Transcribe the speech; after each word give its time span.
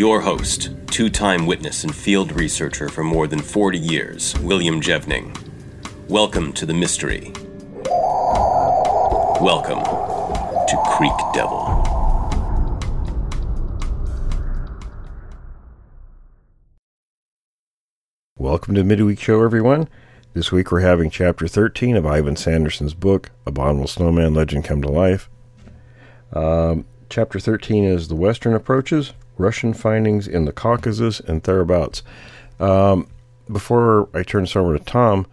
Your 0.00 0.22
host, 0.22 0.70
two 0.86 1.10
time 1.10 1.44
witness 1.44 1.84
and 1.84 1.94
field 1.94 2.32
researcher 2.32 2.88
for 2.88 3.04
more 3.04 3.26
than 3.26 3.38
40 3.38 3.78
years, 3.78 4.34
William 4.38 4.80
Jevning. 4.80 5.36
Welcome 6.08 6.54
to 6.54 6.64
the 6.64 6.72
mystery. 6.72 7.32
Welcome 9.42 9.84
to 9.84 10.82
Creek 10.86 11.12
Devil. 11.34 11.84
Welcome 18.38 18.76
to 18.76 18.82
Midweek 18.82 19.20
Show, 19.20 19.44
everyone. 19.44 19.86
This 20.32 20.50
week 20.50 20.72
we're 20.72 20.80
having 20.80 21.10
Chapter 21.10 21.46
13 21.46 21.98
of 21.98 22.06
Ivan 22.06 22.36
Sanderson's 22.36 22.94
book, 22.94 23.32
Abominable 23.44 23.86
Snowman 23.86 24.32
Legend 24.32 24.64
Come 24.64 24.80
to 24.80 24.88
Life. 24.88 25.28
Um, 26.32 26.86
chapter 27.10 27.38
13 27.38 27.84
is 27.84 28.08
The 28.08 28.16
Western 28.16 28.54
Approaches, 28.54 29.12
Russian 29.40 29.72
Findings 29.72 30.28
in 30.28 30.44
the 30.44 30.52
Caucasus 30.52 31.20
and 31.20 31.42
Thereabouts. 31.42 32.02
Um, 32.58 33.08
before 33.50 34.08
I 34.14 34.22
turn 34.22 34.42
this 34.42 34.54
over 34.54 34.76
to 34.76 34.84
Tom, 34.84 35.26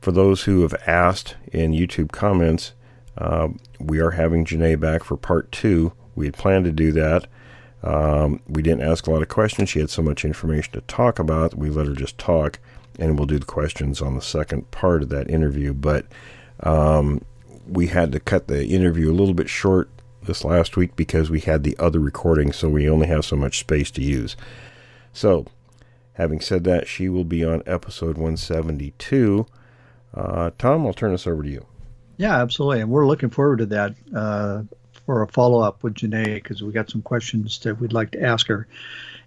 for 0.00 0.12
those 0.12 0.42
who 0.42 0.62
have 0.62 0.74
asked 0.86 1.36
in 1.52 1.72
YouTube 1.72 2.10
comments, 2.10 2.72
uh, 3.16 3.48
we 3.78 4.00
are 4.00 4.12
having 4.12 4.44
Janae 4.44 4.78
back 4.78 5.04
for 5.04 5.16
part 5.16 5.50
two. 5.52 5.92
We 6.14 6.26
had 6.26 6.34
planned 6.34 6.64
to 6.64 6.72
do 6.72 6.92
that. 6.92 7.26
Um, 7.82 8.40
we 8.46 8.62
didn't 8.62 8.82
ask 8.82 9.06
a 9.06 9.10
lot 9.10 9.22
of 9.22 9.28
questions. 9.28 9.70
She 9.70 9.78
had 9.78 9.90
so 9.90 10.02
much 10.02 10.24
information 10.24 10.72
to 10.72 10.80
talk 10.82 11.18
about. 11.18 11.54
We 11.54 11.70
let 11.70 11.86
her 11.86 11.94
just 11.94 12.18
talk, 12.18 12.58
and 12.98 13.16
we'll 13.16 13.26
do 13.26 13.38
the 13.38 13.46
questions 13.46 14.02
on 14.02 14.14
the 14.14 14.22
second 14.22 14.70
part 14.70 15.02
of 15.02 15.08
that 15.10 15.30
interview. 15.30 15.72
But 15.72 16.06
um, 16.60 17.24
we 17.66 17.86
had 17.86 18.12
to 18.12 18.20
cut 18.20 18.48
the 18.48 18.66
interview 18.66 19.10
a 19.10 19.14
little 19.14 19.34
bit 19.34 19.48
short 19.48 19.88
this 20.22 20.44
last 20.44 20.76
week 20.76 20.96
because 20.96 21.30
we 21.30 21.40
had 21.40 21.62
the 21.62 21.76
other 21.78 21.98
recording, 21.98 22.52
so 22.52 22.68
we 22.68 22.88
only 22.88 23.06
have 23.06 23.24
so 23.24 23.36
much 23.36 23.58
space 23.58 23.90
to 23.92 24.02
use. 24.02 24.36
So, 25.12 25.46
having 26.14 26.40
said 26.40 26.64
that, 26.64 26.88
she 26.88 27.08
will 27.08 27.24
be 27.24 27.44
on 27.44 27.62
episode 27.66 28.16
172. 28.16 29.46
Uh, 30.12 30.50
Tom, 30.58 30.86
I'll 30.86 30.92
turn 30.92 31.12
this 31.12 31.26
over 31.26 31.42
to 31.42 31.48
you. 31.48 31.66
Yeah, 32.16 32.40
absolutely. 32.40 32.80
And 32.80 32.90
we're 32.90 33.06
looking 33.06 33.30
forward 33.30 33.58
to 33.58 33.66
that. 33.66 33.94
Uh, 34.14 34.62
for 35.10 35.22
a 35.22 35.26
follow 35.26 35.60
up 35.60 35.82
with 35.82 35.94
Janae 35.94 36.34
because 36.34 36.62
we 36.62 36.72
got 36.72 36.88
some 36.88 37.02
questions 37.02 37.58
that 37.60 37.80
we'd 37.80 37.92
like 37.92 38.12
to 38.12 38.22
ask 38.22 38.46
her. 38.46 38.68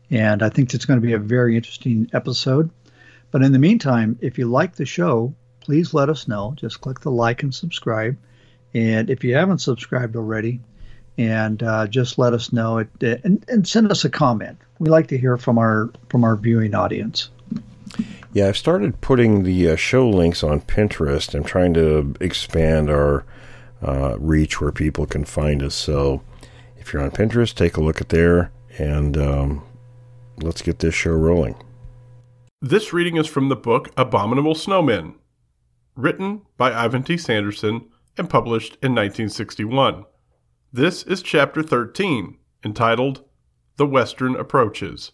And 0.09 0.41
I 0.41 0.47
think 0.47 0.73
it's 0.73 0.85
going 0.85 1.01
to 1.01 1.05
be 1.05 1.11
a 1.11 1.19
very 1.19 1.57
interesting 1.57 2.09
episode. 2.13 2.69
But 3.31 3.41
in 3.41 3.51
the 3.51 3.59
meantime, 3.59 4.17
if 4.21 4.37
you 4.37 4.47
like 4.47 4.75
the 4.75 4.85
show, 4.85 5.35
please 5.59 5.93
let 5.93 6.07
us 6.07 6.25
know. 6.25 6.53
Just 6.55 6.79
click 6.79 7.01
the 7.01 7.11
like 7.11 7.43
and 7.43 7.53
subscribe. 7.53 8.15
And 8.73 9.09
if 9.09 9.25
you 9.25 9.35
haven't 9.35 9.59
subscribed 9.59 10.15
already, 10.15 10.61
and 11.17 11.61
uh, 11.63 11.87
just 11.87 12.17
let 12.17 12.33
us 12.33 12.51
know 12.51 12.79
it, 12.79 12.89
and, 13.23 13.43
and 13.47 13.67
send 13.67 13.91
us 13.91 14.03
a 14.03 14.09
comment. 14.09 14.57
We 14.79 14.89
like 14.89 15.07
to 15.07 15.17
hear 15.17 15.37
from 15.37 15.57
our 15.57 15.91
from 16.09 16.23
our 16.23 16.35
viewing 16.35 16.75
audience. 16.75 17.29
Yeah, 18.33 18.47
I've 18.47 18.57
started 18.57 18.99
putting 19.01 19.43
the 19.43 19.69
uh, 19.69 19.75
show 19.75 20.09
links 20.09 20.43
on 20.43 20.61
Pinterest. 20.61 21.35
I'm 21.35 21.43
trying 21.43 21.75
to 21.75 22.15
expand 22.19 22.89
our 22.89 23.25
uh, 23.83 24.17
reach 24.19 24.59
where 24.59 24.71
people 24.71 25.05
can 25.05 25.23
find 25.23 25.61
us. 25.61 25.75
So 25.75 26.23
if 26.77 26.91
you're 26.91 27.03
on 27.03 27.11
Pinterest, 27.11 27.53
take 27.53 27.77
a 27.77 27.81
look 27.81 28.01
at 28.01 28.09
there 28.09 28.51
and 28.79 29.17
um, 29.17 29.63
let's 30.37 30.61
get 30.61 30.79
this 30.79 30.95
show 30.95 31.11
rolling. 31.11 31.55
This 32.61 32.93
reading 32.93 33.17
is 33.17 33.27
from 33.27 33.49
the 33.49 33.55
book 33.55 33.91
Abominable 33.97 34.55
Snowmen, 34.55 35.15
written 35.95 36.41
by 36.57 36.73
Ivan 36.73 37.03
T. 37.03 37.17
Sanderson 37.17 37.89
and 38.17 38.29
published 38.29 38.77
in 38.81 38.95
1961. 38.95 40.05
This 40.75 41.03
is 41.03 41.21
chapter 41.21 41.61
13, 41.61 42.35
entitled 42.65 43.23
The 43.77 43.85
Western 43.85 44.35
Approaches. 44.35 45.11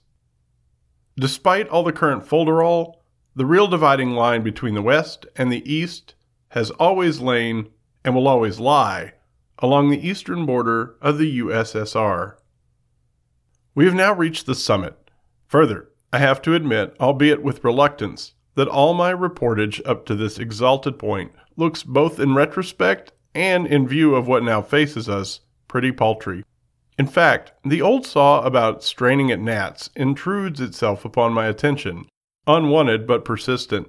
Despite 1.20 1.68
all 1.68 1.84
the 1.84 1.92
current 1.92 2.26
folderol, 2.26 2.94
the 3.36 3.46
real 3.46 3.68
dividing 3.68 4.12
line 4.12 4.42
between 4.42 4.74
the 4.74 4.82
West 4.82 5.26
and 5.36 5.52
the 5.52 5.70
East 5.70 6.16
has 6.52 6.72
always 6.72 7.20
lain 7.20 7.68
and 8.06 8.16
will 8.16 8.30
always 8.30 8.62
lie 8.62 9.16
along 9.58 9.90
the 9.90 10.08
eastern 10.08 10.46
border 10.46 10.96
of 11.02 11.18
the 11.18 11.40
USSR. 11.40 12.38
We 13.76 13.84
have 13.84 13.96
now 13.96 14.14
reached 14.14 14.46
the 14.46 14.56
summit. 14.56 15.12
Further, 15.48 15.90
I 16.14 16.20
have 16.20 16.42
to 16.44 16.56
admit, 16.56 16.96
albeit 17.02 17.44
with 17.44 17.66
reluctance, 17.66 18.34
that 18.56 18.70
all 18.70 18.94
my 18.94 19.12
reportage 19.12 19.82
up 19.86 20.06
to 20.06 20.16
this 20.16 20.40
exalted 20.40 20.98
point 20.98 21.34
looks 21.58 21.84
both 21.84 22.18
in 22.18 22.34
retrospect 22.34 23.12
and 23.36 23.68
in 23.68 23.90
view 23.90 24.16
of 24.16 24.26
what 24.26 24.42
now 24.42 24.62
faces 24.62 25.10
us 25.10 25.42
pretty 25.70 25.94
paltry. 25.94 26.44
In 26.98 27.08
fact, 27.08 27.54
the 27.64 27.82
old 27.82 28.06
saw 28.06 28.42
about 28.42 28.84
straining 28.84 29.32
at 29.32 29.40
gnats 29.40 29.90
intrudes 29.96 30.60
itself 30.60 31.06
upon 31.06 31.32
my 31.32 31.46
attention, 31.46 32.06
unwanted 32.46 33.08
but 33.08 33.24
persistent, 33.24 33.88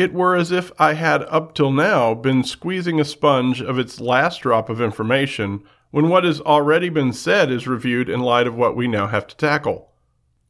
it 0.00 0.14
were 0.14 0.34
as 0.34 0.50
if 0.50 0.72
I 0.78 0.94
had 0.94 1.24
up 1.24 1.54
till 1.54 1.70
now 1.70 2.14
been 2.14 2.42
squeezing 2.42 2.98
a 2.98 3.04
sponge 3.04 3.60
of 3.60 3.78
its 3.78 4.00
last 4.00 4.40
drop 4.40 4.70
of 4.70 4.80
information 4.80 5.62
when 5.90 6.08
what 6.08 6.24
has 6.24 6.40
already 6.40 6.88
been 6.88 7.12
said 7.12 7.50
is 7.50 7.66
reviewed 7.66 8.08
in 8.08 8.20
light 8.20 8.46
of 8.46 8.54
what 8.54 8.74
we 8.74 8.88
now 8.88 9.08
have 9.08 9.26
to 9.26 9.36
tackle. 9.36 9.92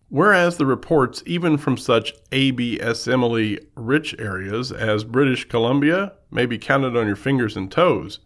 Whereas 0.09 0.57
the 0.57 0.67
reports, 0.67 1.25
even 1.27 1.57
from 1.57 1.77
such 1.77 2.15
ABSMily 2.31 3.65
rich 3.75 4.15
areas 4.21 4.71
as 4.71 5.03
British 5.03 5.49
Columbia, 5.49 6.13
may 6.31 6.47
be 6.47 6.57
counted 6.57 6.97
on 6.97 7.09
your 7.09 7.17
fingers 7.17 7.57
and 7.57 7.73
toes, 7.73 8.21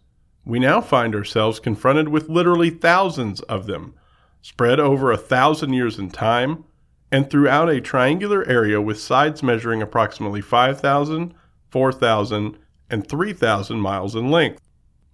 we 0.45 0.59
now 0.59 0.79
find 0.79 1.15
ourselves 1.15 1.59
confronted 1.59 2.09
with 2.09 2.29
literally 2.29 2.69
thousands 2.69 3.41
of 3.41 3.65
them, 3.65 3.95
spread 4.41 4.79
over 4.79 5.11
a 5.11 5.17
thousand 5.17 5.73
years 5.73 5.97
in 5.97 6.11
time, 6.11 6.63
and 7.11 7.29
throughout 7.29 7.69
a 7.69 7.81
triangular 7.81 8.47
area 8.47 8.79
with 8.79 8.99
sides 8.99 9.41
measuring 9.41 9.81
approximately 9.81 10.41
5,000, 10.41 11.33
4,000, 11.69 12.57
and 12.89 13.07
3,000 13.07 13.79
miles 13.79 14.15
in 14.15 14.29
length. 14.29 14.61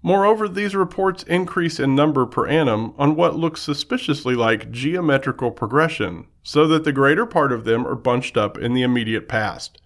Moreover, 0.03 0.49
these 0.49 0.75
reports 0.75 1.23
increase 1.23 1.79
in 1.79 1.95
number 1.95 2.25
per 2.25 2.47
annum 2.47 2.93
on 2.97 3.15
what 3.15 3.35
looks 3.35 3.61
suspiciously 3.61 4.35
like 4.35 4.71
geometrical 4.71 5.51
progression, 5.51 6.27
so 6.43 6.67
that 6.67 6.83
the 6.83 6.91
greater 6.91 7.25
part 7.25 7.51
of 7.51 7.63
them 7.63 7.87
are 7.87 7.95
bunched 7.95 8.35
up 8.35 8.57
in 8.57 8.73
the 8.73 8.81
immediate 8.81 9.29
past. 9.29 9.81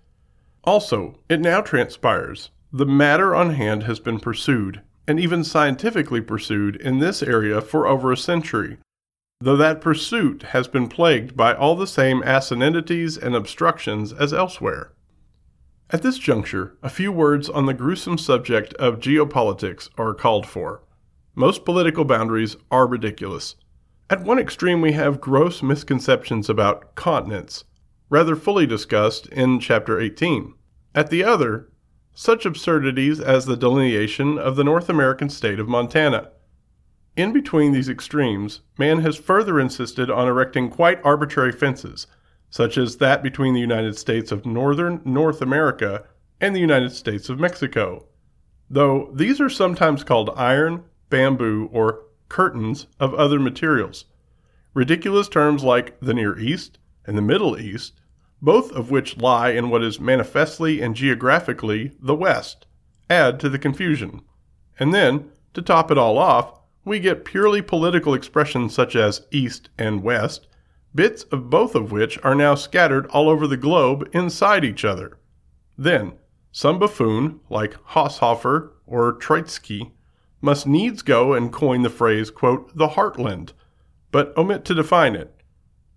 Also, 0.64 1.20
it 1.30 1.40
now 1.40 1.62
transpires 1.62 2.50
the 2.72 2.86
matter 2.86 3.34
on 3.36 3.52
hand 3.52 3.84
has 3.84 4.00
been 4.00 4.20
pursued, 4.20 4.82
and 5.08 5.20
even 5.20 5.44
scientifically 5.44 6.22
pursued, 6.22 6.76
in 6.78 7.00
this 7.00 7.22
area 7.22 7.62
for 7.62 7.88
over 7.88 8.12
a 8.12 8.18
century, 8.18 8.78
though 9.40 9.58
that 9.58 9.82
pursuit 9.82 10.44
has 10.44 10.68
been 10.68 10.88
plagued 10.88 11.36
by 11.36 11.54
all 11.54 11.76
the 11.76 11.88
same 11.88 12.24
asininities 12.24 13.18
and 13.18 13.36
obstructions 13.36 14.14
as 14.14 14.34
elsewhere. 14.34 14.94
At 15.92 16.02
this 16.02 16.18
juncture, 16.18 16.78
a 16.82 16.90
few 16.90 17.12
words 17.12 17.48
on 17.48 17.68
the 17.68 17.74
gruesome 17.74 18.18
subject 18.18 18.74
of 18.76 19.00
geopolitics 19.00 19.90
are 19.98 20.16
called 20.16 20.48
for. 20.48 20.82
Most 21.36 21.66
political 21.66 22.06
boundaries 22.06 22.56
are 22.72 22.88
ridiculous. 22.88 23.56
At 24.10 24.24
one 24.24 24.40
extreme, 24.40 24.82
we 24.82 24.94
have 24.94 25.22
gross 25.22 25.62
misconceptions 25.62 26.50
about 26.50 26.96
continents, 26.96 27.66
rather 28.10 28.36
fully 28.36 28.66
discussed 28.66 29.28
in 29.28 29.60
Chapter 29.60 30.00
18. 30.00 30.54
At 30.96 31.10
the 31.10 31.24
other, 31.24 31.70
such 32.16 32.46
absurdities 32.46 33.20
as 33.20 33.46
the 33.46 33.58
delineation 33.58 34.40
of 34.40 34.56
the 34.56 34.64
North 34.64 34.90
American 34.90 35.30
state 35.30 35.60
of 35.60 35.68
Montana. 35.68 36.32
In 37.16 37.34
between 37.34 37.74
these 37.74 37.90
extremes, 37.90 38.62
man 38.78 39.02
has 39.02 39.18
further 39.18 39.60
insisted 39.60 40.10
on 40.10 40.28
erecting 40.28 40.70
quite 40.70 41.00
arbitrary 41.04 41.52
fences, 41.52 42.08
such 42.50 42.78
as 42.78 42.98
that 42.98 43.22
between 43.22 43.54
the 43.54 43.60
United 43.60 43.98
States 43.98 44.32
of 44.32 44.46
Northern 44.46 45.02
North 45.04 45.42
America 45.42 46.06
and 46.40 46.56
the 46.56 46.60
United 46.60 46.92
States 46.92 47.30
of 47.30 47.40
Mexico, 47.40 48.06
though 48.70 49.12
these 49.14 49.42
are 49.42 49.50
sometimes 49.50 50.04
called 50.04 50.32
iron, 50.36 50.84
bamboo, 51.10 51.70
or 51.72 52.04
curtains 52.30 52.88
of 53.00 53.14
other 53.14 53.40
materials. 53.40 54.06
Ridiculous 54.74 55.28
terms 55.28 55.64
like 55.64 56.00
the 56.00 56.14
Near 56.14 56.38
East 56.40 56.80
and 57.06 57.18
the 57.18 57.22
Middle 57.22 57.58
East, 57.60 58.00
both 58.46 58.72
of 58.74 58.92
which 58.92 59.18
lie 59.18 59.50
in 59.50 59.72
what 59.72 59.84
is 59.84 60.00
manifestly 60.00 60.80
and 60.80 60.96
geographically 60.96 61.92
the 62.00 62.14
West, 62.14 62.68
add 63.10 63.40
to 63.40 63.50
the 63.50 63.58
confusion. 63.58 64.22
And 64.80 64.94
then, 64.94 65.32
to 65.56 65.64
top 65.64 65.90
it 65.90 65.98
all 65.98 66.20
off, 66.20 66.60
we 66.86 67.00
get 67.00 67.26
purely 67.26 67.64
political 67.64 68.14
expressions 68.14 68.72
such 68.72 68.96
as 68.96 69.26
East 69.32 69.70
and 69.80 70.04
West, 70.04 70.46
bits 70.94 71.24
of 71.24 71.50
both 71.50 71.74
of 71.74 71.92
which 71.92 72.20
are 72.24 72.36
now 72.36 72.54
scattered 72.54 73.08
all 73.08 73.30
over 73.30 73.48
the 73.48 73.58
globe 73.58 74.08
inside 74.14 74.64
each 74.64 74.86
other. 74.86 75.18
Then, 75.76 76.14
some 76.52 76.78
buffoon, 76.78 77.40
like 77.50 77.84
Haushofer 77.84 78.74
or 78.86 79.14
Troitsky, 79.14 79.92
must 80.40 80.68
needs 80.68 81.02
go 81.02 81.34
and 81.34 81.52
coin 81.52 81.82
the 81.82 81.90
phrase, 81.90 82.30
quote, 82.30 82.78
the 82.78 82.90
heartland, 82.90 83.54
but 84.12 84.38
omit 84.38 84.64
to 84.66 84.76
define 84.76 85.16
it. 85.16 85.35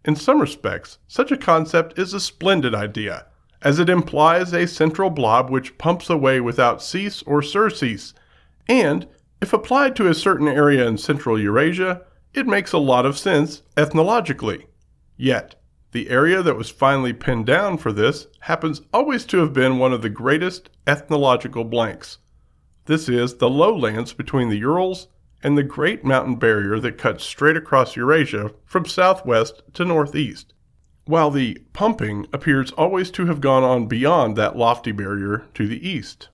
In 0.09 0.17
some 0.17 0.41
respects, 0.41 0.97
such 1.07 1.31
a 1.31 1.37
concept 1.37 1.99
is 1.99 2.15
a 2.15 2.19
splendid 2.19 2.75
idea, 2.75 3.27
as 3.61 3.79
it 3.79 3.91
implies 3.91 4.55
a 4.55 4.67
central 4.67 5.11
blob 5.11 5.51
which 5.51 5.77
pumps 5.77 6.09
away 6.09 6.41
without 6.41 6.83
cease 6.83 7.23
or 7.25 7.43
surcease, 7.43 8.15
and, 8.67 9.07
if 9.43 9.53
applied 9.53 9.95
to 9.97 10.09
a 10.09 10.15
certain 10.15 10.49
area 10.49 10.89
in 10.89 10.97
central 10.97 11.39
Eurasia, 11.39 12.07
it 12.33 12.47
makes 12.47 12.73
a 12.73 12.79
lot 12.79 13.05
of 13.05 13.19
sense 13.19 13.61
ethnologically. 13.77 14.69
Yet, 15.19 15.57
the 15.93 16.09
area 16.09 16.43
that 16.43 16.57
was 16.57 16.71
finally 16.71 17.13
pinned 17.13 17.45
down 17.45 17.77
for 17.77 17.93
this 17.93 18.29
happens 18.41 18.81
always 18.95 19.27
to 19.27 19.41
have 19.41 19.53
been 19.53 19.77
one 19.77 19.93
of 19.93 20.01
the 20.01 20.09
greatest 20.09 20.71
ethnological 20.87 21.65
blanks. 21.65 22.17
This 22.87 23.11
is 23.11 23.35
the 23.35 23.51
lowlands 23.51 24.15
between 24.15 24.49
the 24.49 24.57
Urals 24.61 25.09
and 25.43 25.57
the 25.57 25.63
great 25.63 26.05
mountain 26.05 26.37
barrier 26.37 26.81
that 26.81 26.99
cuts 26.99 27.25
straight 27.25 27.57
across 27.57 27.97
Eurasia 27.97 28.53
from 28.65 28.85
southwest 28.85 29.63
to 29.75 29.85
northeast, 29.85 30.55
while 31.05 31.31
the 31.31 31.59
pumping 31.73 32.27
appears 32.33 32.73
always 32.73 33.11
to 33.11 33.27
have 33.27 33.41
gone 33.41 33.63
on 33.63 33.87
beyond 33.87 34.37
that 34.37 34.57
lofty 34.57 34.93
barrier 34.93 35.45
to 35.55 35.67
the 35.67 35.89
east. 35.89 36.29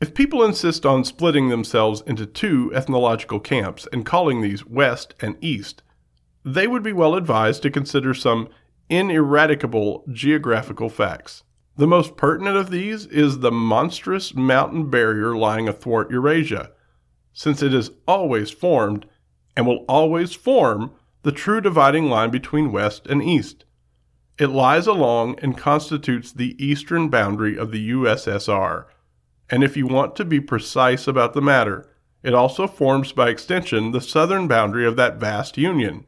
If 0.00 0.12
people 0.12 0.44
insist 0.44 0.84
on 0.84 1.04
splitting 1.04 1.48
themselves 1.48 2.02
into 2.06 2.26
two 2.26 2.70
ethnological 2.74 3.40
camps 3.40 3.88
and 3.92 4.04
calling 4.04 4.40
these 4.40 4.66
West 4.66 5.14
and 5.20 5.36
East, 5.40 5.82
they 6.44 6.66
would 6.66 6.82
be 6.82 6.92
well 6.92 7.14
advised 7.14 7.62
to 7.62 7.70
consider 7.70 8.12
some 8.12 8.48
ineradicable 8.88 10.04
geographical 10.12 10.88
facts. 10.88 11.44
The 11.76 11.86
most 11.86 12.16
pertinent 12.16 12.56
of 12.56 12.70
these 12.70 13.06
is 13.06 13.38
the 13.38 13.50
monstrous 13.50 14.34
mountain 14.34 14.90
barrier 14.90 15.36
lying 15.36 15.68
athwart 15.68 16.10
Eurasia, 16.10 16.72
since 17.36 17.62
it 17.62 17.74
is 17.74 17.90
always 18.08 18.50
formed 18.50 19.04
and 19.54 19.66
will 19.66 19.84
always 19.88 20.34
form 20.34 20.90
the 21.22 21.30
true 21.30 21.60
dividing 21.60 22.08
line 22.08 22.30
between 22.30 22.72
West 22.72 23.06
and 23.06 23.22
East. 23.22 23.66
It 24.38 24.46
lies 24.48 24.86
along 24.86 25.38
and 25.40 25.56
constitutes 25.56 26.32
the 26.32 26.56
eastern 26.64 27.10
boundary 27.10 27.58
of 27.58 27.72
the 27.72 27.90
USSR, 27.90 28.86
and 29.50 29.62
if 29.62 29.76
you 29.76 29.86
want 29.86 30.16
to 30.16 30.24
be 30.24 30.40
precise 30.40 31.06
about 31.06 31.34
the 31.34 31.42
matter, 31.42 31.86
it 32.22 32.32
also 32.32 32.66
forms 32.66 33.12
by 33.12 33.28
extension 33.28 33.92
the 33.92 34.00
southern 34.00 34.48
boundary 34.48 34.86
of 34.86 34.96
that 34.96 35.20
vast 35.20 35.58
union. 35.58 36.06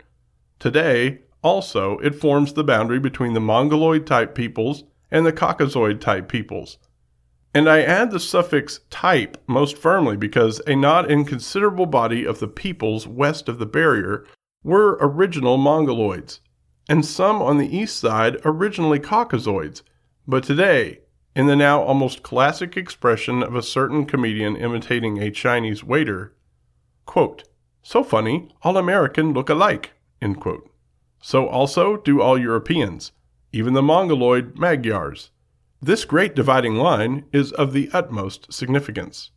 Today, 0.58 1.20
also, 1.42 1.98
it 1.98 2.14
forms 2.14 2.54
the 2.54 2.64
boundary 2.64 2.98
between 2.98 3.34
the 3.34 3.40
Mongoloid 3.40 4.06
type 4.06 4.34
peoples 4.34 4.84
and 5.10 5.26
the 5.26 5.32
Caucasoid 5.32 6.00
type 6.00 6.26
peoples. 6.28 6.78
And 7.54 7.68
I 7.68 7.80
add 7.80 8.10
the 8.10 8.20
suffix 8.20 8.80
type 8.90 9.42
most 9.46 9.78
firmly 9.78 10.16
because 10.16 10.60
a 10.66 10.76
not 10.76 11.10
inconsiderable 11.10 11.86
body 11.86 12.24
of 12.24 12.40
the 12.40 12.48
peoples 12.48 13.06
west 13.06 13.48
of 13.48 13.58
the 13.58 13.66
barrier 13.66 14.24
were 14.62 14.98
original 15.00 15.56
Mongoloids, 15.56 16.40
and 16.88 17.04
some 17.04 17.40
on 17.40 17.58
the 17.58 17.76
east 17.76 17.96
side 17.96 18.36
originally 18.44 18.98
Caucasoids, 18.98 19.82
but 20.26 20.44
today, 20.44 21.00
in 21.34 21.46
the 21.46 21.56
now 21.56 21.82
almost 21.82 22.22
classic 22.22 22.76
expression 22.76 23.42
of 23.42 23.54
a 23.54 23.62
certain 23.62 24.04
comedian 24.04 24.56
imitating 24.56 25.18
a 25.18 25.30
Chinese 25.30 25.84
waiter, 25.84 26.34
quote, 27.06 27.44
so 27.82 28.04
funny, 28.04 28.48
all 28.62 28.76
American 28.76 29.32
look 29.32 29.48
alike. 29.48 29.92
So 31.22 31.46
also 31.46 31.96
do 31.96 32.20
all 32.20 32.36
Europeans, 32.36 33.12
even 33.52 33.72
the 33.72 33.82
Mongoloid 33.82 34.58
Magyars. 34.58 35.30
This 35.80 36.04
great 36.04 36.34
dividing 36.34 36.74
line 36.74 37.26
is 37.32 37.52
of 37.52 37.72
the 37.72 37.88
utmost 37.92 38.52
significance. 38.52 39.30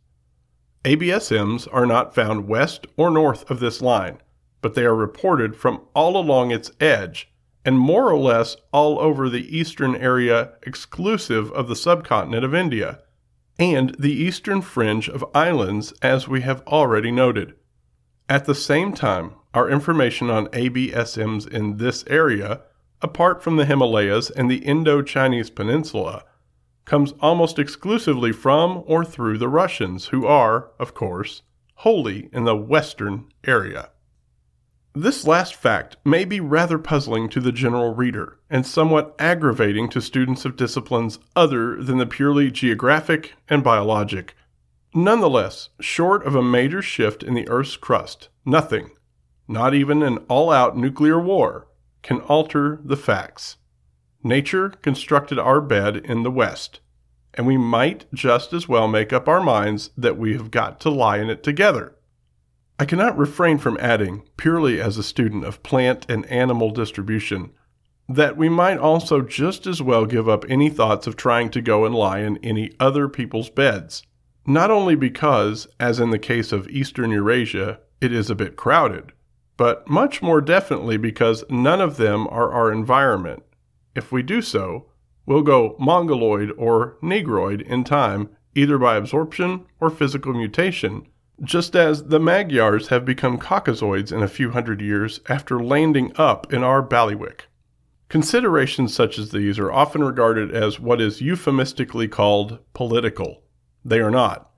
ABSMs 0.84 1.68
are 1.72 1.86
not 1.86 2.16
found 2.16 2.48
west 2.48 2.84
or 2.96 3.10
north 3.10 3.48
of 3.48 3.60
this 3.60 3.80
line, 3.80 4.18
but 4.60 4.74
they 4.74 4.84
are 4.84 4.94
reported 4.94 5.54
from 5.54 5.82
all 5.94 6.16
along 6.16 6.50
its 6.50 6.72
edge 6.80 7.32
and 7.64 7.78
more 7.78 8.10
or 8.10 8.18
less 8.18 8.56
all 8.72 8.98
over 8.98 9.28
the 9.28 9.56
eastern 9.56 9.94
area 9.94 10.54
exclusive 10.64 11.52
of 11.52 11.68
the 11.68 11.76
subcontinent 11.76 12.44
of 12.44 12.56
India, 12.56 12.98
and 13.56 13.94
the 13.96 14.12
eastern 14.12 14.60
fringe 14.60 15.08
of 15.08 15.24
islands 15.32 15.92
as 16.02 16.26
we 16.26 16.40
have 16.40 16.60
already 16.66 17.12
noted. 17.12 17.54
At 18.28 18.46
the 18.46 18.54
same 18.56 18.92
time, 18.92 19.34
our 19.54 19.70
information 19.70 20.28
on 20.28 20.48
ABSMs 20.48 21.46
in 21.46 21.76
this 21.76 22.04
area, 22.08 22.62
apart 23.00 23.44
from 23.44 23.58
the 23.58 23.66
Himalayas 23.66 24.28
and 24.30 24.50
the 24.50 24.64
Indo 24.64 25.02
Chinese 25.02 25.50
Peninsula, 25.50 26.24
comes 26.84 27.12
almost 27.20 27.58
exclusively 27.58 28.32
from 28.32 28.82
or 28.86 29.04
through 29.04 29.38
the 29.38 29.48
Russians, 29.48 30.06
who 30.06 30.26
are, 30.26 30.70
of 30.78 30.94
course, 30.94 31.42
wholly 31.76 32.28
in 32.32 32.44
the 32.44 32.56
western 32.56 33.26
area. 33.44 33.90
This 34.94 35.26
last 35.26 35.54
fact 35.54 35.96
may 36.04 36.26
be 36.26 36.38
rather 36.38 36.76
puzzling 36.78 37.30
to 37.30 37.40
the 37.40 37.50
general 37.52 37.94
reader 37.94 38.38
and 38.50 38.66
somewhat 38.66 39.14
aggravating 39.18 39.88
to 39.88 40.02
students 40.02 40.44
of 40.44 40.56
disciplines 40.56 41.18
other 41.34 41.82
than 41.82 41.96
the 41.96 42.06
purely 42.06 42.50
geographic 42.50 43.32
and 43.48 43.64
biologic. 43.64 44.34
Nonetheless, 44.94 45.70
short 45.80 46.26
of 46.26 46.34
a 46.34 46.42
major 46.42 46.82
shift 46.82 47.22
in 47.22 47.32
the 47.32 47.48
Earth's 47.48 47.78
crust, 47.78 48.28
nothing, 48.44 48.90
not 49.48 49.72
even 49.72 50.02
an 50.02 50.18
all 50.28 50.50
out 50.50 50.76
nuclear 50.76 51.18
war, 51.18 51.68
can 52.02 52.20
alter 52.20 52.78
the 52.84 52.96
facts. 52.96 53.56
Nature 54.24 54.70
constructed 54.70 55.38
our 55.38 55.60
bed 55.60 55.96
in 55.96 56.22
the 56.22 56.30
West, 56.30 56.80
and 57.34 57.46
we 57.46 57.56
might 57.56 58.06
just 58.14 58.52
as 58.52 58.68
well 58.68 58.86
make 58.86 59.12
up 59.12 59.26
our 59.26 59.42
minds 59.42 59.90
that 59.96 60.16
we 60.16 60.34
have 60.34 60.50
got 60.50 60.78
to 60.80 60.90
lie 60.90 61.18
in 61.18 61.28
it 61.28 61.42
together. 61.42 61.96
I 62.78 62.84
cannot 62.84 63.18
refrain 63.18 63.58
from 63.58 63.78
adding, 63.80 64.22
purely 64.36 64.80
as 64.80 64.96
a 64.96 65.02
student 65.02 65.44
of 65.44 65.62
plant 65.62 66.06
and 66.08 66.26
animal 66.26 66.70
distribution, 66.70 67.50
that 68.08 68.36
we 68.36 68.48
might 68.48 68.78
also 68.78 69.22
just 69.22 69.66
as 69.66 69.82
well 69.82 70.06
give 70.06 70.28
up 70.28 70.44
any 70.48 70.68
thoughts 70.68 71.06
of 71.06 71.16
trying 71.16 71.50
to 71.50 71.60
go 71.60 71.84
and 71.84 71.94
lie 71.94 72.20
in 72.20 72.38
any 72.38 72.72
other 72.78 73.08
people's 73.08 73.50
beds. 73.50 74.02
Not 74.46 74.70
only 74.70 74.94
because, 74.94 75.66
as 75.78 76.00
in 76.00 76.10
the 76.10 76.18
case 76.18 76.52
of 76.52 76.68
Eastern 76.68 77.10
Eurasia, 77.10 77.80
it 78.00 78.12
is 78.12 78.30
a 78.30 78.34
bit 78.34 78.56
crowded, 78.56 79.12
but 79.56 79.88
much 79.88 80.22
more 80.22 80.40
definitely 80.40 80.96
because 80.96 81.44
none 81.48 81.80
of 81.80 81.96
them 81.96 82.26
are 82.28 82.50
our 82.50 82.72
environment. 82.72 83.42
If 83.94 84.10
we 84.10 84.22
do 84.22 84.42
so, 84.42 84.86
we'll 85.26 85.42
go 85.42 85.76
mongoloid 85.78 86.52
or 86.56 86.96
negroid 87.02 87.60
in 87.60 87.84
time, 87.84 88.30
either 88.54 88.78
by 88.78 88.96
absorption 88.96 89.66
or 89.80 89.90
physical 89.90 90.32
mutation, 90.32 91.06
just 91.42 91.74
as 91.74 92.04
the 92.04 92.20
Magyars 92.20 92.88
have 92.88 93.04
become 93.04 93.38
Caucasoids 93.38 94.12
in 94.12 94.22
a 94.22 94.28
few 94.28 94.50
hundred 94.50 94.80
years 94.80 95.20
after 95.28 95.62
landing 95.62 96.12
up 96.16 96.52
in 96.52 96.62
our 96.62 96.82
bailiwick. 96.82 97.46
Considerations 98.08 98.94
such 98.94 99.18
as 99.18 99.30
these 99.30 99.58
are 99.58 99.72
often 99.72 100.04
regarded 100.04 100.54
as 100.54 100.78
what 100.78 101.00
is 101.00 101.22
euphemistically 101.22 102.08
called 102.08 102.58
political. 102.74 103.42
They 103.84 104.00
are 104.00 104.10
not. 104.10 104.50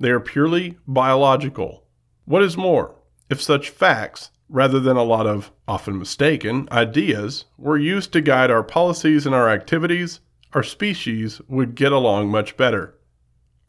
They 0.00 0.10
are 0.10 0.20
purely 0.20 0.78
biological. 0.86 1.86
What 2.24 2.42
is 2.42 2.56
more, 2.56 2.96
if 3.28 3.40
such 3.40 3.70
facts, 3.70 4.30
rather 4.52 4.78
than 4.78 4.98
a 4.98 5.02
lot 5.02 5.26
of, 5.26 5.50
often 5.66 5.98
mistaken, 5.98 6.68
ideas 6.70 7.46
were 7.56 7.78
used 7.78 8.12
to 8.12 8.20
guide 8.20 8.50
our 8.50 8.62
policies 8.62 9.24
and 9.24 9.34
our 9.34 9.48
activities, 9.48 10.20
our 10.52 10.62
species 10.62 11.40
would 11.48 11.74
get 11.74 11.90
along 11.90 12.28
much 12.28 12.54
better. 12.58 12.94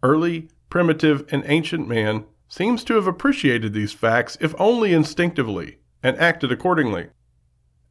Early, 0.04 0.50
primitive, 0.70 1.26
and 1.32 1.42
ancient 1.48 1.88
man 1.88 2.26
seems 2.50 2.84
to 2.84 2.96
have 2.96 3.08
appreciated 3.08 3.74
these 3.74 3.94
facts, 3.94 4.38
if 4.42 4.54
only 4.60 4.94
instinctively, 4.94 5.78
and 6.04 6.18
acted 6.18 6.52
accordingly. 6.52 7.08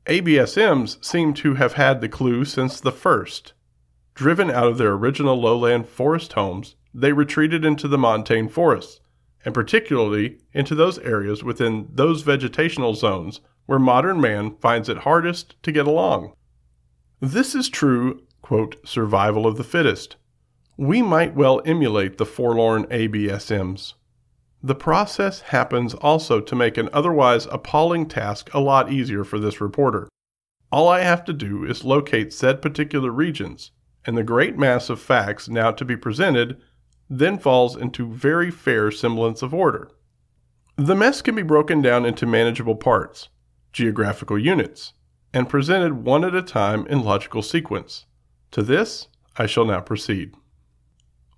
ABSMs 0.06 1.02
seem 1.02 1.32
to 1.32 1.54
have 1.54 1.72
had 1.72 2.00
the 2.00 2.08
clue 2.10 2.44
since 2.44 2.78
the 2.78 2.92
first. 2.92 3.54
Driven 4.14 4.50
out 4.50 4.66
of 4.66 4.76
their 4.76 4.92
original 4.92 5.40
lowland 5.40 5.88
forest 5.88 6.34
homes, 6.34 6.76
they 6.92 7.14
retreated 7.14 7.64
into 7.64 7.88
the 7.88 7.96
montane 7.96 8.48
forests, 8.48 9.00
and 9.44 9.54
particularly 9.54 10.38
into 10.52 10.74
those 10.74 10.98
areas 10.98 11.42
within 11.42 11.88
those 11.92 12.22
vegetational 12.22 12.94
zones 12.94 13.40
where 13.66 13.78
modern 13.78 14.20
man 14.20 14.56
finds 14.60 14.88
it 14.88 14.98
hardest 14.98 15.60
to 15.62 15.72
get 15.72 15.86
along. 15.86 16.32
This 17.20 17.54
is 17.54 17.68
true, 17.68 18.22
quote, 18.40 18.76
survival 18.86 19.46
of 19.46 19.56
the 19.56 19.64
fittest. 19.64 20.16
We 20.76 21.02
might 21.02 21.34
well 21.34 21.62
emulate 21.64 22.18
the 22.18 22.26
forlorn 22.26 22.84
ABSMs. 22.86 23.94
The 24.64 24.74
process 24.74 25.40
happens 25.40 25.94
also 25.94 26.40
to 26.40 26.56
make 26.56 26.76
an 26.76 26.88
otherwise 26.92 27.46
appalling 27.50 28.06
task 28.06 28.52
a 28.54 28.60
lot 28.60 28.92
easier 28.92 29.24
for 29.24 29.38
this 29.38 29.60
reporter. 29.60 30.08
All 30.70 30.88
I 30.88 31.00
have 31.00 31.24
to 31.26 31.32
do 31.32 31.64
is 31.64 31.84
locate 31.84 32.32
said 32.32 32.62
particular 32.62 33.10
regions, 33.10 33.72
and 34.06 34.16
the 34.16 34.22
great 34.22 34.56
mass 34.56 34.88
of 34.88 35.00
facts 35.00 35.48
now 35.48 35.70
to 35.72 35.84
be 35.84 35.96
presented 35.96 36.60
then 37.14 37.38
falls 37.38 37.76
into 37.76 38.10
very 38.10 38.50
fair 38.50 38.90
semblance 38.90 39.42
of 39.42 39.52
order. 39.52 39.90
The 40.76 40.94
mess 40.94 41.20
can 41.20 41.34
be 41.34 41.42
broken 41.42 41.82
down 41.82 42.06
into 42.06 42.24
manageable 42.24 42.76
parts, 42.76 43.28
geographical 43.70 44.38
units, 44.38 44.94
and 45.34 45.46
presented 45.46 46.04
one 46.04 46.24
at 46.24 46.34
a 46.34 46.40
time 46.40 46.86
in 46.86 47.04
logical 47.04 47.42
sequence. 47.42 48.06
To 48.52 48.62
this, 48.62 49.08
I 49.36 49.44
shall 49.44 49.66
now 49.66 49.80
proceed. 49.80 50.34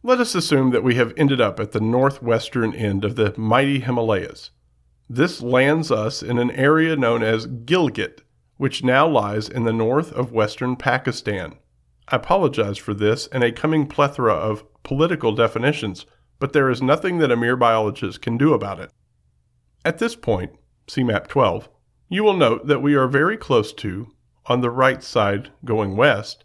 Let 0.04 0.20
us 0.20 0.36
assume 0.36 0.70
that 0.70 0.84
we 0.84 0.94
have 0.94 1.12
ended 1.16 1.40
up 1.40 1.58
at 1.58 1.72
the 1.72 1.80
northwestern 1.80 2.72
end 2.72 3.04
of 3.04 3.16
the 3.16 3.34
mighty 3.36 3.80
Himalayas. 3.80 4.50
This 5.10 5.42
lands 5.42 5.90
us 5.90 6.22
in 6.22 6.38
an 6.38 6.52
area 6.52 6.94
known 6.94 7.24
as 7.24 7.48
Gilgit, 7.48 8.20
which 8.58 8.84
now 8.84 9.08
lies 9.08 9.48
in 9.48 9.64
the 9.64 9.72
north 9.72 10.12
of 10.12 10.30
western 10.30 10.76
Pakistan. 10.76 11.56
I 12.06 12.16
apologize 12.16 12.78
for 12.78 12.94
this 12.94 13.26
and 13.28 13.42
a 13.42 13.50
coming 13.50 13.88
plethora 13.88 14.34
of 14.34 14.62
political 14.84 15.34
definitions, 15.34 16.06
but 16.38 16.52
there 16.52 16.70
is 16.70 16.80
nothing 16.80 17.18
that 17.18 17.32
a 17.32 17.36
mere 17.36 17.56
biologist 17.56 18.22
can 18.22 18.38
do 18.38 18.54
about 18.54 18.78
it. 18.78 18.92
At 19.84 19.98
this 19.98 20.14
point, 20.14 20.52
see 20.86 21.02
map 21.02 21.26
12, 21.26 21.68
you 22.08 22.22
will 22.22 22.36
note 22.36 22.68
that 22.68 22.82
we 22.82 22.94
are 22.94 23.08
very 23.08 23.36
close 23.36 23.72
to, 23.72 24.12
on 24.46 24.60
the 24.60 24.70
right 24.70 25.02
side 25.02 25.50
going 25.64 25.96
west, 25.96 26.44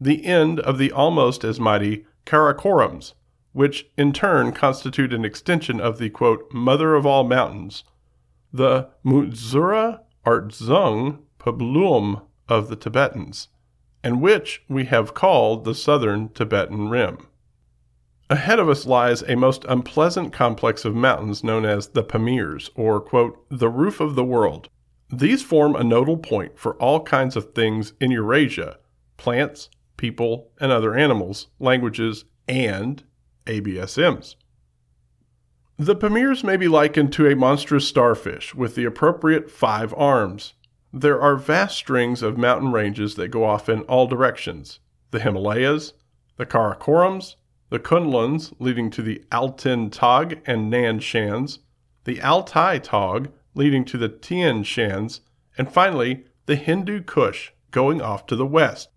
the 0.00 0.24
end 0.24 0.60
of 0.60 0.78
the 0.78 0.90
almost 0.90 1.44
as 1.44 1.60
mighty 1.60 2.06
Karakorams, 2.24 3.14
which 3.52 3.90
in 3.98 4.12
turn 4.12 4.52
constitute 4.52 5.12
an 5.12 5.24
extension 5.24 5.80
of 5.80 5.98
the 5.98 6.10
quote, 6.10 6.50
mother 6.52 6.94
of 6.94 7.04
all 7.04 7.24
mountains, 7.24 7.84
the 8.52 8.88
Mutzura 9.04 10.00
Artzung 10.24 11.18
Pabluum 11.38 12.22
of 12.48 12.68
the 12.68 12.76
Tibetans, 12.76 13.48
and 14.02 14.20
which 14.20 14.62
we 14.68 14.84
have 14.84 15.14
called 15.14 15.64
the 15.64 15.74
southern 15.74 16.28
Tibetan 16.30 16.88
Rim. 16.88 17.26
Ahead 18.30 18.60
of 18.60 18.68
us 18.68 18.86
lies 18.86 19.22
a 19.22 19.34
most 19.34 19.64
unpleasant 19.68 20.32
complex 20.32 20.84
of 20.84 20.94
mountains 20.94 21.42
known 21.42 21.64
as 21.64 21.88
the 21.88 22.04
Pamirs, 22.04 22.70
or, 22.76 23.00
quote, 23.00 23.44
the 23.50 23.68
roof 23.68 23.98
of 23.98 24.14
the 24.14 24.24
world. 24.24 24.68
These 25.12 25.42
form 25.42 25.74
a 25.74 25.82
nodal 25.82 26.16
point 26.16 26.56
for 26.56 26.76
all 26.76 27.02
kinds 27.02 27.34
of 27.34 27.54
things 27.54 27.92
in 28.00 28.12
Eurasia 28.12 28.78
plants, 29.16 29.68
people, 29.96 30.52
and 30.60 30.70
other 30.70 30.94
animals, 30.94 31.48
languages, 31.58 32.24
and 32.46 33.02
ABSMs. 33.46 34.36
The 35.76 35.96
Pamirs 35.96 36.44
may 36.44 36.56
be 36.56 36.68
likened 36.68 37.12
to 37.14 37.28
a 37.28 37.34
monstrous 37.34 37.88
starfish 37.88 38.54
with 38.54 38.76
the 38.76 38.84
appropriate 38.84 39.50
five 39.50 39.92
arms. 39.94 40.54
There 40.92 41.20
are 41.20 41.34
vast 41.34 41.76
strings 41.76 42.22
of 42.22 42.38
mountain 42.38 42.70
ranges 42.70 43.16
that 43.16 43.28
go 43.28 43.44
off 43.44 43.68
in 43.68 43.80
all 43.82 44.06
directions 44.06 44.78
the 45.10 45.18
Himalayas, 45.18 45.94
the 46.36 46.46
Karakorams, 46.46 47.34
the 47.70 47.78
Kunluns 47.78 48.52
leading 48.58 48.90
to 48.90 49.02
the 49.02 49.22
Altin 49.30 49.90
Tog 49.90 50.38
and 50.44 50.68
Nan 50.68 50.98
Shans, 50.98 51.60
the 52.04 52.20
Altai 52.20 52.78
Tog 52.78 53.30
leading 53.54 53.84
to 53.86 53.96
the 53.96 54.08
Tian 54.08 54.64
Shans, 54.64 55.20
and 55.56 55.72
finally 55.72 56.24
the 56.46 56.56
Hindu 56.56 57.02
Kush 57.02 57.50
going 57.70 58.02
off 58.02 58.26
to 58.26 58.36
the 58.36 58.46
west. 58.46 58.88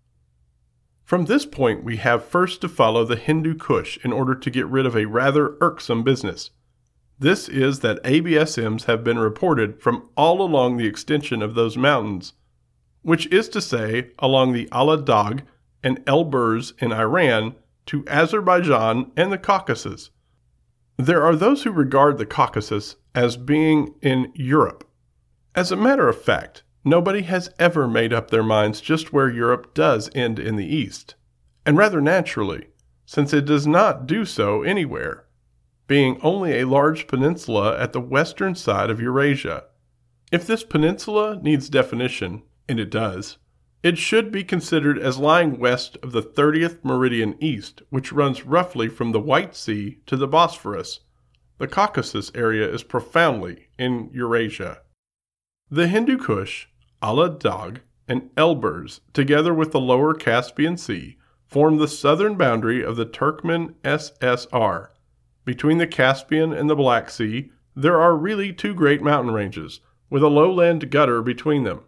From 1.04 1.26
this 1.26 1.46
point, 1.46 1.84
we 1.84 1.98
have 1.98 2.24
first 2.24 2.60
to 2.62 2.68
follow 2.68 3.04
the 3.04 3.16
Hindu 3.16 3.54
Kush 3.54 3.98
in 4.04 4.12
order 4.12 4.34
to 4.34 4.50
get 4.50 4.66
rid 4.66 4.86
of 4.86 4.96
a 4.96 5.04
rather 5.04 5.56
irksome 5.60 6.02
business. 6.02 6.50
This 7.18 7.48
is 7.48 7.80
that 7.80 8.02
ABSMs 8.02 8.84
have 8.84 9.04
been 9.04 9.18
reported 9.18 9.80
from 9.80 10.08
all 10.16 10.42
along 10.42 10.76
the 10.76 10.86
extension 10.86 11.42
of 11.42 11.54
those 11.54 11.76
mountains, 11.76 12.32
which 13.02 13.26
is 13.26 13.48
to 13.50 13.60
say, 13.60 14.10
along 14.18 14.52
the 14.52 14.68
Allah 14.72 15.00
Dagh 15.00 15.42
and 15.82 16.04
Elburz 16.06 16.72
in 16.82 16.92
Iran 16.92 17.54
to 17.86 18.04
Azerbaijan 18.08 19.10
and 19.16 19.32
the 19.32 19.38
Caucasus. 19.38 20.10
There 20.96 21.22
are 21.22 21.36
those 21.36 21.62
who 21.62 21.72
regard 21.72 22.18
the 22.18 22.26
Caucasus 22.26 22.96
as 23.14 23.36
being 23.36 23.94
in 24.00 24.32
Europe. 24.34 24.88
As 25.54 25.70
a 25.70 25.76
matter 25.76 26.08
of 26.08 26.20
fact, 26.20 26.62
nobody 26.84 27.22
has 27.22 27.50
ever 27.58 27.86
made 27.88 28.12
up 28.12 28.30
their 28.30 28.42
minds 28.42 28.80
just 28.80 29.12
where 29.12 29.30
Europe 29.30 29.74
does 29.74 30.10
end 30.14 30.38
in 30.38 30.56
the 30.56 30.66
east, 30.66 31.14
and 31.66 31.76
rather 31.76 32.00
naturally, 32.00 32.68
since 33.06 33.32
it 33.32 33.44
does 33.44 33.66
not 33.66 34.06
do 34.06 34.24
so 34.24 34.62
anywhere, 34.62 35.26
being 35.86 36.18
only 36.22 36.58
a 36.58 36.66
large 36.66 37.06
peninsula 37.06 37.78
at 37.78 37.92
the 37.92 38.00
western 38.00 38.54
side 38.54 38.90
of 38.90 39.00
Eurasia. 39.00 39.64
If 40.32 40.46
this 40.46 40.64
peninsula 40.64 41.38
needs 41.42 41.68
definition, 41.68 42.42
and 42.68 42.80
it 42.80 42.90
does, 42.90 43.38
it 43.84 43.98
should 43.98 44.32
be 44.32 44.42
considered 44.42 44.98
as 44.98 45.18
lying 45.18 45.58
west 45.58 45.98
of 46.02 46.12
the 46.12 46.22
30th 46.22 46.82
meridian 46.82 47.36
east, 47.38 47.82
which 47.90 48.14
runs 48.14 48.46
roughly 48.46 48.88
from 48.88 49.12
the 49.12 49.20
White 49.20 49.54
Sea 49.54 49.98
to 50.06 50.16
the 50.16 50.26
Bosphorus. 50.26 51.00
The 51.58 51.68
Caucasus 51.68 52.32
area 52.34 52.66
is 52.66 52.82
profoundly 52.82 53.68
in 53.78 54.08
Eurasia. 54.14 54.80
The 55.70 55.86
Hindu 55.86 56.16
Kush, 56.16 56.66
Allah 57.02 57.28
Dagh, 57.28 57.80
and 58.08 58.34
Elburz, 58.36 59.00
together 59.12 59.52
with 59.52 59.72
the 59.72 59.80
lower 59.80 60.14
Caspian 60.14 60.78
Sea, 60.78 61.18
form 61.46 61.76
the 61.76 61.86
southern 61.86 62.36
boundary 62.36 62.82
of 62.82 62.96
the 62.96 63.06
Turkmen 63.06 63.74
SSR. 63.84 64.88
Between 65.44 65.76
the 65.76 65.86
Caspian 65.86 66.54
and 66.54 66.70
the 66.70 66.74
Black 66.74 67.10
Sea, 67.10 67.50
there 67.76 68.00
are 68.00 68.16
really 68.16 68.50
two 68.50 68.72
great 68.72 69.02
mountain 69.02 69.34
ranges, 69.34 69.80
with 70.08 70.22
a 70.22 70.28
lowland 70.28 70.90
gutter 70.90 71.20
between 71.20 71.64
them. 71.64 71.82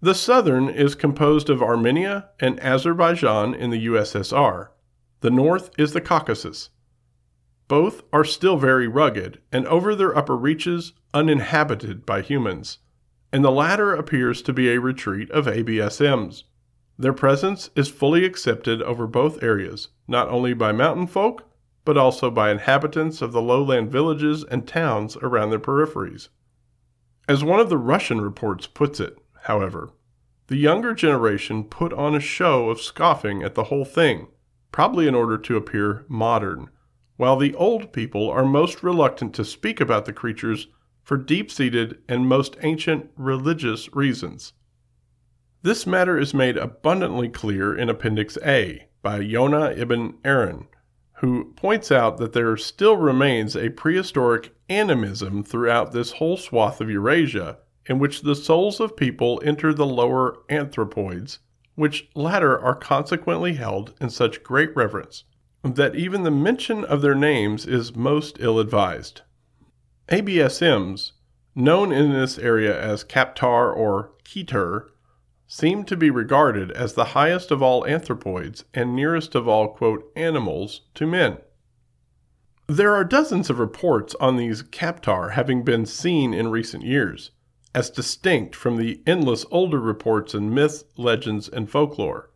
The 0.00 0.14
southern 0.14 0.68
is 0.68 0.94
composed 0.94 1.48
of 1.48 1.62
Armenia 1.62 2.28
and 2.38 2.60
Azerbaijan 2.62 3.54
in 3.54 3.70
the 3.70 3.86
USSR. 3.86 4.68
The 5.20 5.30
north 5.30 5.70
is 5.78 5.94
the 5.94 6.02
Caucasus. 6.02 6.68
Both 7.66 8.02
are 8.12 8.24
still 8.24 8.58
very 8.58 8.86
rugged 8.86 9.40
and 9.50 9.66
over 9.66 9.94
their 9.94 10.16
upper 10.16 10.36
reaches 10.36 10.92
uninhabited 11.14 12.04
by 12.04 12.20
humans, 12.20 12.78
and 13.32 13.42
the 13.42 13.50
latter 13.50 13.94
appears 13.94 14.42
to 14.42 14.52
be 14.52 14.68
a 14.68 14.80
retreat 14.80 15.30
of 15.30 15.46
ABSMs. 15.46 16.44
Their 16.98 17.14
presence 17.14 17.70
is 17.74 17.88
fully 17.88 18.26
accepted 18.26 18.82
over 18.82 19.06
both 19.06 19.42
areas, 19.42 19.88
not 20.06 20.28
only 20.28 20.52
by 20.52 20.72
mountain 20.72 21.06
folk, 21.06 21.50
but 21.86 21.96
also 21.96 22.30
by 22.30 22.50
inhabitants 22.50 23.22
of 23.22 23.32
the 23.32 23.42
lowland 23.42 23.90
villages 23.90 24.44
and 24.44 24.68
towns 24.68 25.16
around 25.16 25.50
their 25.50 25.58
peripheries. 25.58 26.28
As 27.26 27.42
one 27.42 27.60
of 27.60 27.70
the 27.70 27.78
Russian 27.78 28.20
reports 28.20 28.66
puts 28.66 29.00
it, 29.00 29.18
however. 29.46 29.90
The 30.48 30.56
younger 30.56 30.94
generation 30.94 31.64
put 31.64 31.92
on 31.92 32.14
a 32.14 32.20
show 32.20 32.68
of 32.68 32.80
scoffing 32.80 33.42
at 33.42 33.54
the 33.54 33.64
whole 33.64 33.84
thing, 33.84 34.28
probably 34.70 35.08
in 35.08 35.14
order 35.14 35.38
to 35.38 35.56
appear 35.56 36.04
modern, 36.08 36.70
while 37.16 37.36
the 37.36 37.54
old 37.54 37.92
people 37.92 38.28
are 38.30 38.44
most 38.44 38.82
reluctant 38.82 39.34
to 39.34 39.44
speak 39.44 39.80
about 39.80 40.04
the 40.04 40.12
creatures 40.12 40.68
for 41.02 41.16
deep 41.16 41.50
seated 41.50 41.98
and 42.08 42.28
most 42.28 42.56
ancient 42.62 43.10
religious 43.16 43.92
reasons. 43.94 44.52
This 45.62 45.86
matter 45.86 46.18
is 46.18 46.34
made 46.34 46.56
abundantly 46.56 47.28
clear 47.28 47.74
in 47.76 47.88
Appendix 47.88 48.36
A 48.44 48.88
by 49.02 49.18
Yonah 49.18 49.72
ibn 49.72 50.14
Aaron, 50.24 50.66
who 51.20 51.52
points 51.56 51.90
out 51.90 52.18
that 52.18 52.32
there 52.32 52.56
still 52.56 52.96
remains 52.96 53.56
a 53.56 53.70
prehistoric 53.70 54.54
animism 54.68 55.42
throughout 55.42 55.92
this 55.92 56.12
whole 56.12 56.36
swath 56.36 56.80
of 56.80 56.90
Eurasia 56.90 57.58
in 57.88 57.98
which 57.98 58.22
the 58.22 58.36
souls 58.36 58.80
of 58.80 58.96
people 58.96 59.40
enter 59.44 59.72
the 59.72 59.86
lower 59.86 60.36
anthropoids, 60.48 61.38
which 61.74 62.08
latter 62.14 62.58
are 62.58 62.74
consequently 62.74 63.54
held 63.54 63.94
in 64.00 64.10
such 64.10 64.42
great 64.42 64.74
reverence 64.74 65.24
that 65.74 65.96
even 65.96 66.22
the 66.22 66.30
mention 66.30 66.84
of 66.84 67.02
their 67.02 67.14
names 67.14 67.66
is 67.66 67.96
most 67.96 68.36
ill 68.40 68.58
advised. 68.58 69.22
ABSMs, 70.08 71.12
known 71.54 71.90
in 71.90 72.12
this 72.12 72.38
area 72.38 72.80
as 72.80 73.04
Kaptar 73.04 73.74
or 73.74 74.12
Keter, 74.24 74.88
seem 75.48 75.84
to 75.84 75.96
be 75.96 76.10
regarded 76.10 76.70
as 76.72 76.94
the 76.94 77.06
highest 77.06 77.50
of 77.50 77.62
all 77.62 77.84
anthropoids 77.84 78.64
and 78.74 78.94
nearest 78.94 79.34
of 79.34 79.48
all 79.48 79.68
quote, 79.68 80.10
animals 80.14 80.82
to 80.94 81.06
men. 81.06 81.38
There 82.68 82.94
are 82.94 83.04
dozens 83.04 83.48
of 83.48 83.60
reports 83.60 84.14
on 84.20 84.36
these 84.36 84.62
Kaptar 84.62 85.32
having 85.32 85.62
been 85.62 85.86
seen 85.86 86.34
in 86.34 86.48
recent 86.48 86.84
years, 86.84 87.30
as 87.76 87.90
distinct 87.90 88.56
from 88.56 88.78
the 88.78 89.02
endless 89.06 89.44
older 89.50 89.78
reports 89.78 90.34
in 90.34 90.54
myths, 90.54 90.82
legends, 90.96 91.46
and 91.46 91.70
folklore. 91.70 92.30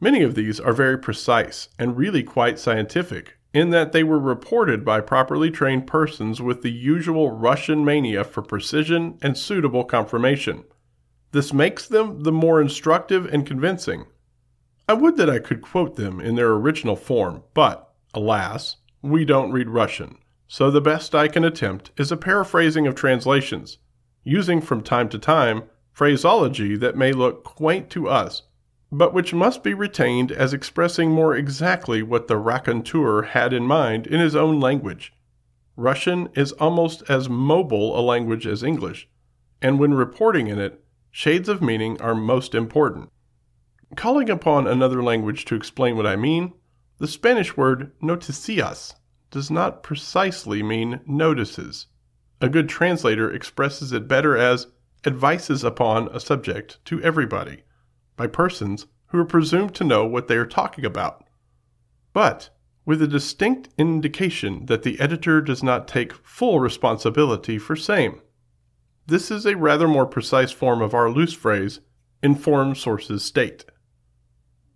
Many 0.00 0.22
of 0.22 0.34
these 0.34 0.58
are 0.58 0.72
very 0.72 0.96
precise 0.96 1.68
and 1.78 1.98
really 1.98 2.22
quite 2.22 2.58
scientific, 2.58 3.36
in 3.52 3.68
that 3.70 3.92
they 3.92 4.02
were 4.02 4.18
reported 4.18 4.82
by 4.82 5.02
properly 5.02 5.50
trained 5.50 5.86
persons 5.86 6.40
with 6.40 6.62
the 6.62 6.72
usual 6.72 7.30
Russian 7.30 7.84
mania 7.84 8.24
for 8.24 8.40
precision 8.40 9.18
and 9.20 9.36
suitable 9.36 9.84
confirmation. 9.84 10.64
This 11.32 11.52
makes 11.52 11.86
them 11.86 12.22
the 12.22 12.32
more 12.32 12.58
instructive 12.58 13.26
and 13.26 13.46
convincing. 13.46 14.06
I 14.88 14.94
would 14.94 15.18
that 15.18 15.28
I 15.28 15.40
could 15.40 15.60
quote 15.60 15.96
them 15.96 16.20
in 16.20 16.36
their 16.36 16.52
original 16.52 16.96
form, 16.96 17.42
but, 17.52 17.92
alas, 18.14 18.76
we 19.02 19.26
don't 19.26 19.52
read 19.52 19.68
Russian, 19.68 20.16
so 20.48 20.70
the 20.70 20.80
best 20.80 21.14
I 21.14 21.28
can 21.28 21.44
attempt 21.44 21.90
is 21.98 22.10
a 22.10 22.16
paraphrasing 22.16 22.86
of 22.86 22.94
translations 22.94 23.76
using 24.24 24.60
from 24.60 24.82
time 24.82 25.08
to 25.08 25.18
time 25.18 25.62
phraseology 25.92 26.76
that 26.76 26.96
may 26.96 27.12
look 27.12 27.44
quaint 27.44 27.90
to 27.90 28.08
us, 28.08 28.42
but 28.92 29.12
which 29.14 29.34
must 29.34 29.62
be 29.62 29.74
retained 29.74 30.32
as 30.32 30.52
expressing 30.52 31.10
more 31.10 31.34
exactly 31.34 32.02
what 32.02 32.28
the 32.28 32.36
raconteur 32.36 33.22
had 33.22 33.52
in 33.52 33.66
mind 33.66 34.06
in 34.06 34.20
his 34.20 34.34
own 34.34 34.58
language. 34.58 35.12
Russian 35.76 36.28
is 36.34 36.52
almost 36.52 37.02
as 37.08 37.28
mobile 37.28 37.98
a 37.98 38.02
language 38.02 38.46
as 38.46 38.62
English, 38.62 39.08
and 39.62 39.78
when 39.78 39.94
reporting 39.94 40.48
in 40.48 40.58
it, 40.58 40.82
shades 41.10 41.48
of 41.48 41.62
meaning 41.62 42.00
are 42.00 42.14
most 42.14 42.54
important. 42.54 43.10
Calling 43.96 44.30
upon 44.30 44.66
another 44.66 45.02
language 45.02 45.44
to 45.46 45.54
explain 45.54 45.96
what 45.96 46.06
I 46.06 46.16
mean, 46.16 46.52
the 46.98 47.08
Spanish 47.08 47.56
word 47.56 47.92
noticias 48.00 48.94
does 49.30 49.50
not 49.50 49.82
precisely 49.82 50.62
mean 50.62 51.00
notices. 51.06 51.86
A 52.40 52.48
good 52.48 52.68
translator 52.68 53.30
expresses 53.30 53.92
it 53.92 54.08
better 54.08 54.36
as 54.36 54.68
advices 55.06 55.62
upon 55.62 56.08
a 56.08 56.20
subject 56.20 56.78
to 56.86 57.02
everybody, 57.02 57.64
by 58.16 58.26
persons 58.26 58.86
who 59.08 59.18
are 59.18 59.26
presumed 59.26 59.74
to 59.74 59.84
know 59.84 60.06
what 60.06 60.28
they 60.28 60.36
are 60.36 60.46
talking 60.46 60.84
about. 60.84 61.24
But 62.12 62.50
with 62.86 63.02
a 63.02 63.06
distinct 63.06 63.68
indication 63.76 64.66
that 64.66 64.82
the 64.82 64.98
editor 65.00 65.40
does 65.40 65.62
not 65.62 65.86
take 65.86 66.14
full 66.26 66.60
responsibility 66.60 67.58
for 67.58 67.76
same. 67.76 68.20
This 69.06 69.30
is 69.30 69.44
a 69.44 69.56
rather 69.56 69.86
more 69.86 70.06
precise 70.06 70.50
form 70.50 70.80
of 70.80 70.94
our 70.94 71.10
loose 71.10 71.34
phrase, 71.34 71.80
informed 72.22 72.78
sources 72.78 73.22
state. 73.22 73.64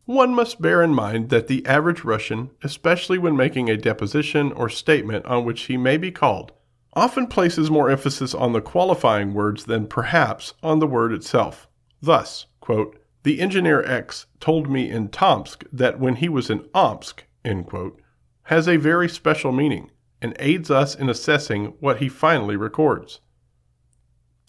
One 0.04 0.35
must 0.35 0.61
bear 0.61 0.83
in 0.83 0.94
mind 0.94 1.30
that 1.30 1.49
the 1.49 1.64
average 1.64 2.04
Russian, 2.04 2.50
especially 2.62 3.16
when 3.16 3.37
making 3.37 3.71
a 3.71 3.76
deposition 3.76 4.52
or 4.52 4.68
statement 4.68 5.25
on 5.25 5.47
which 5.47 5.62
he 5.62 5.78
may 5.78 5.97
be 5.97 6.11
called, 6.11 6.52
often 6.96 7.26
places 7.26 7.70
more 7.70 7.90
emphasis 7.90 8.34
on 8.34 8.52
the 8.52 8.60
qualifying 8.60 9.34
words 9.34 9.64
than 9.64 9.86
perhaps 9.86 10.54
on 10.62 10.78
the 10.78 10.86
word 10.86 11.12
itself. 11.12 11.68
Thus, 12.00 12.46
quote, 12.60 12.98
the 13.22 13.40
engineer 13.40 13.82
X 13.82 14.26
told 14.40 14.70
me 14.70 14.90
in 14.90 15.08
Tomsk 15.08 15.64
that 15.72 15.98
when 15.98 16.16
he 16.16 16.28
was 16.28 16.50
in 16.50 16.68
Omsk, 16.74 17.24
quote, 17.66 18.00
has 18.44 18.68
a 18.68 18.76
very 18.76 19.08
special 19.08 19.52
meaning 19.52 19.90
and 20.20 20.36
aids 20.38 20.70
us 20.70 20.94
in 20.94 21.08
assessing 21.08 21.74
what 21.80 21.98
he 21.98 22.08
finally 22.08 22.56
records. 22.56 23.20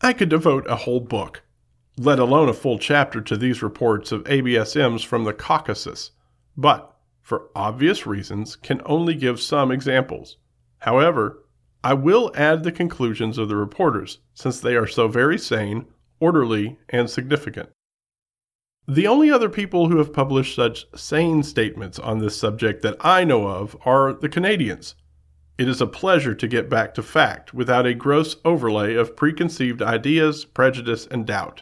I 0.01 0.13
could 0.13 0.29
devote 0.29 0.65
a 0.67 0.75
whole 0.75 0.99
book 0.99 1.41
let 1.97 2.19
alone 2.19 2.49
a 2.49 2.53
full 2.53 2.77
chapter 2.77 3.21
to 3.21 3.37
these 3.37 3.63
reports 3.63 4.11
of 4.11 4.23
ABSMs 4.25 5.05
from 5.05 5.23
the 5.23 5.33
Caucasus, 5.33 6.11
but, 6.57 6.93
for 7.21 7.49
obvious 7.55 8.05
reasons, 8.05 8.55
can 8.55 8.81
only 8.85 9.15
give 9.15 9.39
some 9.39 9.71
examples. 9.71 10.37
However, 10.79 11.43
I 11.85 11.93
will 11.93 12.31
add 12.33 12.63
the 12.63 12.71
conclusions 12.71 13.37
of 13.37 13.47
the 13.47 13.55
reporters, 13.55 14.17
since 14.33 14.59
they 14.59 14.75
are 14.75 14.87
so 14.87 15.07
very 15.07 15.37
sane, 15.37 15.85
orderly, 16.19 16.79
and 16.89 17.07
significant. 17.07 17.69
The 18.87 19.05
only 19.05 19.29
other 19.29 19.49
people 19.49 19.87
who 19.87 19.99
have 19.99 20.11
published 20.11 20.55
such 20.55 20.87
sane 20.95 21.43
statements 21.43 21.99
on 21.99 22.17
this 22.17 22.35
subject 22.35 22.81
that 22.81 22.97
I 23.01 23.23
know 23.23 23.45
of 23.45 23.77
are 23.85 24.13
the 24.13 24.29
Canadians. 24.29 24.95
It 25.59 25.67
is 25.67 25.79
a 25.79 25.85
pleasure 25.85 26.33
to 26.33 26.47
get 26.47 26.71
back 26.71 26.95
to 26.95 27.03
fact 27.03 27.53
without 27.53 27.85
a 27.85 27.93
gross 27.93 28.37
overlay 28.43 28.95
of 28.95 29.15
preconceived 29.15 29.83
ideas, 29.83 30.43
prejudice, 30.43 31.05
and 31.05 31.23
doubt. 31.23 31.61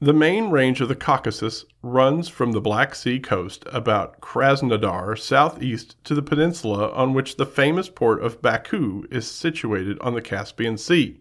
The 0.00 0.12
main 0.12 0.50
range 0.50 0.80
of 0.80 0.86
the 0.86 0.94
Caucasus 0.94 1.64
runs 1.82 2.28
from 2.28 2.52
the 2.52 2.60
Black 2.60 2.94
Sea 2.94 3.18
coast 3.18 3.64
about 3.72 4.20
Krasnodar 4.20 5.18
southeast 5.18 5.96
to 6.04 6.14
the 6.14 6.22
peninsula 6.22 6.92
on 6.92 7.14
which 7.14 7.36
the 7.36 7.44
famous 7.44 7.88
port 7.88 8.22
of 8.22 8.40
Baku 8.40 9.08
is 9.10 9.28
situated 9.28 9.98
on 9.98 10.14
the 10.14 10.22
Caspian 10.22 10.78
Sea. 10.78 11.18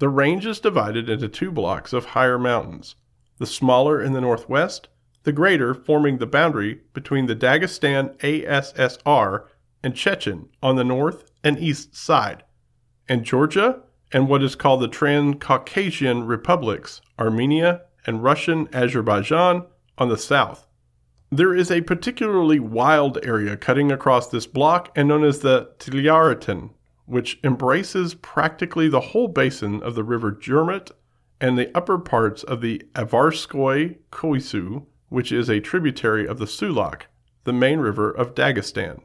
The 0.00 0.08
range 0.08 0.46
is 0.46 0.58
divided 0.58 1.08
into 1.08 1.28
two 1.28 1.52
blocks 1.52 1.92
of 1.92 2.06
higher 2.06 2.40
mountains, 2.40 2.96
the 3.36 3.46
smaller 3.46 4.02
in 4.02 4.14
the 4.14 4.20
northwest, 4.20 4.88
the 5.22 5.30
greater 5.30 5.72
forming 5.72 6.18
the 6.18 6.26
boundary 6.26 6.80
between 6.94 7.26
the 7.26 7.36
Dagestan 7.36 8.18
ASSR 8.18 9.44
and 9.84 9.94
Chechen 9.94 10.48
on 10.60 10.74
the 10.74 10.82
north 10.82 11.30
and 11.44 11.56
east 11.60 11.94
side, 11.94 12.42
and 13.08 13.22
Georgia 13.24 13.84
and 14.10 14.28
what 14.28 14.42
is 14.42 14.56
called 14.56 14.80
the 14.80 14.88
Transcaucasian 14.88 16.26
republics, 16.26 17.00
Armenia 17.16 17.82
and 18.06 18.22
Russian 18.22 18.68
Azerbaijan 18.72 19.64
on 19.96 20.08
the 20.08 20.18
south. 20.18 20.66
There 21.30 21.54
is 21.54 21.70
a 21.70 21.82
particularly 21.82 22.58
wild 22.58 23.18
area 23.22 23.56
cutting 23.56 23.92
across 23.92 24.28
this 24.28 24.46
block 24.46 24.90
and 24.96 25.08
known 25.08 25.24
as 25.24 25.40
the 25.40 25.70
Tliaratan, 25.78 26.70
which 27.04 27.38
embraces 27.44 28.14
practically 28.14 28.88
the 28.88 29.00
whole 29.00 29.28
basin 29.28 29.82
of 29.82 29.94
the 29.94 30.04
river 30.04 30.32
Jermut 30.32 30.90
and 31.40 31.58
the 31.58 31.70
upper 31.76 31.98
parts 31.98 32.42
of 32.42 32.60
the 32.60 32.82
Avarskoy 32.94 33.98
Koisu, 34.10 34.86
which 35.08 35.30
is 35.30 35.48
a 35.48 35.60
tributary 35.60 36.26
of 36.26 36.38
the 36.38 36.46
Sulak, 36.46 37.02
the 37.44 37.52
main 37.52 37.78
river 37.78 38.10
of 38.10 38.34
Dagestan. 38.34 39.00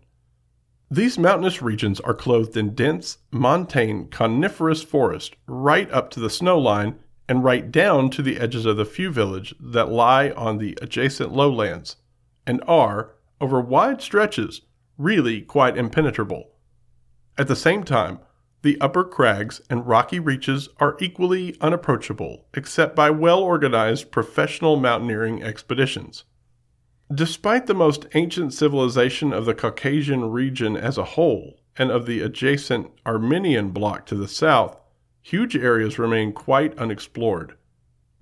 These 0.90 1.18
mountainous 1.18 1.62
regions 1.62 2.00
are 2.02 2.14
clothed 2.14 2.56
in 2.56 2.76
dense, 2.76 3.18
montane, 3.32 4.10
coniferous 4.10 4.84
forest 4.84 5.36
right 5.48 5.92
up 5.92 6.10
to 6.12 6.20
the 6.20 6.30
snow 6.30 6.60
line 6.60 7.00
and 7.28 7.44
right 7.44 7.72
down 7.72 8.10
to 8.10 8.22
the 8.22 8.40
edges 8.40 8.66
of 8.66 8.78
the 8.78 8.86
few 8.86 9.12
villages 9.12 9.58
that 9.60 9.90
lie 9.90 10.32
on 10.32 10.58
the 10.58 10.78
adjacent 10.82 11.32
lowlands, 11.32 11.96
and 12.46 12.62
are, 12.68 13.16
over 13.40 13.62
wide 13.62 14.02
stretches, 14.02 14.62
really 14.98 15.42
quite 15.42 15.78
impenetrable. 15.78 16.52
At 17.38 17.48
the 17.48 17.56
same 17.56 17.84
time, 17.84 18.20
the 18.62 18.80
upper 18.80 19.04
crags 19.04 19.62
and 19.70 19.88
rocky 19.88 20.20
reaches 20.20 20.70
are 20.78 20.98
equally 21.02 21.58
unapproachable 21.60 22.46
except 22.54 22.96
by 22.96 23.10
well 23.10 23.40
organized 23.40 24.12
professional 24.12 24.78
mountaineering 24.78 25.44
expeditions. 25.44 26.24
Despite 27.14 27.68
the 27.68 27.74
most 27.74 28.08
ancient 28.14 28.54
civilization 28.54 29.34
of 29.34 29.46
the 29.46 29.54
Caucasian 29.54 30.32
region 30.32 30.78
as 30.78 30.98
a 30.98 31.04
whole, 31.04 31.60
and 31.78 31.92
of 31.92 32.06
the 32.06 32.22
adjacent 32.22 32.92
Armenian 33.06 33.72
bloc 33.72 34.06
to 34.06 34.16
the 34.16 34.28
south, 34.28 34.80
huge 35.24 35.56
areas 35.56 35.98
remain 35.98 36.34
quite 36.34 36.78
unexplored. 36.78 37.56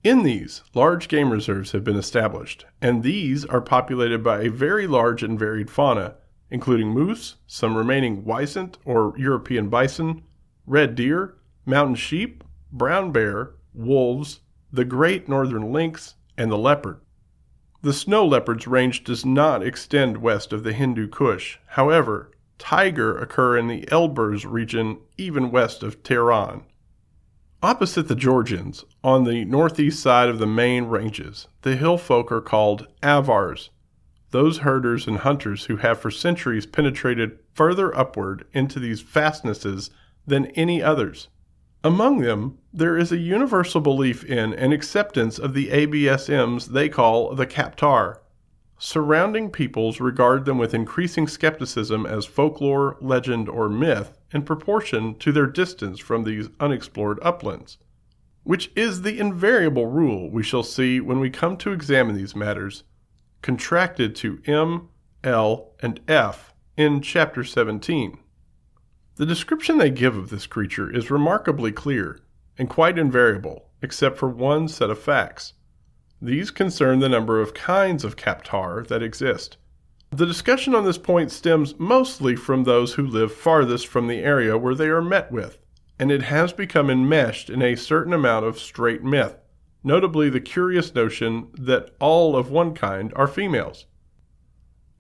In 0.04 0.24
these, 0.24 0.62
large 0.74 1.08
game 1.08 1.32
reserves 1.32 1.72
have 1.72 1.84
been 1.84 1.98
established, 1.98 2.66
and 2.82 3.04
these 3.04 3.44
are 3.46 3.60
populated 3.60 4.24
by 4.24 4.42
a 4.42 4.50
very 4.50 4.88
large 4.88 5.24
and 5.24 5.38
varied 5.38 5.70
fauna, 5.70 6.16
including 6.52 6.90
moose, 6.90 7.38
some 7.48 7.76
remaining 7.76 8.24
wisent 8.24 8.76
or 8.86 9.14
European 9.18 9.68
bison, 9.68 10.22
red 10.68 10.96
deer, 10.96 11.36
mountain 11.66 11.96
sheep, 11.96 12.44
brown 12.72 13.12
bear, 13.12 13.52
wolves, 13.74 14.42
the 14.72 14.86
great 14.86 15.28
northern 15.28 15.74
lynx, 15.74 16.16
and 16.38 16.52
the 16.52 16.58
leopard. 16.58 17.00
The 17.82 17.94
snow 17.94 18.26
leopard's 18.28 18.68
range 18.68 19.04
does 19.04 19.26
not 19.26 19.64
extend 19.64 20.18
west 20.18 20.54
of 20.54 20.64
the 20.64 20.74
Hindu 20.74 21.08
Kush. 21.08 21.58
However, 21.66 22.32
tiger 22.60 23.18
occur 23.18 23.58
in 23.58 23.68
the 23.68 23.88
Elburz 23.88 24.46
region 24.46 25.00
even 25.18 25.50
west 25.50 25.82
of 25.82 26.04
Tehran. 26.04 26.64
Opposite 27.64 28.08
the 28.08 28.16
Georgians, 28.16 28.86
on 29.04 29.24
the 29.24 29.46
northeast 29.46 30.02
side 30.02 30.30
of 30.30 30.40
the 30.40 30.48
main 30.48 30.86
ranges, 30.86 31.48
the 31.62 31.76
hill 31.76 32.00
folk 32.00 32.32
are 32.32 32.42
called 32.42 32.88
Avars, 33.04 33.70
those 34.32 34.60
herders 34.60 35.06
and 35.06 35.20
hunters 35.20 35.66
who 35.66 35.76
have 35.76 36.00
for 36.00 36.10
centuries 36.10 36.66
penetrated 36.66 37.38
further 37.54 37.96
upward 37.96 38.46
into 38.52 38.80
these 38.80 39.00
fastnesses 39.00 39.92
than 40.26 40.48
any 40.48 40.82
others. 40.82 41.28
Among 41.84 42.22
them, 42.22 42.58
there 42.74 42.98
is 42.98 43.12
a 43.12 43.18
universal 43.18 43.80
belief 43.80 44.24
in 44.24 44.56
and 44.56 44.74
acceptance 44.74 45.38
of 45.38 45.54
the 45.54 45.68
ABSMs 45.68 46.66
they 46.66 46.90
call 46.90 47.36
the 47.36 47.46
Kaptar, 47.46 48.18
Surrounding 48.84 49.52
peoples 49.52 50.02
regard 50.02 50.46
them 50.46 50.58
with 50.58 50.74
increasing 50.74 51.28
skepticism 51.28 52.04
as 52.04 52.26
folklore, 52.26 52.98
legend, 53.00 53.48
or 53.48 53.70
myth 53.70 54.18
in 54.32 54.42
proportion 54.42 55.14
to 55.20 55.32
their 55.32 55.46
distance 55.46 56.00
from 56.00 56.24
these 56.24 56.50
unexplored 56.60 57.20
uplands, 57.22 57.78
which 58.42 58.72
is 58.76 59.04
the 59.04 59.20
invariable 59.20 59.86
rule 59.86 60.32
we 60.32 60.42
shall 60.42 60.64
see 60.64 61.00
when 61.00 61.20
we 61.20 61.30
come 61.30 61.56
to 61.58 61.72
examine 61.72 62.16
these 62.16 62.36
matters, 62.36 62.84
contracted 63.44 64.16
to 64.16 64.42
M, 64.48 64.90
L, 65.24 65.76
and 65.80 66.00
F 66.08 66.52
in 66.76 67.02
Chapter 67.02 67.44
17. 67.44 68.18
The 69.18 69.28
description 69.28 69.78
they 69.78 69.92
give 69.92 70.18
of 70.18 70.32
this 70.32 70.48
creature 70.48 70.90
is 70.90 71.12
remarkably 71.12 71.72
clear 71.72 72.20
and 72.58 72.68
quite 72.68 72.98
invariable, 72.98 73.70
except 73.84 74.18
for 74.18 74.28
one 74.28 74.68
set 74.68 74.90
of 74.90 74.98
facts. 74.98 75.54
These 76.22 76.52
concern 76.52 77.00
the 77.00 77.10
number 77.10 77.42
of 77.42 77.56
kinds 77.56 78.04
of 78.04 78.16
kaptar 78.16 78.88
that 78.88 79.02
exist. 79.02 79.58
The 80.12 80.28
discussion 80.28 80.76
on 80.76 80.86
this 80.86 81.00
point 81.00 81.32
stems 81.32 81.80
mostly 81.80 82.36
from 82.36 82.64
those 82.64 82.94
who 82.94 83.08
live 83.08 83.34
farthest 83.34 83.88
from 83.88 84.08
the 84.08 84.20
area 84.20 84.56
where 84.56 84.76
they 84.76 84.90
are 84.90 85.02
met 85.02 85.32
with, 85.32 85.58
and 85.98 86.12
it 86.12 86.22
has 86.24 86.54
become 86.54 86.92
enmeshed 86.92 87.50
in 87.50 87.64
a 87.64 87.76
certain 87.76 88.14
amount 88.14 88.46
of 88.46 88.60
straight 88.60 89.04
myth, 89.04 89.38
notably 89.84 90.30
the 90.30 90.40
curious 90.40 90.94
notion 90.94 91.48
that 91.58 91.96
all 92.00 92.36
of 92.36 92.52
one 92.52 92.76
kind 92.76 93.12
are 93.16 93.28
females. 93.28 93.88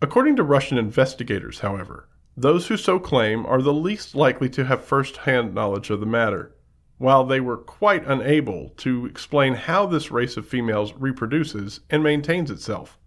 According 0.01 0.37
to 0.37 0.43
Russian 0.43 0.79
investigators, 0.79 1.59
however, 1.59 2.09
those 2.35 2.67
who 2.67 2.77
so 2.77 2.97
claim 2.97 3.45
are 3.45 3.61
the 3.61 3.73
least 3.73 4.15
likely 4.15 4.49
to 4.49 4.65
have 4.65 4.83
first 4.83 5.17
hand 5.17 5.53
knowledge 5.53 5.91
of 5.91 5.99
the 5.99 6.05
matter 6.07 6.55
while 7.01 7.23
they 7.23 7.39
were 7.39 7.57
quite 7.57 8.05
unable 8.05 8.69
to 8.77 9.07
explain 9.07 9.55
how 9.55 9.87
this 9.87 10.11
race 10.11 10.37
of 10.37 10.47
females 10.47 10.93
reproduces 10.93 11.79
and 11.89 12.03
maintains 12.03 12.51
itself. 12.51 12.99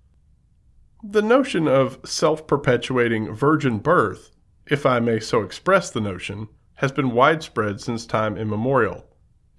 The 1.00 1.22
notion 1.22 1.68
of 1.68 2.00
self 2.04 2.44
perpetuating 2.48 3.32
virgin 3.32 3.78
birth, 3.78 4.32
if 4.66 4.84
I 4.84 4.98
may 4.98 5.20
so 5.20 5.42
express 5.42 5.90
the 5.90 6.00
notion, 6.00 6.48
has 6.74 6.90
been 6.90 7.12
widespread 7.12 7.80
since 7.80 8.04
time 8.04 8.36
immemorial. 8.36 9.06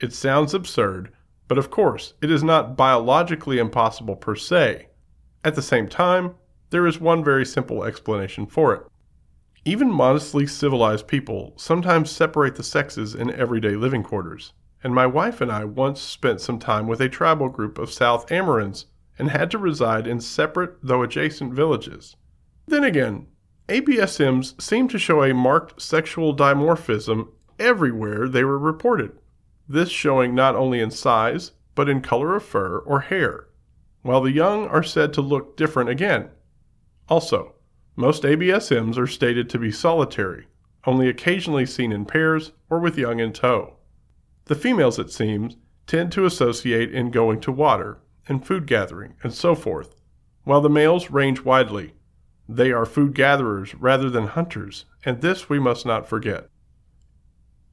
It 0.01 0.11
sounds 0.11 0.53
absurd, 0.53 1.13
but 1.47 1.57
of 1.57 1.71
course, 1.71 2.15
it 2.21 2.29
is 2.29 2.43
not 2.43 2.75
biologically 2.75 3.57
impossible 3.57 4.17
per 4.17 4.35
se. 4.35 4.89
At 5.45 5.55
the 5.55 5.61
same 5.61 5.87
time, 5.87 6.35
there 6.71 6.85
is 6.85 6.99
one 6.99 7.23
very 7.23 7.45
simple 7.45 7.85
explanation 7.85 8.47
for 8.47 8.73
it. 8.73 8.81
Even 9.67 9.91
modestly 9.91 10.45
civilized 10.45 11.07
people 11.07 11.53
sometimes 11.57 12.11
separate 12.11 12.55
the 12.55 12.61
sexes 12.61 13.15
in 13.15 13.33
everyday 13.33 13.75
living 13.75 14.03
quarters, 14.03 14.53
and 14.83 14.93
my 14.93 15.07
wife 15.07 15.41
and 15.41 15.51
I 15.51 15.65
once 15.65 15.99
spent 15.99 16.39
some 16.39 16.59
time 16.59 16.85
with 16.85 17.01
a 17.01 17.09
tribal 17.09 17.49
group 17.49 17.79
of 17.79 17.91
South 17.91 18.27
Amerinds 18.27 18.85
and 19.17 19.31
had 19.31 19.49
to 19.49 19.57
reside 19.57 20.05
in 20.05 20.19
separate 20.19 20.77
though 20.83 21.01
adjacent 21.01 21.51
villages. 21.51 22.15
Then 22.67 22.83
again, 22.83 23.25
ABSMs 23.67 24.61
seem 24.61 24.87
to 24.87 24.99
show 24.99 25.23
a 25.23 25.33
marked 25.33 25.81
sexual 25.81 26.35
dimorphism 26.35 27.29
everywhere 27.57 28.29
they 28.29 28.43
were 28.43 28.59
reported, 28.59 29.13
this 29.67 29.89
showing 29.89 30.35
not 30.35 30.55
only 30.55 30.79
in 30.79 30.91
size, 30.91 31.53
but 31.73 31.89
in 31.89 32.01
color 32.01 32.35
of 32.35 32.43
fur 32.43 32.77
or 32.85 32.99
hair, 32.99 33.47
while 34.03 34.21
the 34.21 34.31
young 34.31 34.67
are 34.67 34.83
said 34.83 35.11
to 35.13 35.21
look 35.21 35.57
different 35.57 35.89
again. 35.89 36.29
Also, 37.09 37.54
most 37.95 38.23
ABSMs 38.23 38.97
are 38.97 39.07
stated 39.07 39.49
to 39.49 39.59
be 39.59 39.71
solitary, 39.71 40.47
only 40.85 41.07
occasionally 41.07 41.65
seen 41.65 41.91
in 41.91 42.05
pairs 42.05 42.51
or 42.69 42.79
with 42.79 42.97
young 42.97 43.19
in 43.19 43.31
tow. 43.31 43.77
The 44.45 44.55
females, 44.55 44.99
it 44.99 45.11
seems, 45.11 45.55
tend 45.87 46.11
to 46.11 46.25
associate 46.25 46.93
in 46.93 47.11
going 47.11 47.39
to 47.41 47.51
water, 47.51 47.99
and 48.27 48.45
food 48.45 48.65
gathering, 48.67 49.13
and 49.23 49.33
so 49.33 49.55
forth, 49.55 49.95
while 50.43 50.61
the 50.61 50.69
males 50.69 51.09
range 51.09 51.41
widely. 51.41 51.93
They 52.47 52.71
are 52.71 52.85
food 52.85 53.15
gatherers 53.15 53.73
rather 53.75 54.09
than 54.09 54.27
hunters, 54.27 54.85
and 55.03 55.21
this 55.21 55.49
we 55.49 55.59
must 55.59 55.85
not 55.85 56.07
forget. 56.07 56.49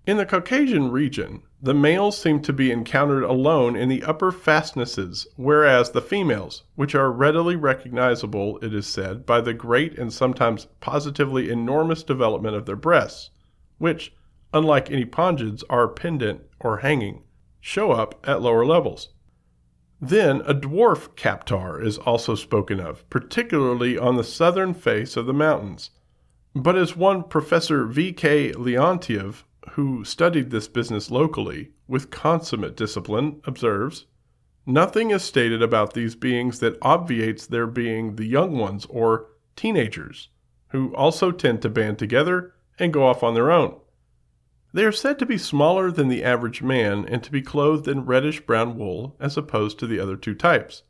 In 0.05 0.17
the 0.17 0.27
Caucasian 0.27 0.91
region, 0.91 1.43
the 1.63 1.75
males 1.75 2.21
seem 2.21 2.43
to 2.43 2.53
be 2.53 2.73
encountered 2.73 3.23
alone 3.23 3.77
in 3.77 3.89
the 3.89 4.03
upper 4.03 4.33
fastnesses, 4.33 5.29
whereas 5.37 5.91
the 5.91 6.03
females, 6.03 6.65
which 6.75 6.97
are 6.97 7.13
readily 7.13 7.55
recognizable, 7.55 8.59
it 8.63 8.75
is 8.75 8.85
said, 8.85 9.25
by 9.25 9.41
the 9.41 9.55
great 9.55 9.97
and 9.97 10.13
sometimes 10.13 10.67
positively 10.81 11.51
enormous 11.51 12.03
development 12.03 12.57
of 12.57 12.67
their 12.67 12.75
breasts, 12.75 13.31
which, 13.79 14.13
unlike 14.53 14.91
any 14.91 15.05
pongids, 15.05 15.63
are 15.71 15.87
pendant 15.87 16.41
or 16.59 16.79
hanging, 16.79 17.23
show 17.61 17.93
up 17.93 18.19
at 18.27 18.43
lower 18.43 18.67
levels. 18.67 19.11
Then 20.01 20.41
a 20.41 20.53
dwarf 20.53 21.11
kaptar 21.15 21.81
is 21.81 21.99
also 21.99 22.35
spoken 22.35 22.81
of, 22.81 23.09
particularly 23.09 23.97
on 23.97 24.17
the 24.17 24.25
southern 24.25 24.75
face 24.75 25.17
of 25.17 25.27
the 25.27 25.33
mountains. 25.33 25.91
But 26.57 26.75
as 26.75 26.97
one 26.97 27.23
Professor 27.23 27.87
V. 27.87 28.13
K. 28.13 28.51
Leontiev, 28.51 29.45
who 29.71 30.05
studied 30.05 30.51
this 30.51 30.69
business 30.69 31.11
locally 31.11 31.71
with 31.87 32.11
consummate 32.11 32.77
discipline, 32.77 33.41
observes, 33.45 34.07
nothing 34.67 35.11
is 35.11 35.23
stated 35.23 35.63
about 35.63 35.95
these 35.95 36.15
beings 36.15 36.59
that 36.59 36.79
obviates 36.83 37.47
their 37.47 37.67
being 37.67 38.17
the 38.17 38.27
young 38.27 38.57
ones 38.57 38.87
or 38.91 39.27
teenagers, 39.57 40.29
who 40.69 40.95
also 40.95 41.31
tend 41.31 41.63
to 41.63 41.69
band 41.69 41.99
together 41.99 42.55
and 42.79 42.93
go 42.93 43.05
off 43.05 43.23
on 43.23 43.35
their 43.35 43.51
own. 43.51 43.79
They 44.75 44.85
are 44.85 44.93
said 44.93 45.19
to 45.19 45.27
be 45.27 45.37
smaller 45.37 45.91
than 45.91 46.09
the 46.09 46.25
average 46.25 46.63
man 46.63 47.05
and 47.07 47.23
to 47.23 47.31
be 47.31 47.43
clothed 47.43 47.87
in 47.87 48.07
reddish 48.07 48.41
brown 48.41 48.79
wool 48.79 49.17
as 49.21 49.37
opposed 49.37 49.79
to 49.79 49.87
the 49.87 50.01
other 50.01 50.17
two 50.17 50.35
types, 50.35 50.83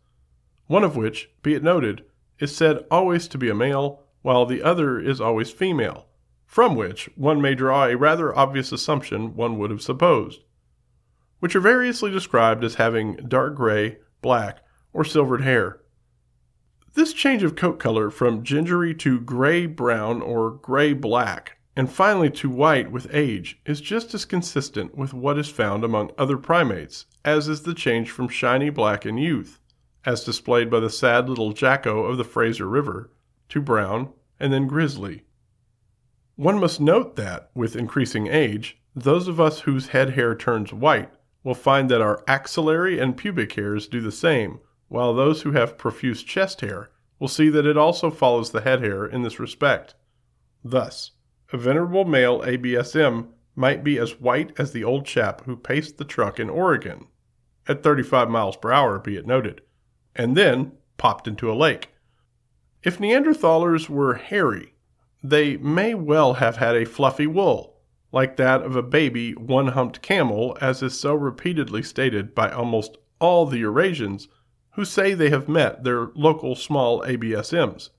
one 0.66 0.84
of 0.84 0.96
which, 0.96 1.30
be 1.42 1.54
it 1.54 1.64
noted, 1.64 2.04
is 2.38 2.54
said 2.54 2.84
always 2.90 3.26
to 3.28 3.38
be 3.38 3.48
a 3.48 3.54
male, 3.54 4.04
while 4.22 4.46
the 4.46 4.62
other 4.62 5.00
is 5.00 5.20
always 5.20 5.50
female, 5.50 6.06
from 6.52 6.74
which 6.74 7.08
one 7.16 7.40
may 7.40 7.54
draw 7.54 7.86
a 7.86 7.96
rather 7.96 8.36
obvious 8.36 8.72
assumption 8.72 9.34
one 9.34 9.56
would 9.56 9.70
have 9.70 9.80
supposed, 9.80 10.44
which 11.40 11.56
are 11.56 11.60
variously 11.60 12.10
described 12.10 12.62
as 12.62 12.74
having 12.74 13.16
dark 13.26 13.54
gray, 13.54 13.96
black, 14.20 14.58
or 14.92 15.02
silvered 15.02 15.40
hair. 15.40 15.80
This 16.92 17.14
change 17.14 17.42
of 17.42 17.56
coat 17.56 17.78
color 17.78 18.10
from 18.10 18.42
gingery 18.42 18.94
to 18.96 19.18
gray 19.18 19.64
brown 19.64 20.20
or 20.20 20.50
gray 20.50 20.92
black 20.92 21.56
and 21.74 21.90
finally 21.90 22.28
to 22.28 22.50
white 22.50 22.92
with 22.92 23.14
age 23.14 23.58
is 23.64 23.80
just 23.80 24.12
as 24.12 24.26
consistent 24.26 24.94
with 24.94 25.14
what 25.14 25.38
is 25.38 25.48
found 25.48 25.82
among 25.82 26.10
other 26.18 26.36
primates 26.36 27.06
as 27.24 27.48
is 27.48 27.62
the 27.62 27.72
change 27.72 28.10
from 28.10 28.28
shiny 28.28 28.68
black 28.68 29.06
in 29.06 29.16
youth, 29.16 29.58
as 30.04 30.22
displayed 30.22 30.68
by 30.70 30.80
the 30.80 30.90
sad 30.90 31.30
little 31.30 31.54
jacko 31.54 32.04
of 32.04 32.18
the 32.18 32.24
Fraser 32.24 32.68
River, 32.68 33.10
to 33.48 33.62
brown 33.62 34.12
and 34.38 34.52
then 34.52 34.66
grizzly. 34.66 35.24
One 36.36 36.58
must 36.58 36.80
note 36.80 37.16
that, 37.16 37.50
with 37.54 37.76
increasing 37.76 38.26
age, 38.26 38.78
those 38.94 39.28
of 39.28 39.38
us 39.38 39.60
whose 39.60 39.88
head 39.88 40.10
hair 40.10 40.34
turns 40.34 40.72
white 40.72 41.10
will 41.44 41.54
find 41.54 41.90
that 41.90 42.00
our 42.00 42.24
axillary 42.26 42.98
and 42.98 43.16
pubic 43.16 43.52
hairs 43.52 43.86
do 43.86 44.00
the 44.00 44.12
same, 44.12 44.60
while 44.88 45.14
those 45.14 45.42
who 45.42 45.52
have 45.52 45.76
profuse 45.78 46.22
chest 46.22 46.60
hair 46.60 46.90
will 47.18 47.28
see 47.28 47.48
that 47.48 47.66
it 47.66 47.76
also 47.76 48.10
follows 48.10 48.50
the 48.50 48.62
head 48.62 48.80
hair 48.80 49.06
in 49.06 49.22
this 49.22 49.38
respect. 49.38 49.94
Thus, 50.64 51.12
a 51.52 51.58
venerable 51.58 52.04
male 52.04 52.40
ABSM 52.40 53.28
might 53.54 53.84
be 53.84 53.98
as 53.98 54.20
white 54.20 54.58
as 54.58 54.72
the 54.72 54.84
old 54.84 55.04
chap 55.04 55.44
who 55.44 55.56
paced 55.56 55.98
the 55.98 56.04
truck 56.04 56.40
in 56.40 56.48
Oregon, 56.48 57.08
at 57.68 57.82
35 57.82 58.30
miles 58.30 58.56
per 58.56 58.72
hour, 58.72 58.98
be 58.98 59.16
it 59.16 59.26
noted, 59.26 59.60
and 60.16 60.36
then 60.36 60.72
popped 60.96 61.28
into 61.28 61.50
a 61.50 61.54
lake. 61.54 61.90
If 62.82 62.98
Neanderthalers 62.98 63.88
were 63.88 64.14
hairy, 64.14 64.71
they 65.22 65.56
may 65.56 65.94
well 65.94 66.34
have 66.34 66.56
had 66.56 66.76
a 66.76 66.86
fluffy 66.86 67.26
wool, 67.26 67.76
like 68.10 68.36
that 68.36 68.62
of 68.62 68.76
a 68.76 68.82
baby 68.82 69.32
one 69.32 69.68
humped 69.68 70.02
camel, 70.02 70.56
as 70.60 70.82
is 70.82 70.98
so 70.98 71.14
repeatedly 71.14 71.82
stated 71.82 72.34
by 72.34 72.50
almost 72.50 72.96
all 73.20 73.46
the 73.46 73.62
Eurasians 73.62 74.28
who 74.72 74.84
say 74.84 75.14
they 75.14 75.30
have 75.30 75.48
met 75.48 75.84
their 75.84 76.08
local 76.14 76.54
small 76.54 77.02
ABSMs 77.02 77.90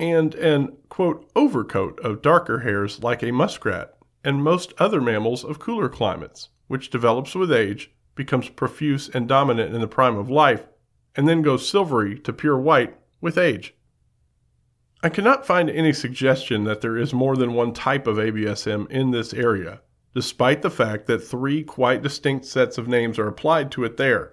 and 0.00 0.34
an 0.34 0.76
quote, 0.88 1.30
overcoat 1.36 2.00
of 2.00 2.22
darker 2.22 2.60
hairs 2.60 3.02
like 3.02 3.22
a 3.22 3.32
muskrat, 3.32 3.96
and 4.24 4.42
most 4.42 4.72
other 4.78 5.00
mammals 5.00 5.44
of 5.44 5.58
cooler 5.58 5.88
climates, 5.88 6.48
which 6.66 6.90
develops 6.90 7.34
with 7.34 7.52
age, 7.52 7.92
becomes 8.14 8.48
profuse 8.48 9.08
and 9.08 9.28
dominant 9.28 9.74
in 9.74 9.80
the 9.80 9.86
prime 9.86 10.16
of 10.16 10.30
life, 10.30 10.66
and 11.14 11.28
then 11.28 11.42
goes 11.42 11.68
silvery 11.68 12.18
to 12.18 12.32
pure 12.32 12.58
white 12.58 12.96
with 13.20 13.38
age. 13.38 13.74
I 15.04 15.10
cannot 15.10 15.44
find 15.44 15.68
any 15.68 15.92
suggestion 15.92 16.64
that 16.64 16.80
there 16.80 16.96
is 16.96 17.12
more 17.12 17.36
than 17.36 17.52
one 17.52 17.74
type 17.74 18.06
of 18.06 18.16
ABSM 18.16 18.90
in 18.90 19.10
this 19.10 19.34
area, 19.34 19.82
despite 20.14 20.62
the 20.62 20.70
fact 20.70 21.06
that 21.08 21.18
three 21.18 21.62
quite 21.62 22.00
distinct 22.00 22.46
sets 22.46 22.78
of 22.78 22.88
names 22.88 23.18
are 23.18 23.28
applied 23.28 23.70
to 23.72 23.84
it 23.84 23.98
there. 23.98 24.32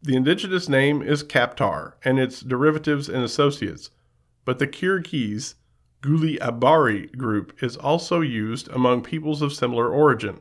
The 0.00 0.14
indigenous 0.14 0.68
name 0.68 1.02
is 1.02 1.24
Kaptar, 1.24 1.94
and 2.04 2.20
its 2.20 2.40
derivatives 2.40 3.08
and 3.08 3.24
associates, 3.24 3.90
but 4.44 4.60
the 4.60 4.68
Kyrgyz 4.68 5.54
Guli 6.02 6.38
Abari 6.38 7.10
group 7.18 7.60
is 7.60 7.76
also 7.76 8.20
used 8.20 8.68
among 8.68 9.02
peoples 9.02 9.42
of 9.42 9.52
similar 9.52 9.88
origin. 9.88 10.38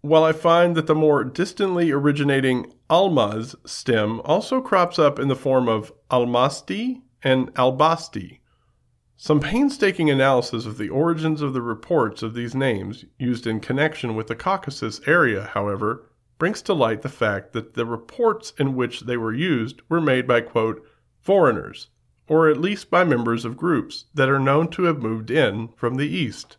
While 0.00 0.24
I 0.24 0.32
find 0.32 0.76
that 0.76 0.88
the 0.88 0.96
more 0.96 1.22
distantly 1.22 1.92
originating 1.92 2.72
Almaz 2.90 3.54
stem 3.64 4.20
also 4.24 4.60
crops 4.60 4.98
up 4.98 5.20
in 5.20 5.28
the 5.28 5.36
form 5.36 5.68
of 5.68 5.92
Almasti 6.10 7.02
and 7.22 7.54
Albasti. 7.54 8.37
Some 9.20 9.40
painstaking 9.40 10.08
analysis 10.08 10.64
of 10.64 10.78
the 10.78 10.90
origins 10.90 11.42
of 11.42 11.52
the 11.52 11.60
reports 11.60 12.22
of 12.22 12.34
these 12.34 12.54
names 12.54 13.04
used 13.18 13.48
in 13.48 13.58
connection 13.58 14.14
with 14.14 14.28
the 14.28 14.36
Caucasus 14.36 15.00
area, 15.08 15.50
however, 15.54 16.08
brings 16.38 16.62
to 16.62 16.72
light 16.72 17.02
the 17.02 17.08
fact 17.08 17.52
that 17.52 17.74
the 17.74 17.84
reports 17.84 18.52
in 18.60 18.76
which 18.76 19.00
they 19.00 19.16
were 19.16 19.34
used 19.34 19.82
were 19.88 20.00
made 20.00 20.28
by, 20.28 20.40
quote, 20.40 20.86
foreigners, 21.20 21.88
or 22.28 22.48
at 22.48 22.60
least 22.60 22.92
by 22.92 23.02
members 23.02 23.44
of 23.44 23.56
groups 23.56 24.04
that 24.14 24.28
are 24.28 24.38
known 24.38 24.68
to 24.68 24.84
have 24.84 25.02
moved 25.02 25.32
in 25.32 25.66
from 25.74 25.96
the 25.96 26.06
East. 26.06 26.56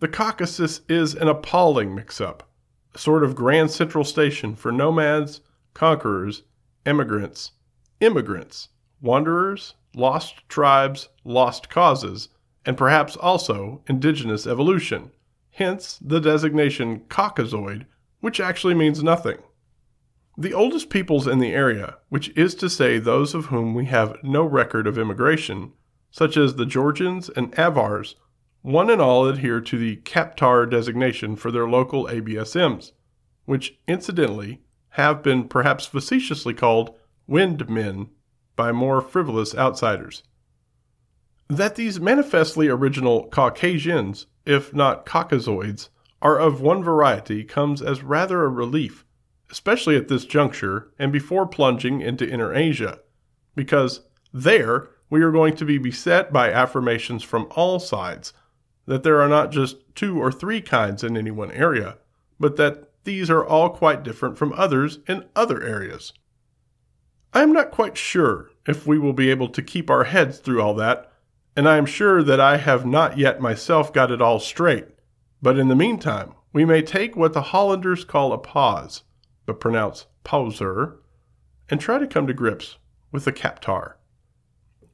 The 0.00 0.08
Caucasus 0.08 0.80
is 0.88 1.14
an 1.14 1.28
appalling 1.28 1.94
mix 1.94 2.18
up, 2.18 2.48
a 2.94 2.98
sort 2.98 3.22
of 3.22 3.34
grand 3.34 3.70
central 3.70 4.04
station 4.04 4.56
for 4.56 4.72
nomads, 4.72 5.42
conquerors, 5.74 6.44
emigrants, 6.86 7.52
immigrants, 8.00 8.70
wanderers, 9.02 9.74
lost 9.94 10.48
tribes, 10.48 11.08
lost 11.24 11.68
causes, 11.68 12.28
and 12.66 12.76
perhaps 12.76 13.16
also 13.16 13.82
indigenous 13.88 14.46
evolution, 14.46 15.10
hence 15.52 15.98
the 16.02 16.20
designation 16.20 17.00
Caucasoid, 17.08 17.86
which 18.20 18.40
actually 18.40 18.74
means 18.74 19.02
nothing. 19.02 19.38
The 20.36 20.54
oldest 20.54 20.90
peoples 20.90 21.26
in 21.26 21.38
the 21.38 21.52
area, 21.52 21.98
which 22.08 22.30
is 22.36 22.54
to 22.56 22.68
say 22.68 22.98
those 22.98 23.34
of 23.34 23.46
whom 23.46 23.74
we 23.74 23.84
have 23.84 24.16
no 24.22 24.42
record 24.44 24.86
of 24.86 24.98
immigration, 24.98 25.72
such 26.10 26.36
as 26.36 26.56
the 26.56 26.66
Georgians 26.66 27.28
and 27.28 27.56
Avars, 27.58 28.16
one 28.62 28.88
and 28.88 29.00
all 29.00 29.26
adhere 29.28 29.60
to 29.60 29.78
the 29.78 29.96
Kaptar 29.98 30.68
designation 30.68 31.36
for 31.36 31.52
their 31.52 31.68
local 31.68 32.06
ABSMs, 32.06 32.92
which 33.44 33.78
incidentally 33.86 34.62
have 34.90 35.22
been 35.22 35.48
perhaps 35.48 35.86
facetiously 35.86 36.54
called 36.54 36.94
wind 37.26 37.68
men 37.68 38.08
by 38.56 38.72
more 38.72 39.00
frivolous 39.00 39.54
outsiders. 39.54 40.22
That 41.48 41.76
these 41.76 42.00
manifestly 42.00 42.68
original 42.68 43.28
Caucasians, 43.28 44.26
if 44.46 44.74
not 44.74 45.06
Caucasoids, 45.06 45.88
are 46.22 46.38
of 46.38 46.60
one 46.60 46.82
variety 46.82 47.44
comes 47.44 47.82
as 47.82 48.02
rather 48.02 48.44
a 48.44 48.48
relief 48.48 49.04
especially 49.54 49.96
at 49.96 50.08
this 50.08 50.24
juncture 50.24 50.90
and 50.98 51.12
before 51.12 51.46
plunging 51.46 52.00
into 52.00 52.28
Inner 52.28 52.52
Asia, 52.52 52.98
because 53.54 54.00
there 54.32 54.90
we 55.10 55.22
are 55.22 55.30
going 55.30 55.54
to 55.54 55.64
be 55.64 55.78
beset 55.78 56.32
by 56.32 56.50
affirmations 56.50 57.22
from 57.22 57.46
all 57.52 57.78
sides 57.78 58.32
that 58.86 59.04
there 59.04 59.20
are 59.20 59.28
not 59.28 59.52
just 59.52 59.76
two 59.94 60.20
or 60.20 60.32
three 60.32 60.60
kinds 60.60 61.04
in 61.04 61.16
any 61.16 61.30
one 61.30 61.52
area, 61.52 61.96
but 62.40 62.56
that 62.56 62.90
these 63.04 63.30
are 63.30 63.46
all 63.46 63.70
quite 63.70 64.02
different 64.02 64.36
from 64.36 64.52
others 64.54 64.98
in 65.06 65.24
other 65.36 65.62
areas. 65.62 66.12
I 67.34 67.42
am 67.42 67.52
not 67.52 67.72
quite 67.72 67.98
sure 67.98 68.52
if 68.64 68.86
we 68.86 68.96
will 68.96 69.12
be 69.12 69.28
able 69.28 69.48
to 69.48 69.60
keep 69.60 69.90
our 69.90 70.04
heads 70.04 70.38
through 70.38 70.62
all 70.62 70.72
that, 70.74 71.10
and 71.56 71.68
I 71.68 71.78
am 71.78 71.84
sure 71.84 72.22
that 72.22 72.38
I 72.38 72.58
have 72.58 72.86
not 72.86 73.18
yet 73.18 73.40
myself 73.40 73.92
got 73.92 74.12
it 74.12 74.22
all 74.22 74.38
straight. 74.38 74.86
But 75.42 75.58
in 75.58 75.66
the 75.66 75.74
meantime, 75.74 76.34
we 76.52 76.64
may 76.64 76.80
take 76.80 77.16
what 77.16 77.32
the 77.32 77.42
Hollanders 77.42 78.04
call 78.04 78.32
a 78.32 78.38
pause, 78.38 79.02
but 79.46 79.58
pronounce 79.58 80.06
pauser, 80.24 80.98
and 81.68 81.80
try 81.80 81.98
to 81.98 82.06
come 82.06 82.28
to 82.28 82.32
grips 82.32 82.78
with 83.10 83.24
the 83.24 83.32
Kaptar. 83.32 83.94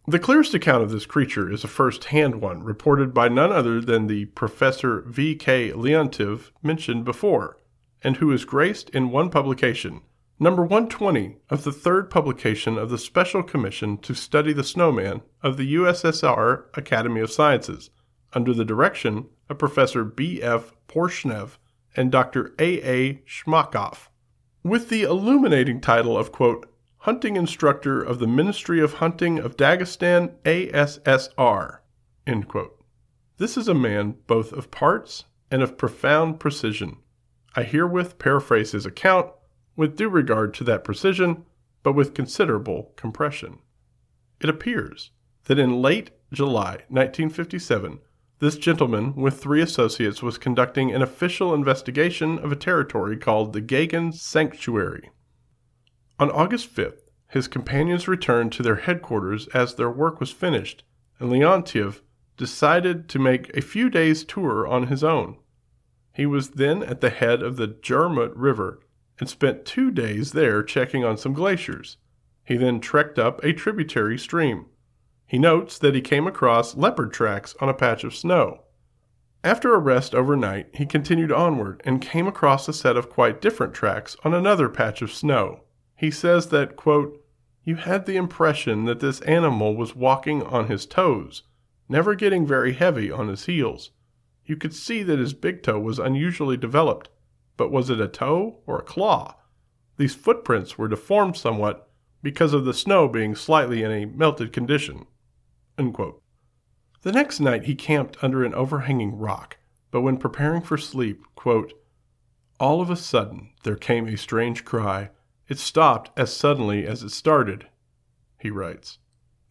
The 0.08 0.18
clearest 0.18 0.54
account 0.54 0.82
of 0.82 0.90
this 0.90 1.04
creature 1.04 1.52
is 1.52 1.62
a 1.62 1.68
first 1.68 2.04
hand 2.04 2.40
one 2.40 2.64
reported 2.64 3.12
by 3.12 3.28
none 3.28 3.52
other 3.52 3.82
than 3.82 4.06
the 4.06 4.24
Professor 4.24 5.02
V. 5.02 5.36
K. 5.36 5.72
Leontiev 5.72 6.52
mentioned 6.62 7.04
before, 7.04 7.58
and 8.02 8.16
who 8.16 8.32
is 8.32 8.46
graced 8.46 8.88
in 8.90 9.10
one 9.10 9.28
publication, 9.28 10.00
number 10.42 10.62
120 10.62 11.36
of 11.50 11.64
the 11.64 11.72
third 11.72 12.10
publication 12.10 12.78
of 12.78 12.88
the 12.88 12.96
Special 12.96 13.42
Commission 13.42 13.98
to 13.98 14.14
Study 14.14 14.54
the 14.54 14.64
Snowman 14.64 15.20
of 15.42 15.58
the 15.58 15.74
USSR 15.74 16.64
Academy 16.74 17.20
of 17.20 17.30
Sciences, 17.30 17.90
under 18.32 18.54
the 18.54 18.64
direction 18.64 19.26
of 19.50 19.58
Professor 19.58 20.02
B. 20.02 20.42
F. 20.42 20.72
Porshnev 20.88 21.58
and 21.94 22.10
Dr. 22.10 22.54
A. 22.58 22.80
A. 22.82 23.14
Shmakov, 23.26 24.08
with 24.64 24.88
the 24.88 25.02
illuminating 25.02 25.78
title 25.78 26.16
of, 26.16 26.32
quote, 26.32 26.66
Hunting 27.04 27.36
Instructor 27.36 28.00
of 28.02 28.18
the 28.18 28.26
Ministry 28.26 28.80
of 28.80 28.94
Hunting 28.94 29.38
of 29.38 29.58
Dagestan 29.58 30.34
ASSR. 30.44 31.78
This 33.36 33.56
is 33.56 33.68
a 33.68 33.74
man 33.74 34.16
both 34.26 34.52
of 34.52 34.70
parts 34.70 35.24
and 35.50 35.62
of 35.62 35.76
profound 35.76 36.40
precision. 36.40 36.96
I 37.54 37.64
herewith 37.64 38.18
paraphrase 38.18 38.72
his 38.72 38.86
account 38.86 39.32
with 39.80 39.96
due 39.96 40.10
regard 40.10 40.52
to 40.52 40.62
that 40.62 40.84
precision, 40.84 41.42
but 41.82 41.94
with 41.94 42.12
considerable 42.12 42.92
compression. 42.96 43.60
It 44.38 44.50
appears 44.50 45.10
that 45.44 45.58
in 45.58 45.80
late 45.80 46.10
July 46.30 46.84
1957, 46.90 47.98
this 48.40 48.58
gentleman 48.58 49.14
with 49.14 49.40
three 49.40 49.62
associates 49.62 50.22
was 50.22 50.36
conducting 50.36 50.92
an 50.92 51.00
official 51.00 51.54
investigation 51.54 52.38
of 52.40 52.52
a 52.52 52.56
territory 52.56 53.16
called 53.16 53.54
the 53.54 53.62
Gagan 53.62 54.12
Sanctuary. 54.12 55.12
On 56.18 56.30
August 56.30 56.76
5th, 56.76 57.08
his 57.28 57.48
companions 57.48 58.06
returned 58.06 58.52
to 58.52 58.62
their 58.62 58.76
headquarters 58.76 59.48
as 59.54 59.76
their 59.76 59.90
work 59.90 60.20
was 60.20 60.30
finished, 60.30 60.84
and 61.18 61.30
Leontiev 61.30 62.02
decided 62.36 63.08
to 63.08 63.18
make 63.18 63.48
a 63.56 63.62
few 63.62 63.88
days' 63.88 64.24
tour 64.24 64.66
on 64.66 64.88
his 64.88 65.02
own. 65.02 65.38
He 66.12 66.26
was 66.26 66.50
then 66.50 66.82
at 66.82 67.00
the 67.00 67.08
head 67.08 67.42
of 67.42 67.56
the 67.56 67.68
Jermut 67.68 68.32
River 68.36 68.80
and 69.20 69.28
spent 69.28 69.64
two 69.64 69.90
days 69.90 70.32
there 70.32 70.62
checking 70.62 71.04
on 71.04 71.16
some 71.16 71.32
glaciers. 71.32 71.98
He 72.44 72.56
then 72.56 72.80
trekked 72.80 73.18
up 73.18 73.44
a 73.44 73.52
tributary 73.52 74.18
stream. 74.18 74.66
He 75.26 75.38
notes 75.38 75.78
that 75.78 75.94
he 75.94 76.00
came 76.00 76.26
across 76.26 76.76
leopard 76.76 77.12
tracks 77.12 77.54
on 77.60 77.68
a 77.68 77.74
patch 77.74 78.02
of 78.02 78.16
snow. 78.16 78.64
After 79.44 79.74
a 79.74 79.78
rest 79.78 80.14
overnight, 80.14 80.68
he 80.74 80.84
continued 80.84 81.32
onward 81.32 81.80
and 81.84 82.02
came 82.02 82.26
across 82.26 82.68
a 82.68 82.72
set 82.72 82.96
of 82.96 83.08
quite 83.08 83.40
different 83.40 83.72
tracks 83.72 84.16
on 84.24 84.34
another 84.34 84.68
patch 84.68 85.00
of 85.00 85.12
snow. 85.12 85.60
He 85.96 86.10
says 86.10 86.48
that, 86.48 86.76
quote, 86.76 87.24
You 87.62 87.76
had 87.76 88.06
the 88.06 88.16
impression 88.16 88.86
that 88.86 89.00
this 89.00 89.20
animal 89.20 89.76
was 89.76 89.94
walking 89.94 90.42
on 90.42 90.66
his 90.66 90.84
toes, 90.84 91.42
never 91.88 92.14
getting 92.14 92.46
very 92.46 92.72
heavy 92.72 93.10
on 93.10 93.28
his 93.28 93.46
heels. 93.46 93.92
You 94.44 94.56
could 94.56 94.74
see 94.74 95.02
that 95.04 95.18
his 95.18 95.32
big 95.32 95.62
toe 95.62 95.78
was 95.78 95.98
unusually 95.98 96.56
developed, 96.56 97.08
but 97.60 97.70
was 97.70 97.90
it 97.90 98.00
a 98.00 98.08
toe 98.08 98.56
or 98.66 98.78
a 98.78 98.82
claw? 98.82 99.34
These 99.98 100.14
footprints 100.14 100.78
were 100.78 100.88
deformed 100.88 101.36
somewhat 101.36 101.90
because 102.22 102.54
of 102.54 102.64
the 102.64 102.72
snow 102.72 103.06
being 103.06 103.34
slightly 103.34 103.82
in 103.82 103.92
a 103.92 104.06
melted 104.06 104.50
condition. 104.50 105.06
Unquote. 105.76 106.22
The 107.02 107.12
next 107.12 107.38
night 107.38 107.64
he 107.64 107.74
camped 107.74 108.16
under 108.24 108.42
an 108.46 108.54
overhanging 108.54 109.18
rock, 109.18 109.58
but 109.90 110.00
when 110.00 110.16
preparing 110.16 110.62
for 110.62 110.78
sleep, 110.78 111.22
quote, 111.34 111.74
all 112.58 112.80
of 112.80 112.88
a 112.88 112.96
sudden 112.96 113.50
there 113.62 113.76
came 113.76 114.08
a 114.08 114.16
strange 114.16 114.64
cry 114.64 115.10
it 115.46 115.58
stopped 115.58 116.18
as 116.18 116.34
suddenly 116.34 116.86
as 116.86 117.02
it 117.02 117.10
started, 117.10 117.66
he 118.38 118.50
writes. 118.50 118.96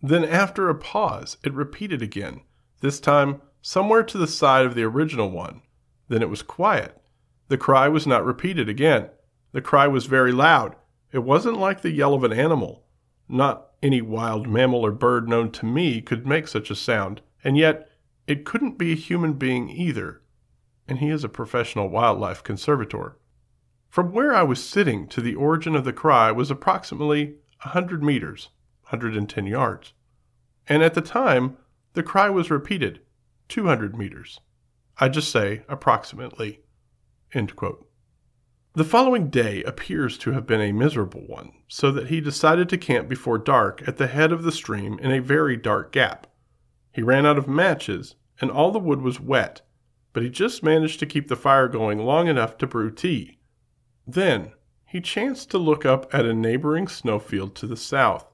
Then, 0.02 0.26
after 0.26 0.68
a 0.68 0.74
pause, 0.74 1.38
it 1.44 1.54
repeated 1.54 2.02
again, 2.02 2.42
this 2.80 3.00
time 3.00 3.44
somewhere 3.62 4.02
to 4.02 4.18
the 4.18 4.26
side 4.26 4.66
of 4.66 4.74
the 4.74 4.82
original 4.82 5.30
one. 5.30 5.62
Then 6.08 6.24
it 6.24 6.30
was 6.30 6.42
quiet. 6.42 6.99
The 7.50 7.58
cry 7.58 7.88
was 7.88 8.08
not 8.08 8.26
repeated 8.26 8.70
again. 8.70 9.10
The 9.52 9.62
cry 9.62 9.88
was 9.88 10.06
very 10.06 10.32
loud. 10.32 10.76
It 11.12 11.20
wasn't 11.20 11.58
like 11.58 11.82
the 11.82 11.92
yell 11.92 12.14
of 12.14 12.24
an 12.24 12.32
animal. 12.32 12.86
Not 13.28 13.72
any 13.82 14.02
wild 14.02 14.48
mammal 14.48 14.86
or 14.86 14.92
bird 14.92 15.28
known 15.28 15.52
to 15.54 15.66
me 15.66 16.00
could 16.00 16.28
make 16.28 16.48
such 16.48 16.70
a 16.70 16.76
sound, 16.76 17.22
and 17.44 17.58
yet 17.58 17.90
it 18.28 18.46
couldn't 18.46 18.78
be 18.78 18.92
a 18.92 18.96
human 18.96 19.34
being 19.34 19.68
either. 19.68 20.22
And 20.88 21.00
he 21.00 21.10
is 21.10 21.24
a 21.24 21.30
professional 21.30 21.90
wildlife 21.90 22.44
conservator. 22.44 23.18
From 23.90 24.14
where 24.14 24.36
I 24.36 24.44
was 24.44 24.64
sitting 24.64 25.08
to 25.08 25.20
the 25.20 25.34
origin 25.34 25.76
of 25.76 25.86
the 25.86 25.94
cry 25.94 26.32
was 26.32 26.52
approximately 26.52 27.36
a 27.66 27.70
100 27.70 28.04
meters, 28.04 28.50
110 28.90 29.48
yards. 29.48 29.94
And 30.68 30.84
at 30.84 30.94
the 30.94 31.02
time, 31.02 31.58
the 31.94 32.04
cry 32.04 32.30
was 32.30 32.52
repeated 32.52 33.02
200 33.48 33.98
meters. 33.98 34.40
I 35.00 35.10
just 35.10 35.32
say 35.32 35.64
approximately. 35.68 36.62
The 37.32 38.84
following 38.84 39.30
day 39.30 39.62
appears 39.64 40.18
to 40.20 40.32
have 40.32 40.48
been 40.48 40.62
a 40.62 40.72
miserable 40.72 41.26
one, 41.28 41.52
so 41.68 41.92
that 41.92 42.08
he 42.08 42.22
decided 42.22 42.70
to 42.70 42.78
camp 42.78 43.08
before 43.08 43.38
dark 43.38 43.88
at 43.88 43.98
the 43.98 44.08
head 44.08 44.32
of 44.32 44.44
the 44.44 44.52
stream 44.52 44.98
in 45.00 45.12
a 45.12 45.22
very 45.22 45.56
dark 45.56 45.92
gap. 45.92 46.28
He 46.92 47.04
ran 47.04 47.26
out 47.26 47.38
of 47.38 47.48
matches, 47.48 48.16
and 48.42 48.50
all 48.50 48.72
the 48.72 48.80
wood 48.80 49.02
was 49.02 49.20
wet, 49.20 49.62
but 50.12 50.24
he 50.24 50.30
just 50.30 50.64
managed 50.64 51.00
to 51.00 51.06
keep 51.06 51.28
the 51.28 51.36
fire 51.36 51.68
going 51.68 52.00
long 52.00 52.28
enough 52.28 52.58
to 52.58 52.68
brew 52.68 52.90
tea. 52.90 53.38
Then 54.08 54.54
he 54.88 55.00
chanced 55.00 55.52
to 55.52 55.60
look 55.60 55.86
up 55.86 56.12
at 56.12 56.26
a 56.26 56.34
neighboring 56.34 56.88
snowfield 56.88 57.54
to 57.58 57.68
the 57.68 57.78
south. 57.78 58.26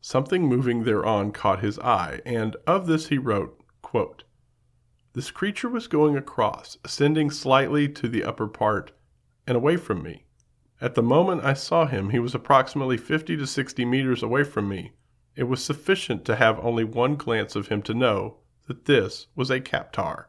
Something 0.00 0.48
moving 0.48 0.82
thereon 0.82 1.30
caught 1.30 1.60
his 1.60 1.78
eye, 1.78 2.20
and 2.26 2.56
of 2.66 2.88
this 2.88 3.08
he 3.08 3.18
wrote, 3.18 3.56
quote, 3.80 4.23
This 5.14 5.30
creature 5.30 5.68
was 5.68 5.86
going 5.86 6.16
across, 6.16 6.76
ascending 6.84 7.30
slightly 7.30 7.88
to 7.88 8.08
the 8.08 8.24
upper 8.24 8.48
part, 8.48 8.90
and 9.46 9.56
away 9.56 9.76
from 9.76 10.02
me. 10.02 10.24
At 10.80 10.96
the 10.96 11.04
moment 11.04 11.44
I 11.44 11.54
saw 11.54 11.86
him, 11.86 12.10
he 12.10 12.18
was 12.18 12.34
approximately 12.34 12.96
50 12.96 13.36
to 13.36 13.46
60 13.46 13.84
meters 13.84 14.24
away 14.24 14.42
from 14.42 14.68
me. 14.68 14.92
It 15.36 15.44
was 15.44 15.64
sufficient 15.64 16.24
to 16.24 16.34
have 16.34 16.58
only 16.58 16.82
one 16.82 17.14
glance 17.14 17.54
of 17.54 17.68
him 17.68 17.80
to 17.82 17.94
know 17.94 18.38
that 18.66 18.86
this 18.86 19.28
was 19.36 19.50
a 19.50 19.60
Kaptar. 19.60 20.26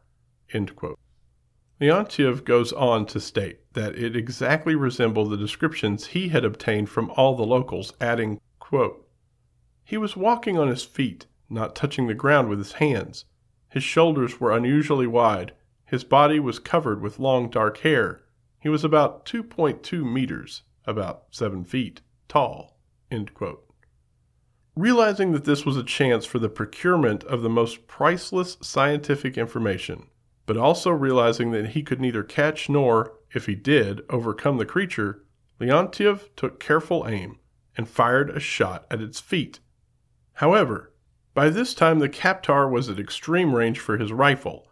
Leontiev 1.82 2.46
goes 2.46 2.72
on 2.72 3.08
to 3.08 3.20
state 3.20 3.74
that 3.74 3.98
it 3.98 4.16
exactly 4.16 4.76
resembled 4.76 5.32
the 5.32 5.38
descriptions 5.38 6.06
he 6.08 6.30
had 6.30 6.46
obtained 6.46 6.90
from 6.90 7.10
all 7.18 7.36
the 7.36 7.44
locals, 7.44 7.92
adding, 8.00 8.40
quote, 8.60 9.10
He 9.84 9.98
was 9.98 10.16
walking 10.16 10.60
on 10.60 10.68
his 10.68 10.84
feet, 10.84 11.26
not 11.50 11.76
touching 11.76 12.06
the 12.06 12.14
ground 12.14 12.50
with 12.50 12.60
his 12.60 12.74
hands. 12.74 13.26
His 13.76 13.84
shoulders 13.84 14.40
were 14.40 14.56
unusually 14.56 15.06
wide. 15.06 15.52
His 15.84 16.06
body 16.06 16.40
was 16.40 16.60
covered 16.60 17.02
with 17.02 17.20
long 17.20 17.50
dark 17.50 17.80
hair. 17.80 18.22
He 18.62 18.70
was 18.70 18.86
about 18.86 19.26
2.2 19.26 20.02
meters, 20.10 20.64
about 20.86 21.26
7 21.32 21.66
feet, 21.66 22.00
tall. 22.30 22.80
Realizing 24.78 25.34
that 25.34 25.44
this 25.44 25.66
was 25.66 25.76
a 25.76 25.84
chance 25.84 26.26
for 26.26 26.40
the 26.40 26.48
procurement 26.48 27.26
of 27.26 27.42
the 27.42 27.50
most 27.50 27.86
priceless 27.86 28.56
scientific 28.62 29.38
information, 29.38 30.08
but 30.46 30.56
also 30.56 30.90
realizing 30.90 31.52
that 31.52 31.72
he 31.72 31.84
could 31.84 32.00
neither 32.00 32.24
catch 32.24 32.70
nor, 32.70 33.18
if 33.34 33.46
he 33.46 33.56
did, 33.56 34.04
overcome 34.10 34.58
the 34.58 34.66
creature, 34.66 35.26
Leontiev 35.60 36.30
took 36.38 36.62
careful 36.62 37.06
aim 37.10 37.40
and 37.76 37.90
fired 37.90 38.30
a 38.30 38.40
shot 38.40 38.86
at 38.90 39.02
its 39.02 39.20
feet. 39.20 39.60
However, 40.36 40.94
by 41.36 41.50
this 41.50 41.74
time 41.74 42.00
the 42.00 42.10
Kaptar 42.10 42.72
was 42.72 42.90
at 42.90 42.98
extreme 42.98 43.54
range 43.54 43.78
for 43.78 43.98
his 43.98 44.12
rifle, 44.12 44.68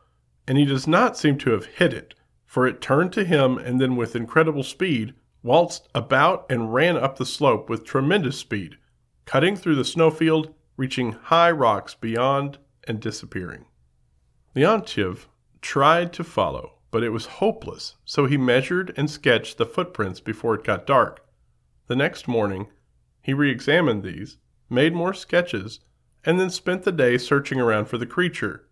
and 0.48 0.58
he 0.58 0.66
does 0.66 0.88
not 0.88 1.18
seem 1.18 1.38
to 1.40 1.52
have 1.52 1.66
hit 1.66 1.94
it, 1.94 2.16
for 2.46 2.66
it 2.66 2.82
turned 2.82 3.12
to 3.14 3.26
him 3.26 3.58
and 3.58 3.80
then 3.80 3.96
with 3.96 4.16
incredible 4.16 4.64
speed 4.64 5.14
waltzed 5.44 5.90
about 5.94 6.46
and 6.50 6.74
ran 6.74 6.96
up 6.96 7.18
the 7.18 7.26
slope 7.26 7.70
with 7.70 7.86
tremendous 7.86 8.38
speed, 8.38 8.78
cutting 9.26 9.58
through 9.58 9.76
the 9.76 9.84
snowfield, 9.84 10.54
reaching 10.78 11.12
high 11.12 11.52
rocks 11.52 11.96
beyond 11.96 12.58
and 12.88 13.02
disappearing. 13.02 13.66
Leontiev 14.56 15.28
tried 15.62 16.14
to 16.14 16.24
follow, 16.24 16.76
but 16.92 17.04
it 17.04 17.10
was 17.10 17.26
hopeless, 17.26 17.96
so 18.06 18.26
he 18.26 18.38
measured 18.38 18.94
and 18.96 19.10
sketched 19.10 19.58
the 19.58 19.66
footprints 19.66 20.22
before 20.22 20.56
it 20.56 20.64
got 20.64 20.88
dark. 20.88 21.26
The 21.88 21.96
next 21.98 22.26
morning, 22.26 22.68
he 23.22 23.34
re 23.34 23.52
examined 23.52 24.04
these, 24.04 24.38
made 24.70 24.94
more 24.94 25.14
sketches, 25.14 25.82
and 26.26 26.40
then 26.40 26.50
spent 26.50 26.84
the 26.84 26.92
day 26.92 27.18
searching 27.18 27.60
around 27.60 27.86
for 27.86 27.98
the 27.98 28.06
creature. 28.06 28.68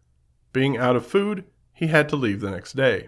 Being 0.53 0.77
out 0.77 0.95
of 0.95 1.05
food, 1.05 1.45
he 1.73 1.87
had 1.87 2.09
to 2.09 2.15
leave 2.15 2.41
the 2.41 2.51
next 2.51 2.73
day. 2.73 3.07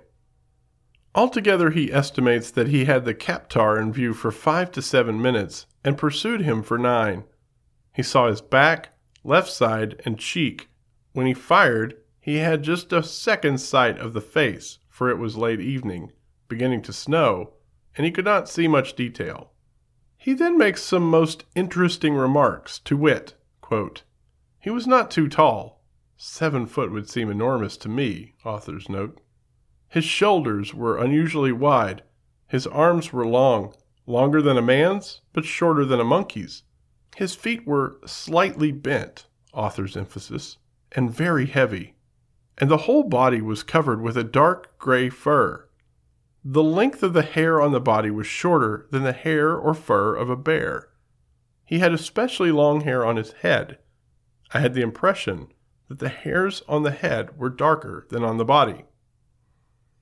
Altogether, 1.16 1.70
he 1.70 1.94
estimates 1.94 2.50
that 2.52 2.70
he 2.70 2.86
had 2.86 3.06
the 3.06 3.14
Kaptar 3.14 3.80
in 3.80 3.94
view 3.94 4.14
for 4.14 4.32
five 4.32 4.72
to 4.72 4.82
seven 4.82 5.22
minutes 5.22 5.68
and 5.84 5.98
pursued 5.98 6.42
him 6.42 6.64
for 6.64 6.78
nine. 6.78 7.26
He 7.94 8.02
saw 8.02 8.28
his 8.28 8.42
back, 8.42 8.90
left 9.24 9.52
side, 9.52 10.02
and 10.06 10.18
cheek. 10.18 10.70
When 11.12 11.28
he 11.28 11.34
fired, 11.34 11.96
he 12.20 12.38
had 12.38 12.64
just 12.64 12.92
a 12.92 13.04
second 13.04 13.60
sight 13.60 14.00
of 14.00 14.14
the 14.14 14.22
face, 14.22 14.80
for 14.90 15.10
it 15.10 15.20
was 15.20 15.38
late 15.38 15.60
evening, 15.60 16.12
beginning 16.48 16.82
to 16.84 16.94
snow, 16.94 17.54
and 17.96 18.06
he 18.06 18.12
could 18.12 18.26
not 18.26 18.50
see 18.50 18.68
much 18.68 18.96
detail. 18.96 19.52
He 20.18 20.34
then 20.34 20.58
makes 20.58 20.82
some 20.82 21.08
most 21.10 21.44
interesting 21.54 22.16
remarks, 22.16 22.80
to 22.80 22.98
wit, 22.98 23.36
quote, 23.62 24.04
He 24.64 24.70
was 24.70 24.88
not 24.88 25.12
too 25.12 25.28
tall. 25.28 25.84
Seven 26.16 26.68
foot 26.68 26.90
would 26.90 27.10
seem 27.10 27.30
enormous 27.30 27.76
to 27.76 27.90
me, 27.90 28.34
authors 28.46 28.88
note. 28.88 29.20
His 29.90 30.06
shoulders 30.06 30.74
were 30.74 30.98
unusually 30.98 31.52
wide. 31.52 32.02
His 32.48 32.66
arms 32.66 33.12
were 33.12 33.28
long, 33.28 33.74
longer 34.08 34.42
than 34.42 34.58
a 34.58 34.62
man's, 34.62 35.20
but 35.34 35.44
shorter 35.44 35.84
than 35.84 36.00
a 36.00 36.06
monkey's. 36.06 36.64
His 37.18 37.36
feet 37.36 37.68
were 37.68 38.00
slightly 38.06 38.72
bent, 38.72 39.28
author's 39.52 39.98
emphasis, 39.98 40.60
and 40.94 41.14
very 41.14 41.48
heavy, 41.48 41.96
and 42.58 42.72
the 42.72 42.88
whole 42.88 43.04
body 43.04 43.42
was 43.42 43.64
covered 43.64 44.02
with 44.02 44.16
a 44.16 44.24
dark 44.24 44.80
gray 44.80 45.10
fur. 45.10 45.68
The 46.42 46.64
length 46.64 47.04
of 47.04 47.12
the 47.12 47.24
hair 47.24 47.60
on 47.60 47.74
the 47.74 47.82
body 47.82 48.12
was 48.12 48.28
shorter 48.28 48.88
than 48.92 49.04
the 49.04 49.12
hair 49.12 49.58
or 49.58 49.74
fur 49.74 50.16
of 50.16 50.30
a 50.30 50.38
bear. 50.38 50.88
He 51.66 51.80
had 51.80 51.92
especially 51.92 52.54
long 52.54 52.82
hair 52.82 53.04
on 53.04 53.18
his 53.18 53.34
head. 53.34 53.80
I 54.54 54.60
had 54.60 54.76
the 54.76 54.82
impression 54.82 55.48
that 55.90 56.00
the 56.00 56.10
hairs 56.10 56.62
on 56.68 56.84
the 56.84 56.92
head 56.92 57.38
were 57.38 57.50
darker 57.50 58.06
than 58.10 58.24
on 58.24 58.38
the 58.38 58.46
body. 58.46 58.86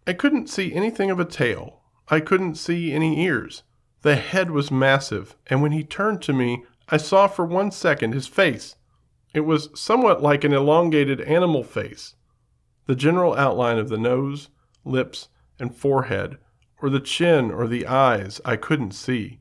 I 0.06 0.14
couldn't 0.14 0.50
see 0.50 0.74
anything 0.74 1.10
of 1.10 1.20
a 1.20 1.26
tail. 1.26 1.82
I 2.10 2.20
couldn't 2.20 2.56
see 2.56 2.92
any 2.92 3.24
ears. 3.24 3.64
The 4.02 4.18
head 4.18 4.52
was 4.52 4.70
massive, 4.70 5.36
and 5.48 5.62
when 5.62 5.72
he 5.72 5.84
turned 5.84 6.22
to 6.24 6.34
me, 6.34 6.66
I 6.90 6.98
saw 6.98 7.28
for 7.28 7.46
one 7.46 7.72
second 7.72 8.14
his 8.14 8.28
face. 8.28 8.76
It 9.34 9.42
was 9.42 9.70
somewhat 9.74 10.22
like 10.22 10.44
an 10.44 10.54
elongated 10.54 11.22
animal 11.22 11.64
face. 11.64 12.16
The 12.88 12.96
general 12.96 13.36
outline 13.36 13.78
of 13.78 13.88
the 13.88 13.98
nose, 13.98 14.50
lips, 14.84 15.30
and 15.60 15.74
forehead, 15.74 16.38
or 16.82 16.90
the 16.90 17.00
chin 17.00 17.52
or 17.52 17.68
the 17.68 17.86
eyes, 17.86 18.42
I 18.44 18.58
couldn't 18.58 18.92
see. 18.92 19.40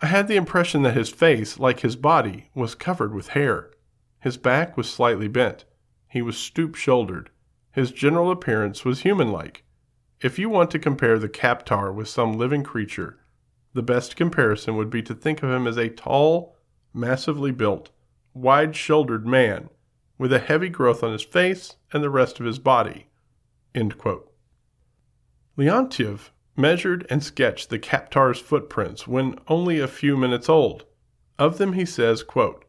I 0.00 0.06
had 0.06 0.28
the 0.28 0.36
impression 0.36 0.82
that 0.82 0.96
his 0.96 1.08
face, 1.08 1.58
like 1.58 1.80
his 1.80 1.96
body, 1.96 2.50
was 2.54 2.74
covered 2.74 3.14
with 3.14 3.28
hair. 3.28 3.70
His 4.22 4.36
back 4.36 4.76
was 4.76 4.88
slightly 4.88 5.26
bent. 5.26 5.64
He 6.08 6.22
was 6.22 6.38
stoop 6.38 6.76
shouldered. 6.76 7.30
His 7.72 7.90
general 7.90 8.30
appearance 8.30 8.84
was 8.84 9.00
human 9.00 9.32
like. 9.32 9.64
If 10.20 10.38
you 10.38 10.48
want 10.48 10.70
to 10.70 10.78
compare 10.78 11.18
the 11.18 11.28
Kaptar 11.28 11.92
with 11.92 12.08
some 12.08 12.34
living 12.34 12.62
creature, 12.62 13.18
the 13.74 13.82
best 13.82 14.14
comparison 14.14 14.76
would 14.76 14.90
be 14.90 15.02
to 15.02 15.14
think 15.14 15.42
of 15.42 15.50
him 15.50 15.66
as 15.66 15.76
a 15.76 15.88
tall, 15.88 16.56
massively 16.94 17.50
built, 17.50 17.90
wide 18.32 18.76
shouldered 18.76 19.26
man 19.26 19.68
with 20.18 20.32
a 20.32 20.38
heavy 20.38 20.68
growth 20.68 21.02
on 21.02 21.10
his 21.10 21.24
face 21.24 21.74
and 21.92 22.00
the 22.00 22.10
rest 22.10 22.38
of 22.38 22.46
his 22.46 22.60
body. 22.60 23.08
Leontiev 25.56 26.30
measured 26.56 27.06
and 27.10 27.24
sketched 27.24 27.70
the 27.70 27.78
Kaptar's 27.78 28.38
footprints 28.38 29.08
when 29.08 29.36
only 29.48 29.80
a 29.80 29.88
few 29.88 30.16
minutes 30.16 30.48
old. 30.48 30.84
Of 31.40 31.58
them 31.58 31.72
he 31.72 31.84
says, 31.84 32.22
quote, 32.22 32.64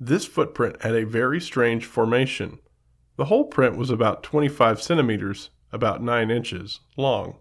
This 0.00 0.26
footprint 0.26 0.82
had 0.82 0.94
a 0.94 1.04
very 1.04 1.40
strange 1.40 1.84
formation. 1.84 2.60
The 3.16 3.24
whole 3.24 3.46
print 3.46 3.76
was 3.76 3.90
about 3.90 4.22
25 4.22 4.80
centimeters 4.80 5.50
about 5.72 6.02
nine 6.02 6.30
inches, 6.30 6.80
long. 6.96 7.38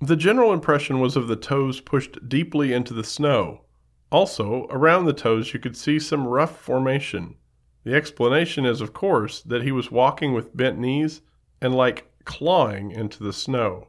The 0.00 0.16
general 0.16 0.52
impression 0.52 1.00
was 1.00 1.16
of 1.16 1.26
the 1.26 1.36
toes 1.36 1.80
pushed 1.80 2.28
deeply 2.28 2.72
into 2.72 2.94
the 2.94 3.04
snow. 3.04 3.62
Also, 4.10 4.66
around 4.70 5.04
the 5.04 5.12
toes 5.12 5.52
you 5.52 5.60
could 5.60 5.76
see 5.76 5.98
some 5.98 6.26
rough 6.26 6.58
formation. 6.58 7.36
The 7.84 7.94
explanation 7.94 8.64
is, 8.64 8.80
of 8.80 8.92
course, 8.92 9.42
that 9.42 9.62
he 9.62 9.72
was 9.72 9.90
walking 9.90 10.32
with 10.32 10.56
bent 10.56 10.78
knees 10.78 11.22
and 11.60 11.74
like 11.74 12.10
clawing 12.24 12.92
into 12.92 13.22
the 13.22 13.32
snow. 13.32 13.88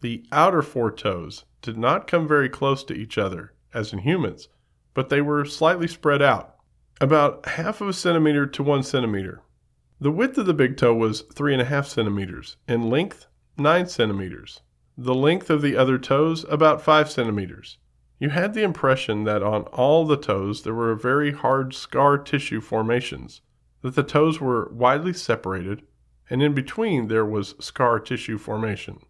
The 0.00 0.24
outer 0.32 0.62
four 0.62 0.90
toes 0.90 1.44
did 1.60 1.76
not 1.76 2.06
come 2.06 2.26
very 2.26 2.48
close 2.48 2.84
to 2.84 2.94
each 2.94 3.18
other, 3.18 3.52
as 3.74 3.92
in 3.92 4.00
humans, 4.00 4.48
but 4.94 5.08
they 5.08 5.20
were 5.20 5.44
slightly 5.44 5.88
spread 5.88 6.22
out, 6.22 6.51
about 7.02 7.44
half 7.48 7.80
of 7.80 7.88
a 7.88 7.92
centimeter 7.92 8.46
to 8.46 8.62
one 8.62 8.80
centimeter. 8.80 9.42
The 10.00 10.12
width 10.12 10.38
of 10.38 10.46
the 10.46 10.54
big 10.54 10.76
toe 10.76 10.94
was 10.94 11.24
3.5 11.34 11.86
centimeters, 11.86 12.56
and 12.68 12.88
length, 12.88 13.26
9 13.58 13.88
centimeters. 13.88 14.60
The 14.96 15.12
length 15.12 15.50
of 15.50 15.62
the 15.62 15.76
other 15.76 15.98
toes, 15.98 16.44
about 16.48 16.80
5 16.80 17.10
centimeters. 17.10 17.78
You 18.20 18.28
had 18.30 18.54
the 18.54 18.62
impression 18.62 19.24
that 19.24 19.42
on 19.42 19.62
all 19.62 20.06
the 20.06 20.16
toes 20.16 20.62
there 20.62 20.76
were 20.76 20.94
very 20.94 21.32
hard 21.32 21.74
scar 21.74 22.18
tissue 22.18 22.60
formations, 22.60 23.40
that 23.80 23.96
the 23.96 24.04
toes 24.04 24.40
were 24.40 24.70
widely 24.72 25.12
separated, 25.12 25.82
and 26.30 26.40
in 26.40 26.54
between 26.54 27.08
there 27.08 27.26
was 27.26 27.56
scar 27.58 27.98
tissue 27.98 28.38
formation. 28.38 29.00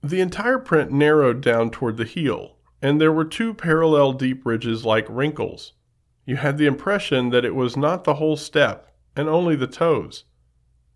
The 0.00 0.20
entire 0.20 0.60
print 0.60 0.92
narrowed 0.92 1.40
down 1.40 1.72
toward 1.72 1.96
the 1.96 2.04
heel, 2.04 2.58
and 2.80 3.00
there 3.00 3.12
were 3.12 3.24
two 3.24 3.52
parallel 3.52 4.12
deep 4.12 4.46
ridges 4.46 4.84
like 4.84 5.06
wrinkles. 5.08 5.72
You 6.26 6.34
had 6.36 6.58
the 6.58 6.66
impression 6.66 7.30
that 7.30 7.44
it 7.44 7.54
was 7.54 7.76
not 7.76 8.02
the 8.02 8.14
whole 8.14 8.36
step, 8.36 8.92
and 9.14 9.28
only 9.28 9.54
the 9.54 9.68
toes. 9.68 10.24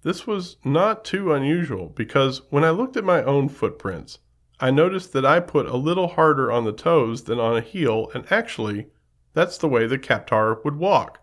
This 0.02 0.26
was 0.26 0.56
not 0.64 1.04
too 1.04 1.32
unusual 1.32 1.88
because 1.88 2.42
when 2.50 2.64
I 2.64 2.70
looked 2.70 2.96
at 2.96 3.04
my 3.04 3.22
own 3.22 3.48
footprints, 3.48 4.18
I 4.58 4.72
noticed 4.72 5.12
that 5.12 5.24
I 5.24 5.38
put 5.38 5.66
a 5.66 5.76
little 5.76 6.08
harder 6.08 6.50
on 6.50 6.64
the 6.64 6.72
toes 6.72 7.22
than 7.22 7.38
on 7.38 7.56
a 7.56 7.60
heel, 7.60 8.10
and 8.12 8.30
actually, 8.32 8.88
that's 9.32 9.56
the 9.56 9.68
way 9.68 9.86
the 9.86 9.98
Kaptar 9.98 10.64
would 10.64 10.76
walk. 10.76 11.22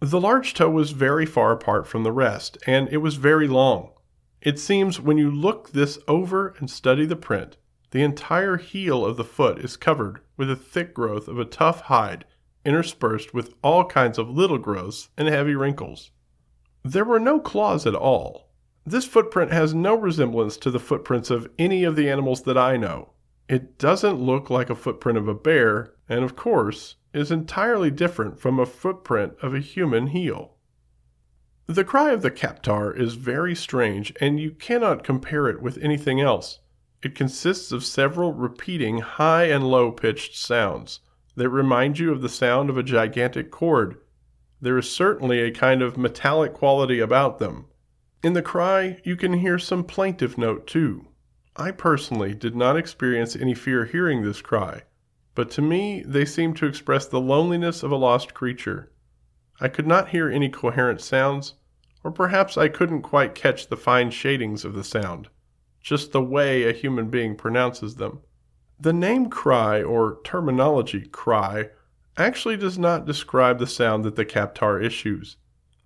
The 0.00 0.20
large 0.20 0.54
toe 0.54 0.70
was 0.70 0.92
very 0.92 1.26
far 1.26 1.52
apart 1.52 1.86
from 1.86 2.04
the 2.04 2.12
rest, 2.12 2.56
and 2.66 2.88
it 2.88 2.96
was 2.96 3.16
very 3.16 3.46
long. 3.46 3.90
It 4.40 4.58
seems 4.58 4.98
when 4.98 5.18
you 5.18 5.30
look 5.30 5.72
this 5.72 5.98
over 6.08 6.54
and 6.58 6.70
study 6.70 7.04
the 7.04 7.14
print, 7.14 7.58
the 7.90 8.02
entire 8.02 8.56
heel 8.56 9.04
of 9.04 9.18
the 9.18 9.22
foot 9.22 9.58
is 9.58 9.76
covered 9.76 10.20
with 10.38 10.50
a 10.50 10.56
thick 10.56 10.94
growth 10.94 11.28
of 11.28 11.38
a 11.38 11.44
tough 11.44 11.82
hide 11.82 12.24
interspersed 12.64 13.34
with 13.34 13.54
all 13.62 13.84
kinds 13.84 14.18
of 14.18 14.30
little 14.30 14.58
growths 14.58 15.08
and 15.16 15.28
heavy 15.28 15.54
wrinkles. 15.54 16.10
There 16.84 17.04
were 17.04 17.20
no 17.20 17.40
claws 17.40 17.86
at 17.86 17.94
all. 17.94 18.50
This 18.84 19.04
footprint 19.04 19.52
has 19.52 19.74
no 19.74 19.94
resemblance 19.94 20.56
to 20.58 20.70
the 20.70 20.80
footprints 20.80 21.30
of 21.30 21.48
any 21.58 21.84
of 21.84 21.94
the 21.94 22.10
animals 22.10 22.42
that 22.42 22.58
I 22.58 22.76
know. 22.76 23.10
It 23.48 23.78
doesn't 23.78 24.20
look 24.20 24.50
like 24.50 24.70
a 24.70 24.74
footprint 24.74 25.18
of 25.18 25.28
a 25.28 25.34
bear, 25.34 25.94
and 26.08 26.24
of 26.24 26.36
course, 26.36 26.96
is 27.12 27.30
entirely 27.30 27.90
different 27.90 28.40
from 28.40 28.58
a 28.58 28.66
footprint 28.66 29.34
of 29.42 29.54
a 29.54 29.60
human 29.60 30.08
heel. 30.08 30.56
The 31.66 31.84
cry 31.84 32.10
of 32.10 32.22
the 32.22 32.30
Kaptar 32.30 32.98
is 32.98 33.14
very 33.14 33.54
strange, 33.54 34.12
and 34.20 34.40
you 34.40 34.50
cannot 34.50 35.04
compare 35.04 35.48
it 35.48 35.62
with 35.62 35.78
anything 35.78 36.20
else. 36.20 36.58
It 37.02 37.14
consists 37.14 37.72
of 37.72 37.84
several 37.84 38.32
repeating 38.32 38.98
high 38.98 39.44
and 39.44 39.70
low 39.70 39.92
pitched 39.92 40.36
sounds 40.36 41.00
that 41.34 41.48
remind 41.48 41.98
you 41.98 42.12
of 42.12 42.20
the 42.20 42.28
sound 42.28 42.68
of 42.70 42.76
a 42.76 42.82
gigantic 42.82 43.50
chord. 43.50 43.96
There 44.60 44.78
is 44.78 44.90
certainly 44.90 45.40
a 45.40 45.50
kind 45.50 45.82
of 45.82 45.96
metallic 45.96 46.52
quality 46.52 47.00
about 47.00 47.38
them. 47.38 47.66
In 48.22 48.34
the 48.34 48.42
cry, 48.42 49.00
you 49.02 49.16
can 49.16 49.32
hear 49.34 49.58
some 49.58 49.82
plaintive 49.82 50.38
note 50.38 50.66
too. 50.66 51.08
I 51.56 51.70
personally 51.70 52.34
did 52.34 52.54
not 52.54 52.76
experience 52.76 53.34
any 53.34 53.54
fear 53.54 53.84
hearing 53.84 54.22
this 54.22 54.40
cry, 54.40 54.82
but 55.34 55.50
to 55.52 55.62
me 55.62 56.02
they 56.06 56.24
seemed 56.24 56.56
to 56.58 56.66
express 56.66 57.06
the 57.06 57.20
loneliness 57.20 57.82
of 57.82 57.90
a 57.90 57.96
lost 57.96 58.34
creature. 58.34 58.92
I 59.60 59.68
could 59.68 59.86
not 59.86 60.10
hear 60.10 60.30
any 60.30 60.48
coherent 60.48 61.00
sounds, 61.00 61.54
or 62.04 62.10
perhaps 62.10 62.56
I 62.56 62.68
couldn't 62.68 63.02
quite 63.02 63.34
catch 63.34 63.68
the 63.68 63.76
fine 63.76 64.10
shadings 64.10 64.64
of 64.64 64.74
the 64.74 64.84
sound, 64.84 65.28
just 65.80 66.12
the 66.12 66.22
way 66.22 66.64
a 66.64 66.72
human 66.72 67.10
being 67.10 67.36
pronounces 67.36 67.96
them. 67.96 68.20
The 68.82 68.92
name 68.92 69.30
cry 69.30 69.80
or 69.80 70.18
terminology 70.24 71.02
cry 71.02 71.68
actually 72.16 72.56
does 72.56 72.80
not 72.80 73.06
describe 73.06 73.60
the 73.60 73.66
sound 73.68 74.04
that 74.04 74.16
the 74.16 74.24
Kaptar 74.24 74.84
issues. 74.84 75.36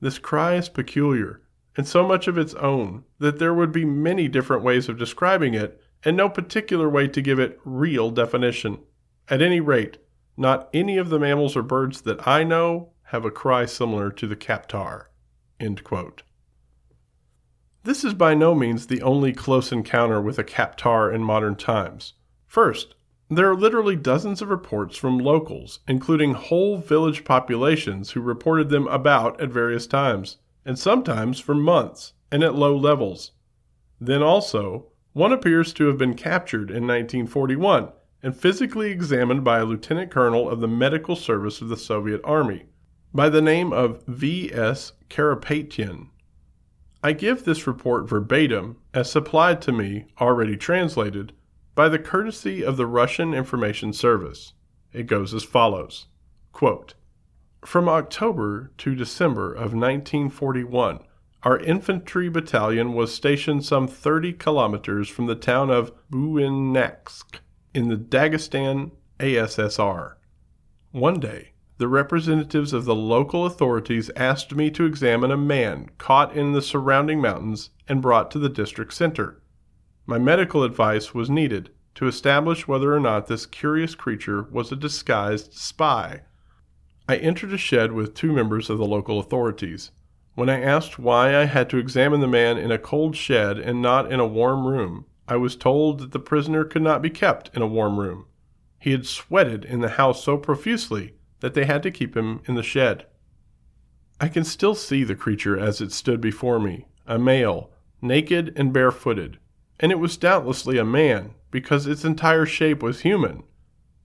This 0.00 0.18
cry 0.18 0.54
is 0.54 0.70
peculiar 0.70 1.42
and 1.76 1.86
so 1.86 2.08
much 2.08 2.26
of 2.26 2.38
its 2.38 2.54
own 2.54 3.04
that 3.18 3.38
there 3.38 3.52
would 3.52 3.70
be 3.70 3.84
many 3.84 4.28
different 4.28 4.62
ways 4.62 4.88
of 4.88 4.98
describing 4.98 5.52
it 5.52 5.78
and 6.06 6.16
no 6.16 6.30
particular 6.30 6.88
way 6.88 7.06
to 7.06 7.20
give 7.20 7.38
it 7.38 7.60
real 7.66 8.10
definition. 8.10 8.78
At 9.28 9.42
any 9.42 9.60
rate, 9.60 9.98
not 10.34 10.70
any 10.72 10.96
of 10.96 11.10
the 11.10 11.18
mammals 11.18 11.54
or 11.54 11.62
birds 11.62 12.00
that 12.00 12.26
I 12.26 12.44
know 12.44 12.92
have 13.08 13.26
a 13.26 13.30
cry 13.30 13.66
similar 13.66 14.10
to 14.12 14.26
the 14.26 14.36
Kaptar. 14.36 15.08
The 15.58 16.12
This 17.84 18.04
is 18.04 18.14
by 18.14 18.32
no 18.32 18.54
means 18.54 18.86
the 18.86 19.02
only 19.02 19.34
close 19.34 19.70
encounter 19.70 20.22
with 20.22 20.38
a 20.38 20.44
Kaptar 20.44 21.14
in 21.14 21.22
modern 21.22 21.56
times. 21.56 22.14
First, 22.56 22.94
there 23.28 23.50
are 23.50 23.54
literally 23.54 23.96
dozens 23.96 24.40
of 24.40 24.48
reports 24.48 24.96
from 24.96 25.18
locals, 25.18 25.80
including 25.86 26.32
whole 26.32 26.78
village 26.78 27.22
populations 27.22 28.12
who 28.12 28.22
reported 28.22 28.70
them 28.70 28.88
about 28.88 29.38
at 29.42 29.50
various 29.50 29.86
times, 29.86 30.38
and 30.64 30.78
sometimes 30.78 31.38
for 31.38 31.54
months 31.54 32.14
and 32.32 32.42
at 32.42 32.54
low 32.54 32.74
levels. 32.74 33.32
Then 34.00 34.22
also, 34.22 34.86
one 35.12 35.34
appears 35.34 35.74
to 35.74 35.86
have 35.88 35.98
been 35.98 36.14
captured 36.14 36.70
in 36.70 36.86
1941 36.86 37.90
and 38.22 38.34
physically 38.34 38.90
examined 38.90 39.44
by 39.44 39.58
a 39.58 39.66
lieutenant 39.66 40.10
colonel 40.10 40.48
of 40.48 40.60
the 40.60 40.66
medical 40.66 41.14
service 41.14 41.60
of 41.60 41.68
the 41.68 41.76
Soviet 41.76 42.22
Army 42.24 42.64
by 43.12 43.28
the 43.28 43.42
name 43.42 43.70
of 43.70 44.02
V.S. 44.06 44.92
Karapetyan. 45.10 46.08
I 47.02 47.12
give 47.12 47.44
this 47.44 47.66
report 47.66 48.08
verbatim, 48.08 48.78
as 48.94 49.10
supplied 49.10 49.60
to 49.60 49.72
me, 49.72 50.06
already 50.18 50.56
translated, 50.56 51.34
by 51.76 51.90
the 51.90 51.98
courtesy 51.98 52.64
of 52.64 52.78
the 52.78 52.86
Russian 52.86 53.34
Information 53.34 53.92
Service. 53.92 54.54
It 54.94 55.06
goes 55.06 55.34
as 55.34 55.44
follows 55.44 56.06
Quote, 56.52 56.94
From 57.64 57.86
October 57.86 58.72
to 58.78 58.94
December 58.94 59.52
of 59.52 59.74
1941, 59.74 61.00
our 61.42 61.58
infantry 61.58 62.30
battalion 62.30 62.94
was 62.94 63.14
stationed 63.14 63.64
some 63.64 63.86
30 63.86 64.32
kilometers 64.32 65.10
from 65.10 65.26
the 65.26 65.34
town 65.34 65.68
of 65.68 65.92
Buinaksk 66.10 67.40
in 67.74 67.88
the 67.88 67.96
Dagestan 67.96 68.92
ASSR. 69.20 70.14
One 70.92 71.20
day, 71.20 71.52
the 71.76 71.88
representatives 71.88 72.72
of 72.72 72.86
the 72.86 72.94
local 72.94 73.44
authorities 73.44 74.10
asked 74.16 74.54
me 74.54 74.70
to 74.70 74.86
examine 74.86 75.30
a 75.30 75.36
man 75.36 75.90
caught 75.98 76.34
in 76.34 76.52
the 76.52 76.62
surrounding 76.62 77.20
mountains 77.20 77.68
and 77.86 78.00
brought 78.00 78.30
to 78.30 78.38
the 78.38 78.48
district 78.48 78.94
center. 78.94 79.42
My 80.08 80.18
medical 80.18 80.62
advice 80.62 81.14
was 81.14 81.28
needed 81.28 81.70
to 81.96 82.06
establish 82.06 82.68
whether 82.68 82.94
or 82.94 83.00
not 83.00 83.26
this 83.26 83.44
curious 83.44 83.96
creature 83.96 84.44
was 84.52 84.70
a 84.70 84.76
disguised 84.76 85.54
spy. 85.54 86.22
I 87.08 87.16
entered 87.16 87.52
a 87.52 87.58
shed 87.58 87.92
with 87.92 88.14
two 88.14 88.32
members 88.32 88.70
of 88.70 88.78
the 88.78 88.86
local 88.86 89.18
authorities. 89.18 89.90
When 90.34 90.48
I 90.48 90.60
asked 90.60 90.98
why 90.98 91.34
I 91.34 91.46
had 91.46 91.68
to 91.70 91.78
examine 91.78 92.20
the 92.20 92.28
man 92.28 92.56
in 92.56 92.70
a 92.70 92.78
cold 92.78 93.16
shed 93.16 93.58
and 93.58 93.82
not 93.82 94.12
in 94.12 94.20
a 94.20 94.26
warm 94.26 94.66
room, 94.66 95.06
I 95.26 95.36
was 95.36 95.56
told 95.56 95.98
that 95.98 96.12
the 96.12 96.20
prisoner 96.20 96.64
could 96.64 96.82
not 96.82 97.02
be 97.02 97.10
kept 97.10 97.50
in 97.56 97.62
a 97.62 97.66
warm 97.66 97.98
room. 97.98 98.26
He 98.78 98.92
had 98.92 99.06
sweated 99.06 99.64
in 99.64 99.80
the 99.80 99.88
house 99.88 100.22
so 100.22 100.36
profusely 100.36 101.14
that 101.40 101.54
they 101.54 101.64
had 101.64 101.82
to 101.82 101.90
keep 101.90 102.16
him 102.16 102.42
in 102.46 102.54
the 102.54 102.62
shed. 102.62 103.06
I 104.20 104.28
can 104.28 104.44
still 104.44 104.76
see 104.76 105.02
the 105.02 105.16
creature 105.16 105.58
as 105.58 105.80
it 105.80 105.90
stood 105.90 106.20
before 106.20 106.60
me, 106.60 106.86
a 107.06 107.18
male, 107.18 107.72
naked 108.00 108.52
and 108.54 108.72
barefooted, 108.72 109.38
and 109.78 109.92
it 109.92 109.98
was 109.98 110.16
doubtlessly 110.16 110.78
a 110.78 110.84
man 110.84 111.34
because 111.50 111.86
its 111.86 112.04
entire 112.04 112.46
shape 112.46 112.82
was 112.82 113.00
human. 113.00 113.42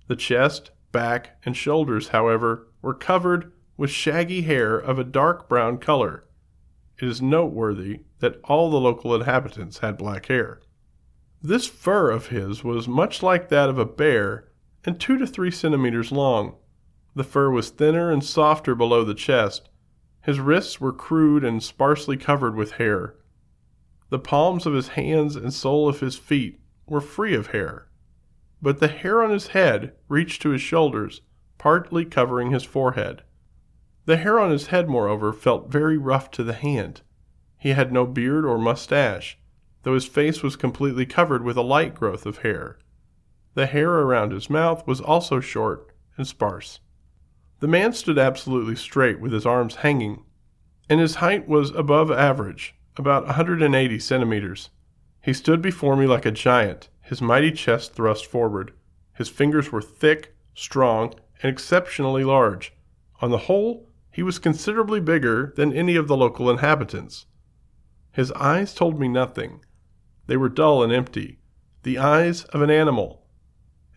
The 0.07 0.15
chest, 0.15 0.71
back, 0.91 1.37
and 1.45 1.55
shoulders, 1.55 2.09
however, 2.09 2.67
were 2.81 2.93
covered 2.93 3.51
with 3.77 3.89
shaggy 3.89 4.41
hair 4.41 4.77
of 4.77 4.99
a 4.99 5.03
dark 5.03 5.47
brown 5.47 5.77
color. 5.77 6.25
It 7.01 7.07
is 7.07 7.21
noteworthy 7.21 8.01
that 8.19 8.39
all 8.43 8.69
the 8.69 8.79
local 8.79 9.15
inhabitants 9.15 9.79
had 9.79 9.97
black 9.97 10.27
hair. 10.27 10.61
This 11.41 11.65
fur 11.65 12.11
of 12.11 12.27
his 12.27 12.63
was 12.63 12.87
much 12.87 13.23
like 13.23 13.49
that 13.49 13.69
of 13.69 13.79
a 13.79 13.85
bear 13.85 14.49
and 14.85 14.99
two 14.99 15.17
to 15.17 15.25
three 15.25 15.51
centimeters 15.51 16.11
long. 16.11 16.55
The 17.15 17.23
fur 17.23 17.49
was 17.49 17.69
thinner 17.69 18.11
and 18.11 18.23
softer 18.23 18.75
below 18.75 19.03
the 19.03 19.15
chest. 19.15 19.69
His 20.21 20.39
wrists 20.39 20.79
were 20.79 20.93
crude 20.93 21.43
and 21.43 21.63
sparsely 21.63 22.17
covered 22.17 22.55
with 22.55 22.73
hair. 22.73 23.15
The 24.11 24.19
palms 24.19 24.65
of 24.65 24.73
his 24.73 24.89
hands 24.89 25.37
and 25.37 25.53
sole 25.53 25.87
of 25.87 26.01
his 26.01 26.17
feet 26.17 26.59
were 26.85 26.99
free 26.99 27.33
of 27.33 27.47
hair, 27.47 27.87
but 28.61 28.81
the 28.81 28.89
hair 28.89 29.23
on 29.23 29.29
his 29.29 29.47
head 29.47 29.93
reached 30.09 30.41
to 30.41 30.49
his 30.49 30.61
shoulders, 30.61 31.21
partly 31.57 32.03
covering 32.03 32.51
his 32.51 32.65
forehead. 32.65 33.23
The 34.03 34.17
hair 34.17 34.37
on 34.37 34.51
his 34.51 34.67
head, 34.67 34.89
moreover, 34.89 35.31
felt 35.31 35.71
very 35.71 35.97
rough 35.97 36.29
to 36.31 36.43
the 36.43 36.51
hand. 36.51 37.03
He 37.57 37.69
had 37.69 37.93
no 37.93 38.05
beard 38.05 38.43
or 38.43 38.57
mustache, 38.57 39.39
though 39.83 39.93
his 39.93 40.07
face 40.07 40.43
was 40.43 40.57
completely 40.57 41.05
covered 41.05 41.45
with 41.45 41.55
a 41.55 41.61
light 41.61 41.95
growth 41.95 42.25
of 42.25 42.39
hair. 42.39 42.79
The 43.53 43.65
hair 43.65 43.91
around 43.91 44.33
his 44.33 44.49
mouth 44.49 44.85
was 44.85 44.99
also 44.99 45.39
short 45.39 45.89
and 46.17 46.27
sparse. 46.27 46.81
The 47.61 47.67
man 47.69 47.93
stood 47.93 48.19
absolutely 48.19 48.75
straight 48.75 49.21
with 49.21 49.31
his 49.31 49.45
arms 49.45 49.75
hanging, 49.75 50.25
and 50.89 50.99
his 50.99 51.15
height 51.15 51.47
was 51.47 51.69
above 51.69 52.11
average, 52.11 52.75
about 52.97 53.25
180 53.25 53.99
centimeters. 53.99 54.69
He 55.21 55.33
stood 55.33 55.61
before 55.61 55.95
me 55.95 56.07
like 56.07 56.25
a 56.25 56.31
giant, 56.31 56.89
his 57.01 57.21
mighty 57.21 57.51
chest 57.51 57.93
thrust 57.93 58.25
forward. 58.25 58.73
His 59.13 59.29
fingers 59.29 59.71
were 59.71 59.81
thick, 59.81 60.35
strong, 60.53 61.13
and 61.41 61.51
exceptionally 61.51 62.23
large. 62.23 62.73
On 63.21 63.31
the 63.31 63.45
whole, 63.49 63.87
he 64.11 64.23
was 64.23 64.39
considerably 64.39 64.99
bigger 64.99 65.53
than 65.55 65.73
any 65.73 65.95
of 65.95 66.07
the 66.07 66.17
local 66.17 66.49
inhabitants. 66.49 67.25
His 68.11 68.31
eyes 68.33 68.73
told 68.73 68.99
me 68.99 69.07
nothing. 69.07 69.63
They 70.27 70.37
were 70.37 70.49
dull 70.49 70.83
and 70.83 70.91
empty, 70.91 71.39
the 71.83 71.97
eyes 71.97 72.43
of 72.45 72.61
an 72.61 72.69
animal, 72.69 73.25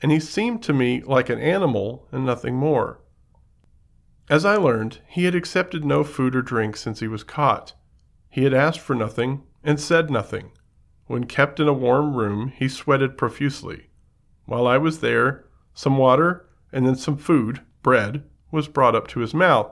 and 0.03 0.13
he 0.13 0.21
seemed 0.21 0.63
to 0.65 0.73
me 0.73 1.03
like 1.03 1.29
an 1.29 1.41
animal 1.41 2.07
and 2.13 2.25
nothing 2.25 2.55
more. 2.55 3.01
As 4.29 4.45
I 4.45 4.57
learned, 4.57 5.01
he 5.09 5.25
had 5.25 5.35
accepted 5.35 5.85
no 5.85 6.05
food 6.05 6.35
or 6.35 6.43
drink 6.43 6.77
since 6.77 7.01
he 7.01 7.09
was 7.09 7.25
caught. 7.25 7.75
He 8.35 8.43
had 8.43 8.53
asked 8.53 8.81
for 8.81 8.97
nothing 8.97 9.45
and 9.63 9.79
said 9.79 10.11
nothing. 10.11 10.51
When 11.07 11.23
kept 11.23 11.61
in 11.61 11.69
a 11.69 11.73
warm 11.73 12.17
room, 12.17 12.49
he 12.49 12.69
sweated 12.69 13.17
profusely. 13.17 13.91
While 14.45 14.67
I 14.67 14.77
was 14.77 14.99
there, 14.99 15.45
some 15.73 15.99
water 15.99 16.45
and 16.73 16.85
then 16.85 16.97
some 16.97 17.17
food, 17.17 17.61
bread, 17.85 18.25
was 18.51 18.67
brought 18.67 18.97
up 18.97 19.07
to 19.09 19.21
his 19.21 19.35
mouth, 19.35 19.71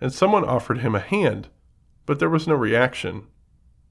and 0.00 0.10
someone 0.10 0.42
offered 0.42 0.78
him 0.78 0.94
a 0.94 1.00
hand, 1.00 1.48
but 2.06 2.18
there 2.18 2.30
was 2.30 2.48
no 2.48 2.54
reaction. 2.54 3.26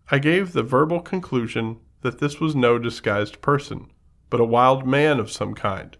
I 0.09 0.17
gave 0.17 0.53
the 0.53 0.63
verbal 0.63 1.01
conclusion 1.01 1.77
that 2.01 2.17
this 2.17 2.39
was 2.39 2.55
no 2.55 2.79
disguised 2.79 3.39
person, 3.43 3.91
but 4.31 4.41
a 4.41 4.45
wild 4.45 4.87
man 4.87 5.19
of 5.19 5.29
some 5.29 5.53
kind. 5.53 5.95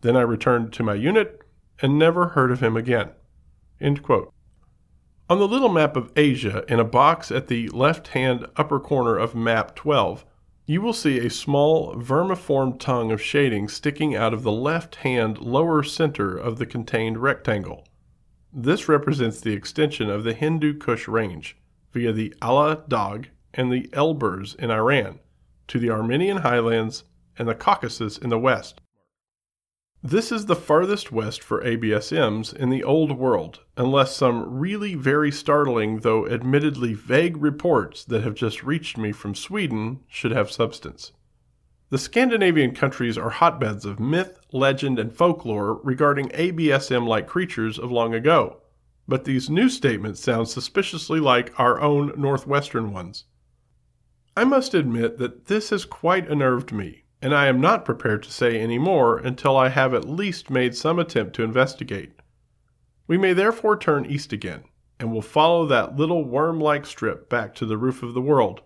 Then 0.00 0.16
I 0.16 0.22
returned 0.22 0.72
to 0.72 0.82
my 0.82 0.94
unit 0.94 1.42
and 1.82 1.98
never 1.98 2.28
heard 2.28 2.52
of 2.52 2.60
him 2.60 2.74
again. 2.74 3.10
On 5.30 5.38
the 5.38 5.46
little 5.46 5.68
map 5.68 5.94
of 5.94 6.10
Asia, 6.16 6.64
in 6.66 6.80
a 6.80 6.84
box 6.84 7.30
at 7.30 7.46
the 7.46 7.68
left 7.68 8.08
hand 8.08 8.48
upper 8.56 8.80
corner 8.80 9.16
of 9.16 9.32
map 9.32 9.76
12, 9.76 10.24
you 10.66 10.82
will 10.82 10.92
see 10.92 11.18
a 11.20 11.30
small 11.30 11.94
vermiform 11.94 12.80
tongue 12.80 13.12
of 13.12 13.22
shading 13.22 13.68
sticking 13.68 14.16
out 14.16 14.34
of 14.34 14.42
the 14.42 14.50
left 14.50 14.96
hand 14.96 15.38
lower 15.38 15.84
center 15.84 16.36
of 16.36 16.58
the 16.58 16.66
contained 16.66 17.18
rectangle. 17.18 17.86
This 18.52 18.88
represents 18.88 19.40
the 19.40 19.52
extension 19.52 20.10
of 20.10 20.24
the 20.24 20.34
Hindu 20.34 20.78
Kush 20.78 21.06
range 21.06 21.56
via 21.92 22.12
the 22.12 22.34
Ala 22.42 22.82
Dag 22.88 23.30
and 23.54 23.70
the 23.70 23.86
Elburz 23.92 24.56
in 24.56 24.72
Iran 24.72 25.20
to 25.68 25.78
the 25.78 25.90
Armenian 25.90 26.38
highlands 26.38 27.04
and 27.38 27.46
the 27.46 27.54
Caucasus 27.54 28.18
in 28.18 28.30
the 28.30 28.38
west. 28.38 28.80
This 30.02 30.32
is 30.32 30.46
the 30.46 30.56
farthest 30.56 31.12
west 31.12 31.42
for 31.42 31.62
ABSMs 31.62 32.56
in 32.56 32.70
the 32.70 32.82
Old 32.82 33.18
World, 33.18 33.60
unless 33.76 34.16
some 34.16 34.58
really 34.58 34.94
very 34.94 35.30
startling, 35.30 35.98
though 36.00 36.26
admittedly 36.26 36.94
vague 36.94 37.36
reports 37.36 38.02
that 38.06 38.24
have 38.24 38.34
just 38.34 38.62
reached 38.62 38.96
me 38.96 39.12
from 39.12 39.34
Sweden 39.34 40.00
should 40.08 40.30
have 40.30 40.50
substance. 40.50 41.12
The 41.90 41.98
Scandinavian 41.98 42.74
countries 42.74 43.18
are 43.18 43.28
hotbeds 43.28 43.84
of 43.84 44.00
myth, 44.00 44.40
legend, 44.52 44.98
and 44.98 45.12
folklore 45.12 45.74
regarding 45.84 46.30
ABSM 46.30 47.06
like 47.06 47.26
creatures 47.26 47.78
of 47.78 47.92
long 47.92 48.14
ago, 48.14 48.62
but 49.06 49.24
these 49.24 49.50
new 49.50 49.68
statements 49.68 50.20
sound 50.20 50.48
suspiciously 50.48 51.20
like 51.20 51.52
our 51.60 51.78
own 51.78 52.14
Northwestern 52.16 52.90
ones. 52.90 53.24
I 54.34 54.44
must 54.44 54.72
admit 54.72 55.18
that 55.18 55.44
this 55.44 55.68
has 55.68 55.84
quite 55.84 56.26
unnerved 56.26 56.72
me, 56.72 57.04
and 57.22 57.34
I 57.34 57.46
am 57.46 57.60
not 57.60 57.84
prepared 57.84 58.22
to 58.22 58.32
say 58.32 58.58
any 58.58 58.78
more 58.78 59.18
until 59.18 59.56
I 59.56 59.68
have 59.68 59.92
at 59.94 60.08
least 60.08 60.50
made 60.50 60.74
some 60.74 60.98
attempt 60.98 61.34
to 61.36 61.42
investigate. 61.42 62.12
We 63.06 63.18
may 63.18 63.32
therefore 63.32 63.76
turn 63.76 64.06
east 64.06 64.32
again, 64.32 64.64
and 64.98 65.12
will 65.12 65.22
follow 65.22 65.66
that 65.66 65.96
little 65.96 66.24
worm 66.24 66.60
like 66.60 66.86
strip 66.86 67.28
back 67.28 67.54
to 67.56 67.66
the 67.66 67.78
roof 67.78 68.02
of 68.02 68.14
the 68.14 68.20
world. 68.20 68.60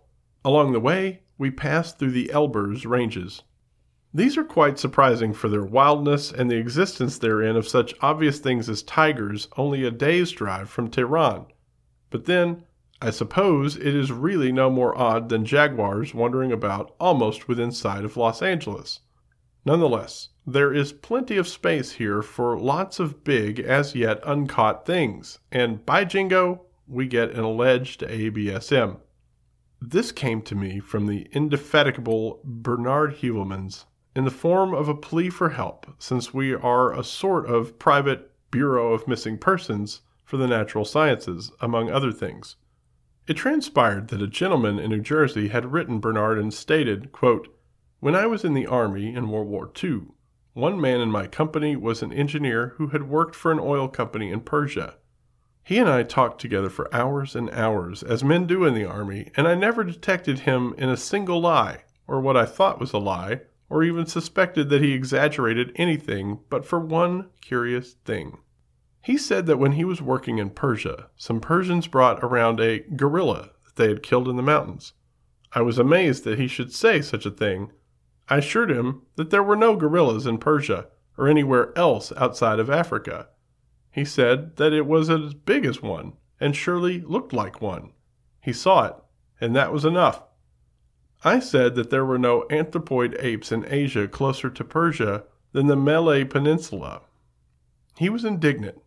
Along 0.45 0.73
the 0.73 0.81
way, 0.81 1.23
we 1.39 1.51
pass 1.51 1.93
through 1.93 2.11
the 2.11 2.31
Elburz 2.33 2.85
ranges. 2.87 3.43
These 4.13 4.37
are 4.37 4.45
quite 4.45 4.79
surprising 4.79 5.33
for 5.33 5.49
their 5.49 5.65
wildness 5.65 6.31
and 6.31 6.49
the 6.49 6.57
existence 6.57 7.19
therein 7.19 7.57
of 7.57 7.67
such 7.67 7.95
obvious 8.01 8.39
things 8.39 8.69
as 8.69 8.83
tigers 8.83 9.49
only 9.57 9.85
a 9.85 9.91
day's 9.91 10.31
drive 10.31 10.71
from 10.71 10.89
Tehran. 10.89 11.47
But 12.11 12.27
then, 12.27 12.65
I 13.03 13.11
suppose 13.11 13.77
it 13.77 13.95
is 13.95 14.13
really 14.13 14.53
no 14.53 14.71
more 14.71 14.97
odd 14.97 15.29
than 15.29 15.45
jaguars 15.45 16.15
wandering 16.15 16.53
about 16.53 16.95
almost 17.01 17.49
within 17.49 17.73
sight 17.73 18.05
of 18.05 18.17
Los 18.17 18.41
Angeles. 18.41 19.01
Nonetheless, 19.67 20.29
there 20.47 20.73
is 20.73 20.93
plenty 20.93 21.37
of 21.37 21.49
space 21.49 21.93
here 21.93 22.23
for 22.23 22.59
lots 22.59 23.01
of 23.01 23.25
big, 23.25 23.59
as 23.59 23.95
yet 23.95 24.21
uncaught 24.25 24.85
things, 24.85 25.39
and 25.51 25.85
by 25.87 26.05
jingo, 26.05 26.67
we 26.87 27.07
get 27.07 27.31
an 27.31 27.41
alleged 27.41 28.03
ABSM. 28.03 28.99
This 29.81 30.13
came 30.13 30.43
to 30.43 30.55
me 30.55 30.81
from 30.81 31.07
the 31.07 31.27
indefatigable 31.33 32.41
Bernard 32.45 33.17
Heuvelmans 33.17 33.87
in 34.15 34.25
the 34.25 34.31
form 34.31 34.73
of 34.73 34.89
a 34.89 34.95
plea 34.95 35.31
for 35.31 35.51
help, 35.51 35.87
since 35.99 36.33
we 36.33 36.55
are 36.55 36.93
a 36.93 37.03
sort 37.03 37.47
of 37.47 37.79
private 37.79 38.31
Bureau 38.51 38.93
of 38.93 39.09
Missing 39.09 39.39
Persons 39.39 40.03
for 40.25 40.37
the 40.37 40.47
natural 40.47 40.85
sciences, 40.85 41.51
among 41.61 41.91
other 41.91 42.13
things. 42.13 42.57
It 43.27 43.39
transpired 43.39 44.09
that 44.09 44.21
a 44.21 44.27
gentleman 44.27 44.79
in 44.79 44.91
New 44.91 45.01
Jersey 45.01 45.49
had 45.49 45.73
written 45.73 45.99
Bernard 45.99 46.39
and 46.39 46.53
stated, 46.53 47.11
quote, 47.11 47.49
When 48.01 48.15
I 48.15 48.27
was 48.27 48.45
in 48.45 48.53
the 48.53 48.67
Army 48.67 49.15
in 49.15 49.31
World 49.31 49.49
War 49.49 49.71
II, 49.83 50.09
one 50.53 50.79
man 50.79 51.01
in 51.01 51.11
my 51.11 51.27
company 51.27 51.75
was 51.75 52.03
an 52.03 52.13
engineer 52.13 52.75
who 52.77 52.89
had 52.89 53.09
worked 53.09 53.35
for 53.35 53.51
an 53.51 53.59
oil 53.59 53.89
company 53.89 54.31
in 54.31 54.41
Persia. 54.41 54.97
He 55.63 55.79
and 55.79 55.89
I 55.89 56.03
talked 56.03 56.39
together 56.39 56.69
for 56.69 56.95
hours 56.95 57.35
and 57.35 57.49
hours, 57.51 58.03
as 58.03 58.23
men 58.23 58.47
do 58.47 58.67
in 58.67 58.75
the 58.75 58.85
Army, 58.85 59.31
and 59.39 59.49
I 59.49 59.55
never 59.55 59.85
detected 59.85 60.41
him 60.41 60.75
in 60.77 60.91
a 60.91 60.97
single 60.97 61.41
lie, 61.41 61.85
or 62.07 62.21
what 62.21 62.37
I 62.37 62.45
thought 62.45 62.79
was 62.79 62.93
a 62.93 62.99
lie, 62.99 63.41
or 63.71 63.83
even 63.83 64.05
suspected 64.05 64.69
that 64.69 64.83
he 64.83 64.93
exaggerated 64.93 65.73
anything 65.77 66.41
but 66.51 66.67
for 66.67 66.79
one 66.79 67.31
curious 67.41 67.95
thing. 68.05 68.37
He 69.05 69.19
said 69.19 69.47
that 69.47 69.59
when 69.59 69.73
he 69.73 69.85
was 69.85 70.01
working 70.01 70.39
in 70.39 70.51
Persia, 70.51 71.11
some 71.17 71.41
Persians 71.41 71.87
brought 71.87 72.25
around 72.25 72.59
a 72.59 72.81
gorilla 72.81 73.51
that 73.65 73.77
they 73.77 73.89
had 73.89 74.03
killed 74.03 74.29
in 74.29 74.37
the 74.37 74.43
mountains. 74.43 74.95
I 75.53 75.61
was 75.61 75.79
amazed 75.79 76.25
that 76.25 76.39
he 76.39 76.49
should 76.49 76.73
say 76.73 77.03
such 77.03 77.27
a 77.27 77.31
thing, 77.31 77.71
I 78.29 78.39
assured 78.39 78.71
him 78.71 79.03
that 79.17 79.29
there 79.31 79.43
were 79.43 79.57
no 79.57 79.77
gorillas 79.77 80.27
in 80.27 80.39
Persia 80.39 80.87
or 81.19 81.29
anywhere 81.29 81.77
else 81.77 82.13
outside 82.17 82.59
of 82.59 82.71
Africa. 82.71 83.29
He 83.91 84.05
said 84.05 84.57
that 84.57 84.73
it 84.73 84.87
was 84.87 85.11
as 85.11 85.35
big 85.35 85.67
as 85.67 85.83
one 85.83 86.15
and 86.41 86.57
surely 86.57 87.01
looked 87.01 87.33
like 87.33 87.61
one. 87.61 87.93
He 88.41 88.53
saw 88.53 88.87
it, 88.87 88.97
and 89.41 89.55
that 89.55 89.73
was 89.73 89.85
enough. 89.85 90.23
I 91.23 91.39
said 91.39 91.75
that 91.75 91.91
there 91.91 92.05
were 92.05 92.19
no 92.19 92.47
anthropoid 92.51 93.17
apes 93.23 93.53
in 93.53 93.67
Asia 93.69 94.09
closer 94.09 94.51
to 94.51 94.65
Persia 94.65 95.25
than 95.53 95.67
the 95.67 95.77
Malay 95.77 96.25
Peninsula. 96.25 97.03
He 97.97 98.09
was 98.09 98.25
indignant. 98.25 98.81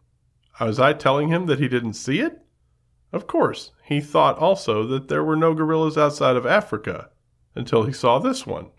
Was 0.59 0.79
I 0.79 0.93
telling 0.93 1.29
him 1.29 1.45
that 1.45 1.59
he 1.59 1.67
didn't 1.67 1.93
see 1.93 2.19
it? 2.19 2.41
Of 3.11 3.27
course, 3.27 3.71
he 3.83 4.01
thought 4.01 4.37
also 4.37 4.85
that 4.87 5.07
there 5.07 5.23
were 5.23 5.35
no 5.35 5.53
gorillas 5.53 5.97
outside 5.97 6.35
of 6.35 6.45
Africa 6.45 7.09
until 7.55 7.83
he 7.83 7.93
saw 7.93 8.19
this 8.19 8.45
one. 8.45 8.71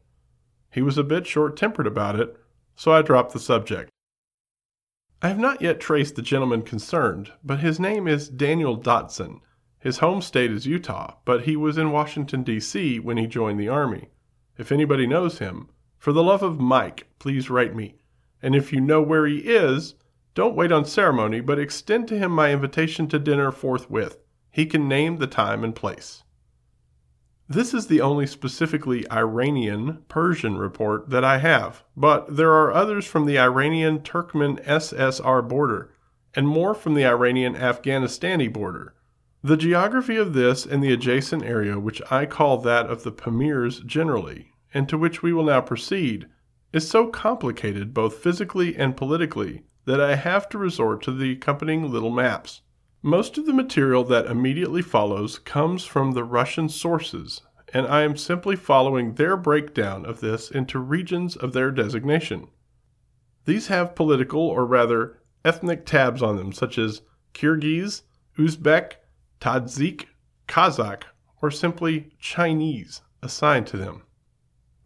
He 0.71 0.83
was 0.83 0.99
a 0.99 1.05
bit 1.05 1.27
short 1.27 1.57
tempered 1.57 1.87
about 1.87 2.19
it, 2.19 2.37
so 2.77 2.93
I 2.93 3.03
dropped 3.03 3.33
the 3.33 3.39
subject. 3.39 3.91
I 5.23 5.29
have 5.29 5.39
not 5.39 5.63
yet 5.63 5.81
traced 5.81 6.15
the 6.15 6.23
gentleman 6.23 6.63
concerned, 6.63 7.33
but 7.43 7.61
his 7.61 7.81
name 7.81 8.07
is 8.07 8.29
Daniel 8.29 8.79
Dotson. 8.79 9.41
His 9.81 9.99
home 9.99 10.23
state 10.23 10.53
is 10.53 10.67
Utah, 10.67 11.15
but 11.25 11.43
he 11.43 11.57
was 11.57 11.79
in 11.79 11.91
Washington, 11.91 12.43
D.C. 12.43 13.01
when 13.01 13.17
he 13.17 13.27
joined 13.27 13.59
the 13.59 13.69
Army. 13.69 14.11
If 14.57 14.71
anybody 14.71 15.07
knows 15.07 15.39
him, 15.39 15.69
for 15.97 16.13
the 16.13 16.23
love 16.23 16.43
of 16.43 16.61
Mike, 16.61 17.09
please 17.19 17.51
write 17.51 17.75
me. 17.75 17.97
And 18.43 18.55
if 18.55 18.73
you 18.73 18.81
know 18.81 19.03
where 19.03 19.27
he 19.27 19.39
is, 19.39 19.95
don't 20.39 20.55
wait 20.55 20.71
on 20.71 20.85
ceremony, 20.85 21.41
but 21.41 21.59
extend 21.59 22.07
to 22.07 22.17
him 22.17 22.31
my 22.31 22.53
invitation 22.53 23.09
to 23.09 23.19
dinner 23.19 23.51
forthwith. 23.51 24.19
He 24.53 24.67
can 24.67 24.87
name 24.87 25.17
the 25.17 25.27
time 25.27 25.65
and 25.65 25.75
place. 25.75 26.23
This 27.49 27.75
is 27.75 27.89
the 27.89 28.01
only 28.01 28.25
specifically 28.25 29.05
Iranian 29.11 30.05
Persian 30.07 30.57
report 30.57 31.11
that 31.11 31.25
I 31.25 31.39
have, 31.39 31.83
but 31.97 32.37
there 32.37 32.53
are 32.53 32.71
others 32.71 33.05
from 33.05 33.27
the 33.27 33.37
Iranian 33.37 33.99
Turkmen 33.99 34.65
SSR 34.65 35.49
border 35.49 35.93
and 36.37 36.47
more 36.47 36.73
from 36.73 36.95
the 36.95 37.05
Iranian 37.05 37.57
Afghanistani 37.57 38.53
border. 38.53 38.95
The 39.43 39.57
geography 39.57 40.15
of 40.19 40.35
this 40.35 40.65
and 40.65 40.85
the 40.85 40.93
adjacent 40.93 41.43
area, 41.43 41.81
which 41.81 42.01
I 42.13 42.27
call 42.27 42.59
that 42.59 42.87
of 42.87 43.03
the 43.03 43.11
Pamirs 43.11 43.85
generally, 43.85 44.53
and 44.73 44.89
to 44.89 44.97
which 44.97 45.21
we 45.21 45.33
will 45.33 45.47
now 45.47 45.63
proceed, 45.63 46.29
is 46.73 46.89
so 46.89 47.09
complicated 47.09 47.93
both 47.93 48.19
physically 48.19 48.77
and 48.77 48.97
politically 48.97 49.65
that 49.89 50.03
I 50.03 50.17
have 50.17 50.51
to 50.51 50.59
resort 50.59 51.03
to 51.05 51.13
the 51.13 51.33
accompanying 51.33 51.91
little 51.91 52.11
maps. 52.11 52.61
Most 53.01 53.39
of 53.39 53.47
the 53.47 53.55
material 53.55 54.05
that 54.05 54.27
immediately 54.27 54.83
follows 54.83 55.39
comes 55.39 55.87
from 55.87 56.13
the 56.13 56.25
Russian 56.25 56.69
sources, 56.69 57.41
and 57.73 57.87
I 57.87 58.03
am 58.03 58.15
simply 58.15 58.55
following 58.55 59.15
their 59.15 59.35
breakdown 59.35 60.05
of 60.05 60.21
this 60.21 60.51
into 60.51 60.79
regions 60.79 61.37
of 61.37 61.55
their 61.55 61.71
designation. 61.71 62.49
These 63.47 63.69
have 63.69 63.95
political, 63.95 64.43
or 64.43 64.67
rather 64.67 65.23
ethnic 65.43 65.87
tabs 65.87 66.23
on 66.23 66.37
them, 66.37 66.53
such 66.53 66.77
as 66.77 67.01
Kyrgyz, 67.33 68.03
Uzbek, 68.37 68.97
Tajik, 69.41 70.05
Kazakh, 70.47 71.05
or 71.41 71.51
simply 71.51 72.11
Chinese 72.21 73.01
assigned 73.23 73.67
to 73.69 73.79
them. 73.79 74.03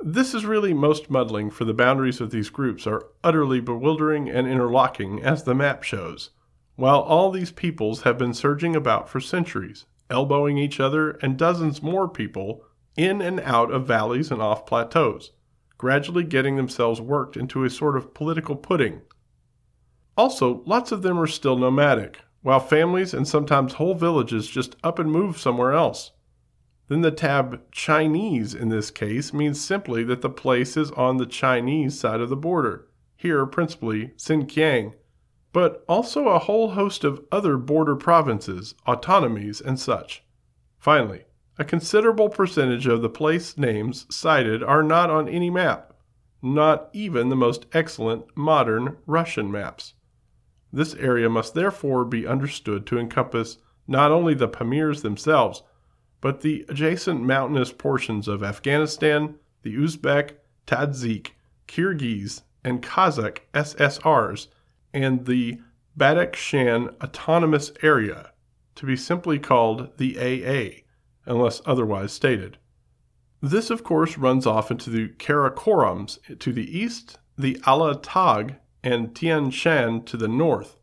This 0.02 0.34
is 0.34 0.44
really 0.44 0.74
most 0.74 1.10
muddling, 1.10 1.50
for 1.50 1.64
the 1.64 1.74
boundaries 1.74 2.20
of 2.20 2.30
these 2.30 2.50
groups 2.50 2.86
are 2.86 3.06
utterly 3.22 3.60
bewildering 3.60 4.28
and 4.28 4.46
interlocking, 4.46 5.22
as 5.22 5.44
the 5.44 5.54
map 5.54 5.82
shows 5.82 6.30
while 6.76 7.00
all 7.00 7.30
these 7.30 7.52
peoples 7.52 8.02
have 8.02 8.18
been 8.18 8.34
surging 8.34 8.74
about 8.74 9.08
for 9.08 9.20
centuries, 9.20 9.84
elbowing 10.10 10.58
each 10.58 10.80
other 10.80 11.10
and 11.22 11.36
dozens 11.36 11.82
more 11.82 12.08
people 12.08 12.64
in 12.96 13.20
and 13.20 13.40
out 13.40 13.70
of 13.70 13.86
valleys 13.86 14.30
and 14.30 14.40
off 14.40 14.66
plateaus, 14.66 15.32
gradually 15.78 16.24
getting 16.24 16.56
themselves 16.56 17.00
worked 17.00 17.36
into 17.36 17.64
a 17.64 17.70
sort 17.70 17.96
of 17.96 18.14
political 18.14 18.56
pudding. 18.56 19.02
Also, 20.16 20.62
lots 20.66 20.92
of 20.92 21.02
them 21.02 21.18
are 21.18 21.26
still 21.26 21.56
nomadic, 21.56 22.20
while 22.42 22.60
families 22.60 23.14
and 23.14 23.26
sometimes 23.28 23.74
whole 23.74 23.94
villages 23.94 24.48
just 24.48 24.76
up 24.82 24.98
and 24.98 25.10
move 25.10 25.38
somewhere 25.38 25.72
else. 25.72 26.12
Then 26.92 27.00
the 27.00 27.10
tab 27.10 27.62
Chinese 27.72 28.54
in 28.54 28.68
this 28.68 28.90
case 28.90 29.32
means 29.32 29.58
simply 29.58 30.04
that 30.04 30.20
the 30.20 30.28
place 30.28 30.76
is 30.76 30.90
on 30.90 31.16
the 31.16 31.24
Chinese 31.24 31.98
side 31.98 32.20
of 32.20 32.28
the 32.28 32.36
border, 32.36 32.86
here 33.16 33.46
principally 33.46 34.08
Xinjiang 34.18 34.92
but 35.54 35.86
also 35.88 36.28
a 36.28 36.38
whole 36.38 36.72
host 36.72 37.02
of 37.02 37.24
other 37.32 37.56
border 37.56 37.96
provinces, 37.96 38.74
autonomies, 38.86 39.58
and 39.58 39.80
such. 39.80 40.22
Finally, 40.76 41.24
a 41.58 41.64
considerable 41.64 42.28
percentage 42.28 42.86
of 42.86 43.00
the 43.00 43.08
place 43.08 43.56
names 43.56 44.04
cited 44.14 44.62
are 44.62 44.82
not 44.82 45.08
on 45.08 45.30
any 45.30 45.48
map, 45.48 45.94
not 46.42 46.90
even 46.92 47.30
the 47.30 47.34
most 47.34 47.64
excellent 47.72 48.26
modern 48.36 48.98
Russian 49.06 49.50
maps. 49.50 49.94
This 50.70 50.92
area 50.96 51.30
must 51.30 51.54
therefore 51.54 52.04
be 52.04 52.26
understood 52.26 52.84
to 52.88 52.98
encompass 52.98 53.56
not 53.88 54.10
only 54.10 54.34
the 54.34 54.46
Pamirs 54.46 55.00
themselves, 55.00 55.62
but 56.22 56.40
the 56.40 56.64
adjacent 56.70 57.20
mountainous 57.20 57.72
portions 57.72 58.28
of 58.28 58.42
Afghanistan, 58.42 59.34
the 59.62 59.74
Uzbek, 59.76 60.36
Tajik, 60.66 61.32
Kyrgyz, 61.68 62.42
and 62.64 62.80
Kazakh 62.80 63.38
SSRs 63.52 64.46
and 64.94 65.26
the 65.26 65.60
Badakhshan 65.98 66.94
Autonomous 67.02 67.72
Area 67.82 68.30
to 68.76 68.86
be 68.86 68.96
simply 68.96 69.38
called 69.38 69.98
the 69.98 70.16
AA, 70.16 70.82
unless 71.26 71.60
otherwise 71.66 72.12
stated. 72.12 72.56
This, 73.42 73.68
of 73.68 73.82
course, 73.82 74.16
runs 74.16 74.46
off 74.46 74.70
into 74.70 74.90
the 74.90 75.08
Karakorums 75.08 76.38
to 76.38 76.52
the 76.52 76.78
east, 76.78 77.18
the 77.36 77.56
Alatag 77.66 78.56
and 78.84 79.14
Tian 79.14 79.50
Shan 79.50 80.04
to 80.04 80.16
the 80.16 80.28
north. 80.28 80.76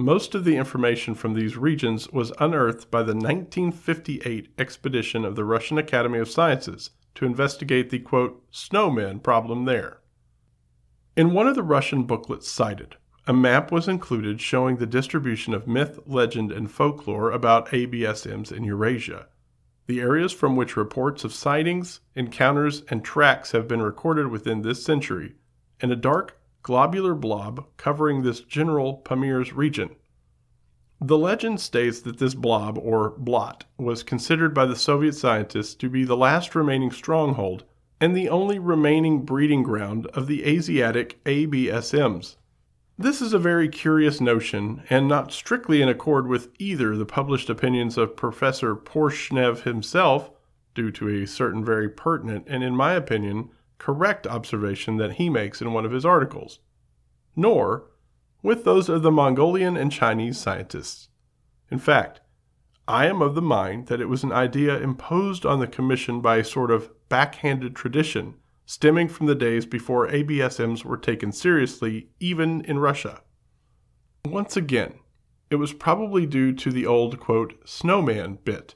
Most 0.00 0.36
of 0.36 0.44
the 0.44 0.56
information 0.56 1.16
from 1.16 1.34
these 1.34 1.56
regions 1.56 2.08
was 2.10 2.32
unearthed 2.38 2.88
by 2.88 3.02
the 3.02 3.16
1958 3.16 4.48
expedition 4.56 5.24
of 5.24 5.34
the 5.34 5.44
Russian 5.44 5.76
Academy 5.76 6.20
of 6.20 6.30
Sciences 6.30 6.90
to 7.16 7.26
investigate 7.26 7.90
the 7.90 7.98
quote, 7.98 8.48
snowmen 8.52 9.20
problem 9.20 9.64
there. 9.64 9.98
In 11.16 11.32
one 11.32 11.48
of 11.48 11.56
the 11.56 11.64
Russian 11.64 12.04
booklets 12.04 12.48
cited, 12.48 12.94
a 13.26 13.32
map 13.32 13.72
was 13.72 13.88
included 13.88 14.40
showing 14.40 14.76
the 14.76 14.86
distribution 14.86 15.52
of 15.52 15.66
myth, 15.66 15.98
legend, 16.06 16.52
and 16.52 16.70
folklore 16.70 17.32
about 17.32 17.70
ABSMs 17.70 18.52
in 18.52 18.62
Eurasia, 18.62 19.26
the 19.88 20.00
areas 20.00 20.32
from 20.32 20.54
which 20.54 20.76
reports 20.76 21.24
of 21.24 21.34
sightings, 21.34 21.98
encounters, 22.14 22.84
and 22.88 23.04
tracks 23.04 23.50
have 23.50 23.66
been 23.66 23.82
recorded 23.82 24.28
within 24.28 24.62
this 24.62 24.84
century, 24.84 25.34
and 25.80 25.90
a 25.90 25.96
dark, 25.96 26.37
globular 26.62 27.14
blob 27.14 27.66
covering 27.76 28.22
this 28.22 28.40
general 28.40 29.02
Pamirs 29.04 29.54
region. 29.54 29.90
The 31.00 31.18
legend 31.18 31.60
states 31.60 32.00
that 32.00 32.18
this 32.18 32.34
blob, 32.34 32.76
or 32.78 33.10
blot, 33.10 33.64
was 33.76 34.02
considered 34.02 34.52
by 34.52 34.66
the 34.66 34.74
Soviet 34.74 35.14
scientists 35.14 35.74
to 35.76 35.88
be 35.88 36.04
the 36.04 36.16
last 36.16 36.54
remaining 36.54 36.90
stronghold 36.90 37.64
and 38.00 38.16
the 38.16 38.28
only 38.28 38.58
remaining 38.58 39.24
breeding 39.24 39.62
ground 39.62 40.06
of 40.08 40.26
the 40.26 40.44
Asiatic 40.44 41.22
ABSMs. 41.24 42.36
This 42.98 43.22
is 43.22 43.32
a 43.32 43.38
very 43.38 43.68
curious 43.68 44.20
notion, 44.20 44.82
and 44.90 45.06
not 45.06 45.32
strictly 45.32 45.82
in 45.82 45.88
accord 45.88 46.26
with 46.26 46.48
either 46.58 46.96
the 46.96 47.06
published 47.06 47.48
opinions 47.48 47.96
of 47.96 48.16
Professor 48.16 48.74
Porshnev 48.74 49.62
himself, 49.62 50.32
due 50.74 50.90
to 50.90 51.08
a 51.08 51.26
certain 51.26 51.64
very 51.64 51.88
pertinent 51.88 52.44
and, 52.48 52.64
in 52.64 52.74
my 52.74 52.94
opinion, 52.94 53.50
correct 53.78 54.26
observation 54.26 54.96
that 54.96 55.12
he 55.12 55.30
makes 55.30 55.62
in 55.62 55.72
one 55.72 55.84
of 55.84 55.92
his 55.92 56.04
articles, 56.04 56.58
nor 57.34 57.86
with 58.42 58.64
those 58.64 58.88
of 58.88 59.02
the 59.02 59.10
Mongolian 59.10 59.76
and 59.76 59.90
Chinese 59.90 60.38
scientists. 60.38 61.08
In 61.70 61.78
fact, 61.78 62.20
I 62.86 63.06
am 63.06 63.20
of 63.20 63.34
the 63.34 63.42
mind 63.42 63.88
that 63.88 64.00
it 64.00 64.08
was 64.08 64.22
an 64.22 64.32
idea 64.32 64.80
imposed 64.80 65.44
on 65.44 65.60
the 65.60 65.66
Commission 65.66 66.20
by 66.20 66.38
a 66.38 66.44
sort 66.44 66.70
of 66.70 66.90
backhanded 67.08 67.76
tradition 67.76 68.34
stemming 68.68 69.08
from 69.08 69.26
the 69.26 69.34
days 69.34 69.64
before 69.64 70.08
ABSMs 70.08 70.84
were 70.84 70.98
taken 70.98 71.32
seriously, 71.32 72.10
even 72.20 72.60
in 72.66 72.78
Russia. 72.78 73.22
Once 74.26 74.58
again, 74.58 74.98
it 75.50 75.56
was 75.56 75.72
probably 75.72 76.26
due 76.26 76.52
to 76.52 76.70
the 76.70 76.84
old, 76.84 77.18
quote, 77.18 77.54
snowman 77.64 78.38
bit, 78.44 78.74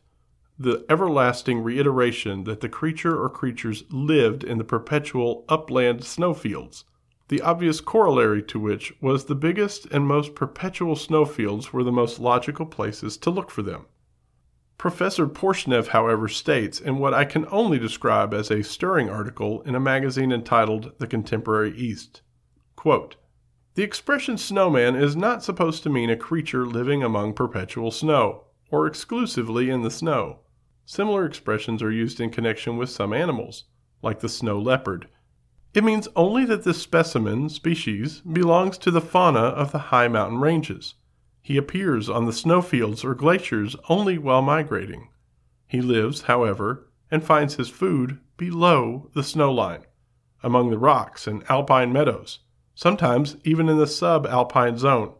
the 0.58 0.84
everlasting 0.88 1.62
reiteration 1.62 2.44
that 2.44 2.60
the 2.60 2.68
creature 2.68 3.20
or 3.20 3.28
creatures 3.28 3.84
lived 3.90 4.44
in 4.44 4.58
the 4.58 4.64
perpetual 4.64 5.44
upland 5.48 6.04
snowfields, 6.04 6.84
the 7.28 7.40
obvious 7.40 7.80
corollary 7.80 8.42
to 8.42 8.58
which 8.58 8.92
was 9.00 9.24
the 9.24 9.34
biggest 9.34 9.86
and 9.86 10.06
most 10.06 10.34
perpetual 10.34 10.94
snowfields 10.96 11.72
were 11.72 11.84
the 11.84 11.90
most 11.90 12.20
logical 12.20 12.66
places 12.66 13.16
to 13.16 13.30
look 13.30 13.50
for 13.50 13.62
them. 13.62 13.86
Professor 14.78 15.26
Porshnev, 15.26 15.88
however, 15.88 16.28
states 16.28 16.80
in 16.80 16.98
what 16.98 17.14
I 17.14 17.24
can 17.24 17.46
only 17.50 17.78
describe 17.78 18.34
as 18.34 18.50
a 18.50 18.64
stirring 18.64 19.08
article 19.08 19.62
in 19.62 19.74
a 19.74 19.80
magazine 19.80 20.32
entitled 20.32 20.92
The 20.98 21.06
Contemporary 21.06 21.76
East 21.76 22.22
quote, 22.82 23.14
The 23.76 23.84
expression 23.84 24.36
snowman 24.36 24.96
is 24.96 25.14
not 25.14 25.44
supposed 25.44 25.84
to 25.84 25.88
mean 25.88 26.10
a 26.10 26.16
creature 26.16 26.66
living 26.66 27.04
among 27.04 27.34
perpetual 27.34 27.92
snow, 27.92 28.46
or 28.72 28.88
exclusively 28.88 29.70
in 29.70 29.82
the 29.82 29.90
snow. 29.90 30.40
Similar 30.94 31.24
expressions 31.24 31.82
are 31.82 31.90
used 31.90 32.20
in 32.20 32.28
connection 32.28 32.76
with 32.76 32.90
some 32.90 33.14
animals, 33.14 33.64
like 34.02 34.20
the 34.20 34.28
snow 34.28 34.58
leopard. 34.58 35.08
It 35.72 35.84
means 35.84 36.06
only 36.14 36.44
that 36.44 36.64
this 36.64 36.82
specimen 36.82 37.48
species 37.48 38.20
belongs 38.20 38.76
to 38.76 38.90
the 38.90 39.00
fauna 39.00 39.38
of 39.40 39.72
the 39.72 39.88
high 39.88 40.08
mountain 40.08 40.38
ranges 40.38 40.96
he 41.40 41.56
appears 41.56 42.10
on 42.10 42.26
the 42.26 42.32
snowfields 42.34 43.06
or 43.06 43.14
glaciers 43.14 43.74
only 43.88 44.18
while 44.18 44.42
migrating. 44.42 45.08
He 45.66 45.80
lives, 45.80 46.24
however, 46.24 46.90
and 47.10 47.24
finds 47.24 47.54
his 47.54 47.70
food 47.70 48.18
below 48.36 49.08
the 49.14 49.24
snow 49.24 49.50
line, 49.50 49.86
among 50.42 50.68
the 50.68 50.78
rocks 50.78 51.26
and 51.26 51.42
alpine 51.50 51.90
meadows, 51.94 52.40
sometimes 52.74 53.38
even 53.44 53.70
in 53.70 53.78
the 53.78 53.86
subalpine 53.86 54.76
zone, 54.76 55.14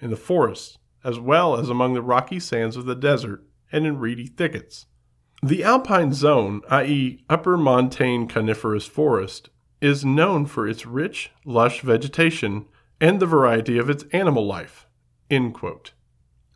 in 0.00 0.10
the 0.10 0.16
forests, 0.16 0.78
as 1.02 1.18
well 1.18 1.56
as 1.58 1.68
among 1.68 1.94
the 1.94 2.00
rocky 2.00 2.38
sands 2.38 2.76
of 2.76 2.86
the 2.86 2.94
desert 2.94 3.42
and 3.72 3.84
in 3.84 3.98
reedy 3.98 4.28
thickets. 4.28 4.86
The 5.42 5.62
alpine 5.62 6.12
zone, 6.12 6.62
i.e., 6.70 7.22
upper 7.28 7.56
montane 7.56 8.26
coniferous 8.26 8.86
forest, 8.86 9.50
is 9.80 10.04
known 10.04 10.46
for 10.46 10.66
its 10.66 10.86
rich, 10.86 11.30
lush 11.44 11.82
vegetation 11.82 12.66
and 13.00 13.20
the 13.20 13.26
variety 13.26 13.76
of 13.76 13.90
its 13.90 14.04
animal 14.12 14.46
life. 14.46 14.86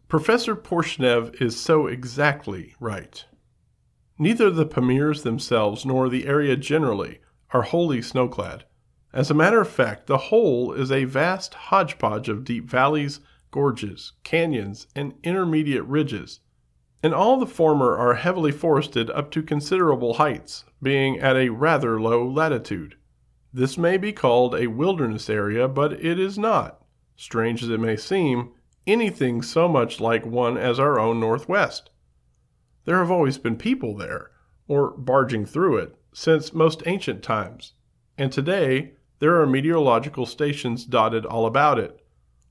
Professor 0.08 0.56
Porshnev 0.56 1.40
is 1.40 1.60
so 1.60 1.86
exactly 1.86 2.74
right. 2.80 3.24
Neither 4.18 4.50
the 4.50 4.66
Pamirs 4.66 5.22
themselves 5.22 5.84
nor 5.84 6.08
the 6.08 6.26
area 6.26 6.56
generally 6.56 7.20
are 7.50 7.62
wholly 7.62 8.00
snowclad. 8.00 8.64
As 9.12 9.30
a 9.30 9.34
matter 9.34 9.60
of 9.60 9.68
fact, 9.68 10.06
the 10.06 10.18
whole 10.18 10.72
is 10.72 10.90
a 10.90 11.04
vast 11.04 11.54
hodgepodge 11.54 12.28
of 12.28 12.44
deep 12.44 12.68
valleys, 12.68 13.20
gorges, 13.50 14.12
canyons, 14.24 14.86
and 14.94 15.14
intermediate 15.22 15.84
ridges, 15.84 16.40
and 17.02 17.14
all 17.14 17.38
the 17.38 17.46
former 17.46 17.96
are 17.96 18.14
heavily 18.14 18.52
forested 18.52 19.10
up 19.10 19.30
to 19.30 19.42
considerable 19.42 20.14
heights, 20.14 20.64
being 20.82 21.18
at 21.18 21.36
a 21.36 21.48
rather 21.48 22.00
low 22.00 22.26
latitude. 22.26 22.96
This 23.52 23.78
may 23.78 23.96
be 23.96 24.12
called 24.12 24.54
a 24.54 24.68
wilderness 24.68 25.28
area, 25.30 25.66
but 25.66 25.92
it 25.92 26.18
is 26.18 26.38
not, 26.38 26.84
strange 27.16 27.62
as 27.62 27.70
it 27.70 27.80
may 27.80 27.96
seem, 27.96 28.50
anything 28.86 29.42
so 29.42 29.66
much 29.66 30.00
like 30.00 30.24
one 30.24 30.56
as 30.56 30.78
our 30.78 30.98
own 30.98 31.18
Northwest. 31.20 31.90
There 32.84 32.98
have 32.98 33.10
always 33.10 33.38
been 33.38 33.56
people 33.56 33.96
there, 33.96 34.30
or 34.68 34.90
barging 34.90 35.46
through 35.46 35.78
it, 35.78 35.96
since 36.12 36.52
most 36.52 36.82
ancient 36.86 37.22
times, 37.22 37.72
and 38.16 38.32
today 38.32 38.92
there 39.18 39.40
are 39.40 39.46
meteorological 39.46 40.26
stations 40.26 40.84
dotted 40.84 41.26
all 41.26 41.46
about 41.46 41.78
it, 41.78 41.99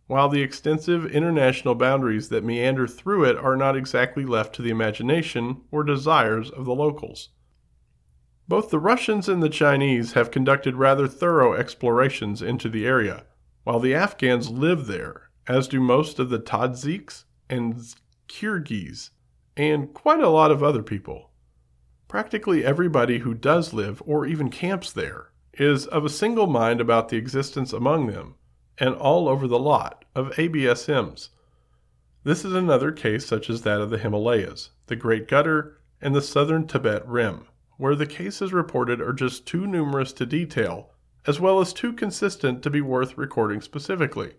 while 0.10 0.28
the 0.28 0.42
extensive 0.42 1.06
international 1.06 1.76
boundaries 1.76 2.30
that 2.30 2.44
meander 2.44 2.88
through 2.88 3.24
it 3.24 3.38
are 3.38 3.56
not 3.56 3.78
exactly 3.78 4.26
left 4.26 4.56
to 4.56 4.64
the 4.64 4.72
imagination 4.72 5.62
or 5.70 5.84
desires 5.84 6.50
of 6.50 6.66
the 6.66 6.74
locals. 6.74 7.30
Both 8.48 8.72
the 8.72 8.80
Russians 8.80 9.30
and 9.30 9.44
the 9.44 9.50
Chinese 9.50 10.14
have 10.14 10.32
conducted 10.32 10.74
rather 10.74 11.08
thorough 11.08 11.54
explorations 11.54 12.42
into 12.42 12.70
the 12.70 12.88
area, 12.88 13.26
while 13.66 13.80
the 13.80 13.94
Afghans 13.94 14.50
live 14.50 14.88
there 14.88 15.30
as 15.48 15.68
do 15.68 15.80
most 15.80 16.18
of 16.18 16.32
the 16.32 16.40
Tadshiks 16.40 17.26
and 17.48 17.76
Kyrgyz, 18.28 19.12
and 19.56 19.94
quite 19.94 20.22
a 20.22 20.30
lot 20.30 20.50
of 20.50 20.64
other 20.64 20.82
people. 20.82 21.30
Practically 22.08 22.66
everybody 22.66 23.20
who 23.20 23.36
does 23.36 23.74
live 23.74 24.02
or 24.08 24.26
even 24.26 24.50
camps 24.50 24.92
there 24.92 25.30
is 25.54 25.86
of 25.86 26.04
a 26.04 26.10
single 26.10 26.48
mind 26.48 26.82
about 26.82 27.10
the 27.10 27.18
existence 27.18 27.72
among 27.72 28.08
them 28.08 28.34
and 28.80 28.96
all 28.96 29.28
over 29.28 29.48
the 29.48 29.60
lot 29.60 30.06
of 30.16 30.32
ABSMs. 30.32 31.30
This 32.24 32.46
is 32.46 32.54
another 32.54 32.92
case 32.92 33.26
such 33.26 33.50
as 33.50 33.62
that 33.62 33.82
of 33.82 33.90
the 33.90 33.98
Himalayas, 33.98 34.72
the 34.88 34.96
Great 34.96 35.28
Gutter, 35.28 35.78
and 36.02 36.16
the 36.16 36.22
southern 36.22 36.68
Tibet 36.68 37.08
Rim, 37.08 37.46
where 37.78 37.96
the 37.96 38.06
cases 38.06 38.54
reported 38.54 39.02
are 39.02 39.14
just 39.14 39.46
too 39.46 39.66
numerous 39.68 40.14
to 40.14 40.26
detail, 40.26 40.92
as 41.28 41.40
well 41.40 41.60
as 41.60 41.74
too 41.74 41.94
consistent 41.94 42.64
to 42.64 42.70
be 42.70 42.82
worth 42.82 43.18
recording 43.18 43.62
specifically. 43.62 44.34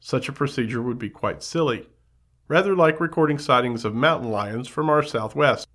Such 0.00 0.28
a 0.28 0.32
procedure 0.32 0.82
would 0.82 0.98
be 0.98 1.10
quite 1.10 1.42
silly, 1.42 1.88
rather 2.46 2.74
like 2.74 3.00
recording 3.00 3.38
sightings 3.38 3.84
of 3.84 3.94
mountain 3.94 4.30
lions 4.30 4.68
from 4.68 4.88
our 4.88 5.02
southwest. 5.02 5.68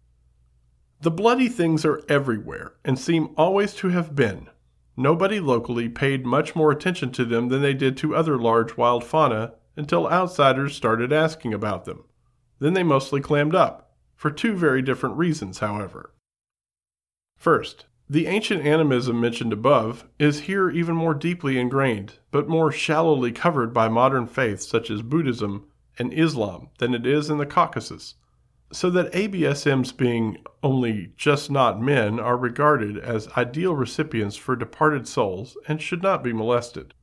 The 1.01 1.11
bloody 1.11 1.49
things 1.49 1.83
are 1.83 2.01
everywhere 2.07 2.75
and 2.85 2.97
seem 2.97 3.33
always 3.35 3.73
to 3.75 3.89
have 3.89 4.15
been. 4.15 4.49
Nobody 4.95 5.39
locally 5.39 5.89
paid 5.89 6.25
much 6.25 6.55
more 6.55 6.71
attention 6.71 7.11
to 7.13 7.25
them 7.25 7.49
than 7.49 7.61
they 7.61 7.73
did 7.73 7.97
to 7.97 8.15
other 8.15 8.37
large 8.37 8.77
wild 8.77 9.03
fauna 9.03 9.53
until 9.75 10.07
outsiders 10.07 10.75
started 10.75 11.11
asking 11.11 11.53
about 11.53 11.85
them. 11.85 12.03
Then 12.59 12.73
they 12.73 12.83
mostly 12.83 13.19
clammed 13.19 13.55
up, 13.55 13.95
for 14.15 14.29
two 14.29 14.55
very 14.55 14.81
different 14.81 15.17
reasons, 15.17 15.59
however. 15.59 16.13
First, 17.37 17.85
the 18.09 18.27
ancient 18.27 18.65
animism 18.65 19.19
mentioned 19.19 19.51
above 19.51 20.07
is 20.19 20.41
here 20.41 20.69
even 20.69 20.95
more 20.95 21.15
deeply 21.15 21.57
ingrained, 21.57 22.19
but 22.31 22.47
more 22.47 22.71
shallowly 22.71 23.31
covered 23.31 23.73
by 23.73 23.89
modern 23.89 24.27
faiths 24.27 24.67
such 24.67 24.91
as 24.91 25.01
Buddhism 25.01 25.65
and 25.97 26.13
Islam 26.13 26.69
than 26.77 26.93
it 26.93 27.07
is 27.07 27.29
in 27.29 27.39
the 27.39 27.45
Caucasus, 27.45 28.15
so 28.71 28.89
that 28.89 29.11
ABSMs 29.13 29.95
being 29.95 30.37
only 30.63 31.13
just 31.15 31.51
not 31.51 31.81
men 31.81 32.19
are 32.19 32.37
regarded 32.37 32.97
as 32.97 33.27
ideal 33.29 33.75
recipients 33.75 34.35
for 34.35 34.55
departed 34.55 35.07
souls 35.07 35.57
and 35.67 35.81
should 35.81 36.01
not 36.01 36.23
be 36.23 36.33
molested. 36.33 36.93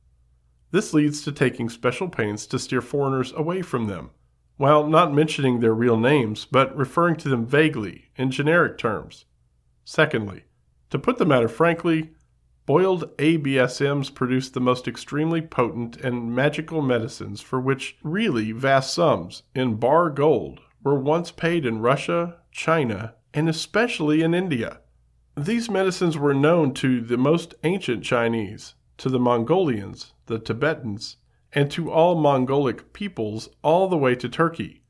This 0.71 0.93
leads 0.93 1.21
to 1.23 1.31
taking 1.31 1.69
special 1.69 2.09
pains 2.09 2.45
to 2.47 2.59
steer 2.59 2.81
foreigners 2.81 3.33
away 3.33 3.61
from 3.61 3.87
them, 3.87 4.11
while 4.57 4.87
not 4.87 5.13
mentioning 5.13 5.59
their 5.59 5.73
real 5.73 5.97
names 5.97 6.45
but 6.45 6.75
referring 6.75 7.15
to 7.17 7.29
them 7.29 7.45
vaguely 7.45 8.09
in 8.15 8.31
generic 8.31 8.77
terms. 8.77 9.25
Secondly, 9.83 10.43
to 10.89 10.99
put 10.99 11.17
the 11.17 11.25
matter 11.25 11.47
frankly, 11.47 12.11
boiled 12.65 13.15
ABSMs 13.17 14.13
produce 14.13 14.49
the 14.49 14.61
most 14.61 14.87
extremely 14.87 15.41
potent 15.41 15.97
and 15.97 16.33
magical 16.33 16.81
medicines 16.81 17.41
for 17.41 17.59
which 17.59 17.97
really 18.03 18.51
vast 18.51 18.93
sums 18.93 19.43
in 19.55 19.75
bar 19.75 20.09
gold 20.09 20.61
were 20.83 20.99
once 20.99 21.31
paid 21.31 21.65
in 21.65 21.79
Russia, 21.79 22.37
China, 22.51 23.15
and 23.33 23.47
especially 23.47 24.21
in 24.21 24.33
India. 24.33 24.79
These 25.37 25.69
medicines 25.69 26.17
were 26.17 26.33
known 26.33 26.73
to 26.75 27.01
the 27.01 27.17
most 27.17 27.53
ancient 27.63 28.03
Chinese, 28.03 28.75
to 28.97 29.09
the 29.09 29.19
Mongolians, 29.19 30.13
the 30.25 30.39
Tibetans, 30.39 31.17
and 31.53 31.69
to 31.71 31.91
all 31.91 32.15
Mongolic 32.15 32.93
peoples 32.93 33.49
all 33.61 33.87
the 33.87 33.97
way 33.97 34.15
to 34.15 34.29
Turkey. 34.29 34.83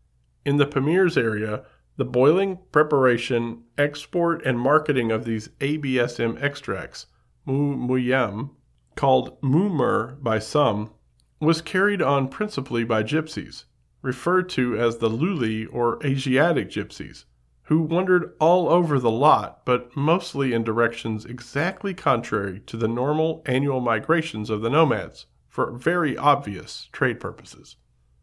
In 0.46 0.58
the 0.58 0.66
Pamirs 0.66 1.18
area, 1.18 1.64
the 1.98 2.06
boiling, 2.06 2.60
preparation, 2.72 3.64
export, 3.78 4.44
and 4.46 4.60
marketing 4.60 5.12
of 5.12 5.26
these 5.26 5.50
ABSM 5.60 6.42
extracts, 6.42 7.06
mu 7.46 7.76
muyam, 7.76 8.52
called 8.96 9.39
mumur 9.42 10.22
by 10.22 10.39
some, 10.39 10.92
was 11.39 11.62
carried 11.62 12.02
on 12.02 12.28
principally 12.28 12.84
by 12.84 13.04
gypsies, 13.04 13.66
referred 14.02 14.49
to 14.49 14.78
as 14.78 14.97
the 14.97 15.10
Luli 15.10 15.68
or 15.72 15.99
Asiatic 16.06 16.70
gypsies, 16.70 17.26
who 17.64 17.82
wandered 17.82 18.34
all 18.39 18.68
over 18.68 18.99
the 18.99 19.12
lot, 19.12 19.66
but 19.66 19.95
mostly 19.95 20.54
in 20.54 20.64
directions 20.64 21.26
exactly 21.26 21.93
contrary 21.93 22.60
to 22.66 22.76
the 22.76 22.88
normal 22.88 23.41
annual 23.45 23.80
migrations 23.80 24.49
of 24.49 24.62
the 24.62 24.70
nomads, 24.70 25.26
for 25.47 25.72
very 25.72 26.18
obvious 26.18 26.89
trade 26.91 27.20
purposes. 27.20 27.78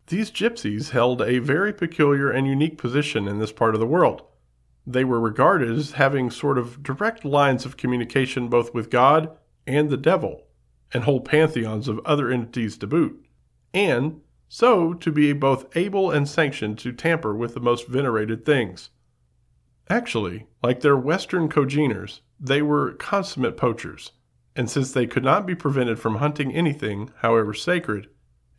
These 0.08 0.30
gypsies 0.30 0.90
held 0.90 1.20
a 1.20 1.38
very 1.38 1.72
peculiar 1.72 2.30
and 2.30 2.46
unique 2.46 2.78
position 2.78 3.28
in 3.28 3.38
this 3.38 3.52
part 3.52 3.74
of 3.74 3.80
the 3.80 3.86
world. 3.86 4.22
They 4.86 5.04
were 5.04 5.20
regarded 5.20 5.70
as 5.70 5.92
having 5.92 6.30
sort 6.30 6.56
of 6.56 6.82
direct 6.82 7.24
lines 7.24 7.66
of 7.66 7.76
communication 7.76 8.48
both 8.48 8.72
with 8.72 8.90
God 8.90 9.30
and 9.66 9.90
the 9.90 9.98
devil, 9.98 10.46
and 10.94 11.04
whole 11.04 11.20
pantheons 11.20 11.88
of 11.88 12.00
other 12.06 12.30
entities 12.30 12.78
to 12.78 12.86
boot. 12.86 13.22
And 13.74 14.22
so 14.48 14.94
to 14.94 15.12
be 15.12 15.32
both 15.32 15.76
able 15.76 16.10
and 16.10 16.28
sanctioned 16.28 16.78
to 16.78 16.92
tamper 16.92 17.34
with 17.34 17.54
the 17.54 17.60
most 17.60 17.86
venerated 17.86 18.44
things. 18.44 18.90
Actually, 19.90 20.46
like 20.62 20.80
their 20.80 20.96
Western 20.96 21.48
congeners, 21.48 22.20
they 22.40 22.62
were 22.62 22.92
consummate 22.94 23.56
poachers, 23.56 24.12
and 24.56 24.70
since 24.70 24.92
they 24.92 25.06
could 25.06 25.24
not 25.24 25.46
be 25.46 25.54
prevented 25.54 25.98
from 25.98 26.16
hunting 26.16 26.52
anything, 26.52 27.10
however 27.18 27.54
sacred, 27.54 28.08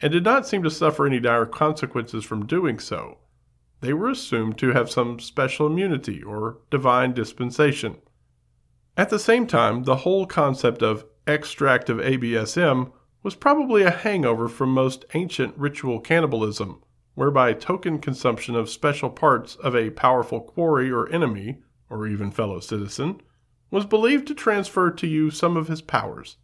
and 0.01 0.11
did 0.11 0.23
not 0.23 0.47
seem 0.47 0.63
to 0.63 0.71
suffer 0.71 1.05
any 1.05 1.19
dire 1.19 1.45
consequences 1.45 2.23
from 2.23 2.45
doing 2.45 2.79
so, 2.79 3.17
they 3.81 3.93
were 3.93 4.09
assumed 4.09 4.57
to 4.57 4.73
have 4.73 4.91
some 4.91 5.19
special 5.19 5.67
immunity 5.67 6.21
or 6.21 6.57
divine 6.69 7.13
dispensation. 7.13 7.97
At 8.97 9.09
the 9.09 9.19
same 9.19 9.47
time, 9.47 9.83
the 9.83 9.97
whole 9.97 10.25
concept 10.25 10.81
of 10.81 11.05
extract 11.25 11.89
of 11.89 11.97
ABSM 11.97 12.91
was 13.21 13.35
probably 13.35 13.83
a 13.83 13.91
hangover 13.91 14.47
from 14.47 14.69
most 14.69 15.05
ancient 15.13 15.57
ritual 15.57 15.99
cannibalism, 15.99 16.81
whereby 17.15 17.53
token 17.53 17.99
consumption 17.99 18.55
of 18.55 18.69
special 18.69 19.09
parts 19.09 19.55
of 19.57 19.75
a 19.75 19.89
powerful 19.89 20.39
quarry 20.39 20.89
or 20.89 21.09
enemy, 21.09 21.59
or 21.89 22.07
even 22.07 22.31
fellow 22.31 22.59
citizen, 22.59 23.19
was 23.71 23.85
believed 23.85 24.27
to 24.27 24.33
transfer 24.33 24.89
to 24.89 25.05
you 25.05 25.29
some 25.29 25.57
of 25.57 25.67
his 25.67 25.81
powers. 25.81 26.37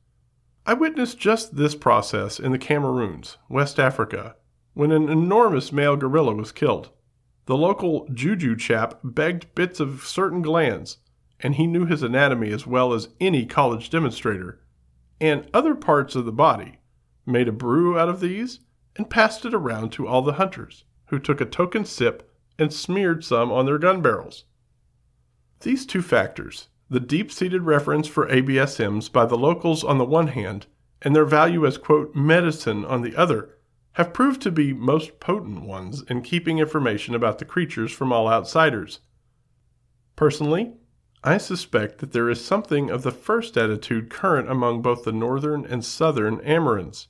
I 0.65 0.73
witnessed 0.73 1.19
just 1.19 1.55
this 1.55 1.76
process 1.76 2.39
in 2.39 2.51
the 2.51 2.57
Cameroons, 2.57 3.38
West 3.47 3.80
Africa, 3.80 4.36
when 4.73 4.91
an 4.91 5.09
enormous 5.09 5.71
male 5.71 5.95
gorilla 5.95 6.36
was 6.36 6.51
killed. 6.51 6.89
The 7.45 7.55
local 7.55 8.07
juju 8.11 8.55
chap 8.57 8.99
begged 9.03 9.53
bits 9.55 9.80
of 9.80 10.03
certain 10.03 10.41
glands, 10.41 10.97
and 11.39 11.55
he 11.55 11.67
knew 11.67 11.86
his 11.86 12.03
anatomy 12.03 12.51
as 12.51 12.65
well 12.65 12.93
as 12.93 13.09
any 13.21 13.45
college 13.45 13.89
demonstrator, 13.89 14.59
and 15.20 15.49
other 15.53 15.76
parts 15.76 16.16
of 16.16 16.26
the 16.26 16.32
body, 16.32 16.80
made 17.26 17.47
a 17.47 17.53
brew 17.53 17.97
out 17.97 18.09
of 18.09 18.20
these, 18.20 18.59
and 18.95 19.09
passed 19.09 19.45
it 19.45 19.53
around 19.53 19.91
to 19.91 20.07
all 20.07 20.22
the 20.22 20.34
hunters, 20.34 20.84
who 21.07 21.20
took 21.20 21.41
a 21.41 21.45
token 21.45 21.86
sip 21.86 22.32
and 22.57 22.74
smeared 22.74 23.24
some 23.24 23.51
on 23.51 23.66
their 23.66 23.78
gun 23.78 24.01
barrels. 24.01 24.45
These 25.61 25.86
two 25.86 26.01
factors, 26.01 26.70
the 26.89 26.99
deep 26.99 27.32
seated 27.32 27.63
reverence 27.63 28.07
for 28.07 28.28
ABSMs 28.28 29.11
by 29.11 29.26
the 29.26 29.38
locals 29.38 29.84
on 29.84 29.97
the 29.97 30.05
one 30.05 30.28
hand, 30.28 30.68
and 31.01 31.16
their 31.16 31.26
value 31.26 31.66
as, 31.66 31.78
quote, 31.78 32.16
medicine 32.16 32.86
on 32.86 33.01
the 33.01 33.16
other, 33.16 33.57
have 33.93 34.13
proved 34.13 34.41
to 34.41 34.51
be 34.51 34.74
most 34.74 35.20
potent 35.20 35.61
ones 35.61 36.03
in 36.09 36.22
keeping 36.22 36.59
information 36.59 37.16
about 37.16 37.39
the 37.39 37.45
creatures 37.45 37.91
from 37.91 38.11
all 38.11 38.28
outsiders. 38.28 38.99
Personally, 40.16 40.74
I 41.28 41.39
suspect 41.39 41.97
that 41.97 42.11
there 42.11 42.30
is 42.30 42.45
something 42.45 42.91
of 42.91 43.01
the 43.01 43.09
first 43.09 43.57
attitude 43.57 44.11
current 44.11 44.47
among 44.47 44.84
both 44.84 45.05
the 45.05 45.11
northern 45.11 45.65
and 45.65 45.84
southern 45.84 46.38
Amerinds. 46.41 47.07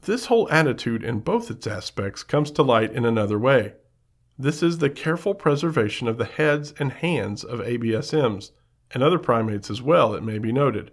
This 0.00 0.24
whole 0.24 0.50
attitude 0.50 1.04
in 1.04 1.20
both 1.20 1.50
its 1.50 1.66
aspects 1.66 2.22
comes 2.22 2.50
to 2.52 2.62
light 2.62 2.92
in 2.92 3.04
another 3.04 3.38
way. 3.38 3.74
This 4.38 4.62
is 4.62 4.78
the 4.78 4.88
careful 4.88 5.34
preservation 5.34 6.08
of 6.08 6.16
the 6.16 6.24
heads 6.24 6.72
and 6.78 6.92
hands 6.92 7.44
of 7.44 7.60
ABSMs, 7.60 8.52
and 8.92 9.02
other 9.02 9.18
primates 9.18 9.68
as 9.68 9.82
well, 9.82 10.14
it 10.14 10.22
may 10.22 10.38
be 10.38 10.50
noted. 10.50 10.90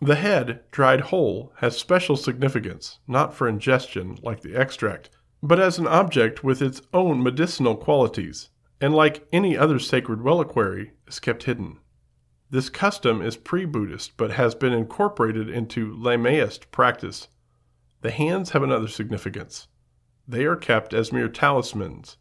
The 0.00 0.14
head, 0.14 0.60
dried 0.70 1.00
whole, 1.00 1.52
has 1.56 1.76
special 1.76 2.16
significance, 2.16 3.00
not 3.08 3.34
for 3.34 3.48
ingestion, 3.48 4.20
like 4.22 4.42
the 4.42 4.54
extract, 4.54 5.10
but 5.42 5.58
as 5.58 5.78
an 5.78 5.88
object 5.88 6.44
with 6.44 6.62
its 6.62 6.80
own 6.92 7.24
medicinal 7.24 7.74
qualities, 7.74 8.50
and 8.80 8.94
like 8.94 9.26
any 9.32 9.58
other 9.58 9.80
sacred 9.80 10.20
reliquary, 10.20 10.92
is 11.08 11.18
kept 11.18 11.42
hidden. 11.42 11.80
This 12.54 12.68
custom 12.68 13.20
is 13.20 13.36
pre 13.36 13.64
Buddhist, 13.64 14.16
but 14.16 14.30
has 14.30 14.54
been 14.54 14.72
incorporated 14.72 15.48
into 15.48 15.92
Lamaist 15.92 16.70
practice. 16.70 17.26
The 18.02 18.12
hands 18.12 18.50
have 18.50 18.62
another 18.62 18.86
significance. 18.86 19.66
They 20.28 20.44
are 20.44 20.54
kept 20.54 20.94
as 20.94 21.12
mere 21.12 21.28
talismans, 21.28 22.16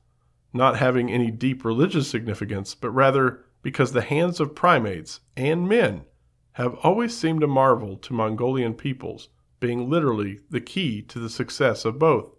not 0.52 0.78
having 0.78 1.12
any 1.12 1.30
deep 1.30 1.64
religious 1.64 2.08
significance, 2.08 2.74
but 2.74 2.90
rather 2.90 3.46
because 3.62 3.92
the 3.92 4.02
hands 4.02 4.40
of 4.40 4.56
primates 4.56 5.20
and 5.38 5.70
men 5.70 6.06
have 6.54 6.74
always 6.82 7.16
seemed 7.16 7.44
a 7.44 7.48
marvel 7.48 7.96
to 7.98 8.14
Mongolian 8.14 8.74
peoples, 8.74 9.30
being 9.60 9.88
literally 9.88 10.40
the 10.50 10.62
key 10.62 11.04
to 11.04 11.20
the 11.20 11.30
success 11.30 11.86
of 11.86 12.00
both. 12.00 12.32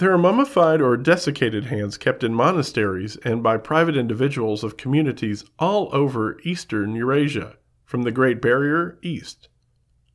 There 0.00 0.14
are 0.14 0.16
mummified 0.16 0.80
or 0.80 0.96
desiccated 0.96 1.66
hands 1.66 1.98
kept 1.98 2.24
in 2.24 2.32
monasteries 2.32 3.16
and 3.16 3.42
by 3.42 3.58
private 3.58 3.98
individuals 3.98 4.64
of 4.64 4.78
communities 4.78 5.44
all 5.58 5.90
over 5.92 6.40
eastern 6.42 6.94
Eurasia, 6.94 7.58
from 7.84 8.04
the 8.04 8.10
Great 8.10 8.40
Barrier 8.40 8.98
east. 9.02 9.50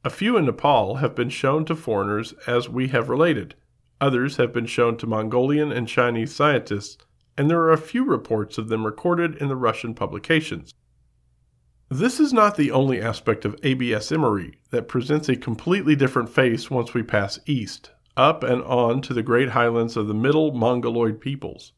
A 0.04 0.10
few 0.10 0.38
in 0.38 0.46
Nepal 0.48 0.96
have 0.96 1.14
been 1.14 1.30
shown 1.30 1.66
to 1.66 1.76
foreigners 1.76 2.34
as 2.48 2.68
we 2.68 2.88
have 2.88 3.10
related. 3.10 3.54
Others 4.02 4.38
have 4.38 4.52
been 4.52 4.66
shown 4.66 4.98
to 4.98 5.06
Mongolian 5.06 5.72
and 5.72 5.88
Chinese 5.88 6.34
scientists 6.34 6.98
and 7.38 7.48
there 7.48 7.62
are 7.62 7.72
a 7.72 7.78
few 7.78 8.04
reports 8.04 8.58
of 8.58 8.70
them 8.70 8.88
recorded 8.88 9.36
in 9.36 9.50
the 9.50 9.56
Russian 9.56 9.94
publications. 9.94 10.74
This 11.90 12.20
is 12.20 12.34
not 12.34 12.58
the 12.58 12.72
only 12.72 13.00
aspect 13.00 13.46
of 13.46 13.62
ABSMery 13.62 14.56
that 14.72 14.88
presents 14.88 15.30
a 15.30 15.36
completely 15.36 15.96
different 15.96 16.30
face 16.30 16.72
once 16.72 16.96
we 16.96 17.04
pass 17.04 17.38
east, 17.46 17.92
up 18.18 18.44
and 18.44 18.62
on 18.64 19.02
to 19.02 19.14
the 19.14 19.24
great 19.24 19.50
highlands 19.50 19.98
of 19.98 20.08
the 20.08 20.14
middle 20.14 20.52
Mongoloid 20.52 21.20
peoples. 21.20 21.74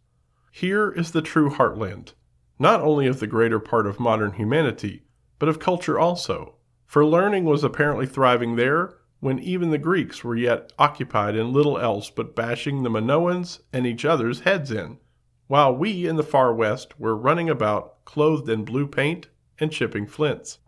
Here 0.52 0.92
is 0.92 1.12
the 1.12 1.22
true 1.22 1.50
heartland, 1.50 2.14
not 2.60 2.82
only 2.82 3.08
of 3.08 3.20
the 3.20 3.28
greater 3.28 3.60
part 3.60 3.88
of 3.88 4.00
modern 4.00 4.34
humanity, 4.34 5.04
but 5.40 5.50
of 5.50 5.60
culture 5.60 6.00
also, 6.00 6.56
for 6.86 7.06
learning 7.06 7.46
was 7.46 7.64
apparently 7.64 8.06
thriving 8.06 8.56
there 8.56 8.96
when 9.20 9.40
even 9.40 9.72
the 9.72 9.78
Greeks 9.78 10.24
were 10.24 10.36
yet 10.36 10.72
occupied 10.78 11.36
in 11.36 11.54
little 11.54 11.78
else 11.78 12.10
but 12.10 12.36
bashing 12.36 12.84
the 12.84 12.90
Minoans 12.90 13.62
and 13.74 13.88
each 13.88 14.06
other's 14.06 14.42
heads 14.42 14.72
in 14.72 15.00
while 15.48 15.74
we 15.74 16.06
in 16.06 16.18
the 16.18 16.24
far 16.24 16.54
west 16.54 17.00
were 17.00 17.16
running 17.16 17.50
about 17.50 18.04
clothed 18.06 18.50
in 18.50 18.66
blue 18.66 18.86
paint 18.86 19.28
and 19.60 19.72
chipping 19.72 20.06
flints. 20.06 20.60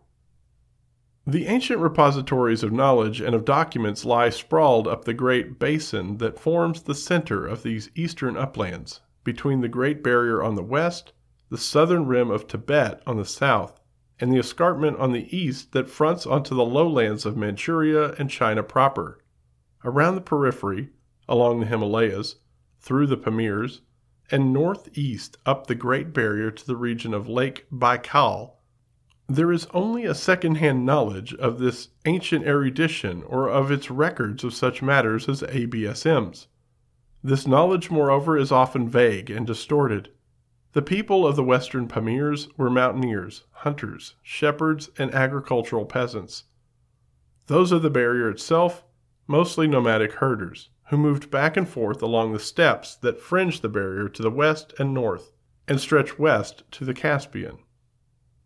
The 1.26 1.46
ancient 1.46 1.80
repositories 1.80 2.62
of 2.62 2.72
knowledge 2.72 3.20
and 3.20 3.34
of 3.34 3.44
documents 3.44 4.06
lie 4.06 4.30
sprawled 4.30 4.88
up 4.88 5.04
the 5.04 5.12
great 5.12 5.58
basin 5.58 6.16
that 6.16 6.40
forms 6.40 6.82
the 6.82 6.94
center 6.94 7.46
of 7.46 7.62
these 7.62 7.90
eastern 7.94 8.38
uplands, 8.38 9.00
between 9.22 9.60
the 9.60 9.68
Great 9.68 10.02
Barrier 10.02 10.42
on 10.42 10.54
the 10.54 10.62
west, 10.62 11.12
the 11.50 11.58
southern 11.58 12.06
rim 12.06 12.30
of 12.30 12.48
Tibet 12.48 13.02
on 13.06 13.18
the 13.18 13.26
south, 13.26 13.80
and 14.18 14.32
the 14.32 14.38
escarpment 14.38 14.98
on 14.98 15.12
the 15.12 15.34
east 15.36 15.72
that 15.72 15.90
fronts 15.90 16.26
onto 16.26 16.54
the 16.54 16.64
lowlands 16.64 17.26
of 17.26 17.36
Manchuria 17.36 18.12
and 18.18 18.30
China 18.30 18.62
proper. 18.62 19.18
Around 19.84 20.14
the 20.14 20.20
periphery, 20.22 20.88
along 21.28 21.60
the 21.60 21.66
Himalayas, 21.66 22.36
through 22.80 23.06
the 23.06 23.18
Pamirs, 23.18 23.82
and 24.30 24.54
northeast 24.54 25.36
up 25.44 25.66
the 25.66 25.74
Great 25.74 26.14
Barrier 26.14 26.50
to 26.50 26.66
the 26.66 26.76
region 26.76 27.12
of 27.12 27.28
Lake 27.28 27.66
Baikal, 27.70 28.56
there 29.36 29.52
is 29.52 29.68
only 29.72 30.04
a 30.04 30.14
second-hand 30.14 30.84
knowledge 30.84 31.32
of 31.34 31.60
this 31.60 31.90
ancient 32.04 32.44
erudition 32.44 33.22
or 33.22 33.48
of 33.48 33.70
its 33.70 33.88
records 33.88 34.42
of 34.42 34.52
such 34.52 34.82
matters 34.82 35.28
as 35.28 35.42
ABSMs. 35.42 36.48
This 37.22 37.46
knowledge, 37.46 37.92
moreover, 37.92 38.36
is 38.36 38.50
often 38.50 38.88
vague 38.88 39.30
and 39.30 39.46
distorted. 39.46 40.08
The 40.72 40.82
people 40.82 41.24
of 41.24 41.36
the 41.36 41.44
western 41.44 41.86
Pamirs 41.86 42.48
were 42.56 42.70
mountaineers, 42.70 43.44
hunters, 43.52 44.16
shepherds, 44.20 44.90
and 44.98 45.14
agricultural 45.14 45.84
peasants. 45.84 46.44
Those 47.46 47.70
of 47.70 47.82
the 47.82 47.90
barrier 47.90 48.30
itself, 48.30 48.82
mostly 49.28 49.68
nomadic 49.68 50.14
herders 50.14 50.70
who 50.88 50.96
moved 50.96 51.30
back 51.30 51.56
and 51.56 51.68
forth 51.68 52.02
along 52.02 52.32
the 52.32 52.40
steppes 52.40 52.96
that 52.96 53.20
fringe 53.20 53.60
the 53.60 53.68
barrier 53.68 54.08
to 54.08 54.22
the 54.22 54.30
west 54.30 54.74
and 54.80 54.92
north, 54.92 55.30
and 55.68 55.80
stretch 55.80 56.18
west 56.18 56.64
to 56.72 56.84
the 56.84 56.94
Caspian. 56.94 57.58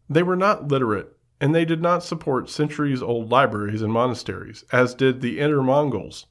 They 0.09 0.23
were 0.23 0.37
not 0.37 0.69
literate, 0.69 1.17
and 1.41 1.55
they 1.55 1.65
did 1.65 1.81
not 1.81 2.03
support 2.03 2.51
centuries 2.51 3.03
old 3.03 3.31
libraries 3.31 3.83
and 3.83 3.93
monasteries, 3.93 4.65
as 4.73 4.95
did 4.95 5.21
the 5.21 5.41
Inner 5.41 5.63
Mongols. 5.63 6.27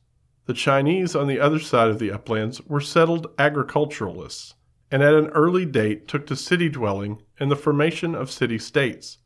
The 0.45 0.53
Chinese 0.53 1.15
on 1.15 1.27
the 1.27 1.39
other 1.39 1.59
side 1.59 1.89
of 1.89 1.99
the 1.99 2.11
uplands 2.11 2.61
were 2.67 2.81
settled 2.81 3.27
agriculturalists, 3.37 4.55
and 4.91 5.01
at 5.01 5.13
an 5.13 5.27
early 5.27 5.65
date 5.65 6.07
took 6.07 6.27
to 6.27 6.35
city 6.35 6.69
dwelling 6.69 7.21
and 7.39 7.49
the 7.49 7.55
formation 7.55 8.15
of 8.15 8.31
city 8.31 8.59
states. 8.59 9.19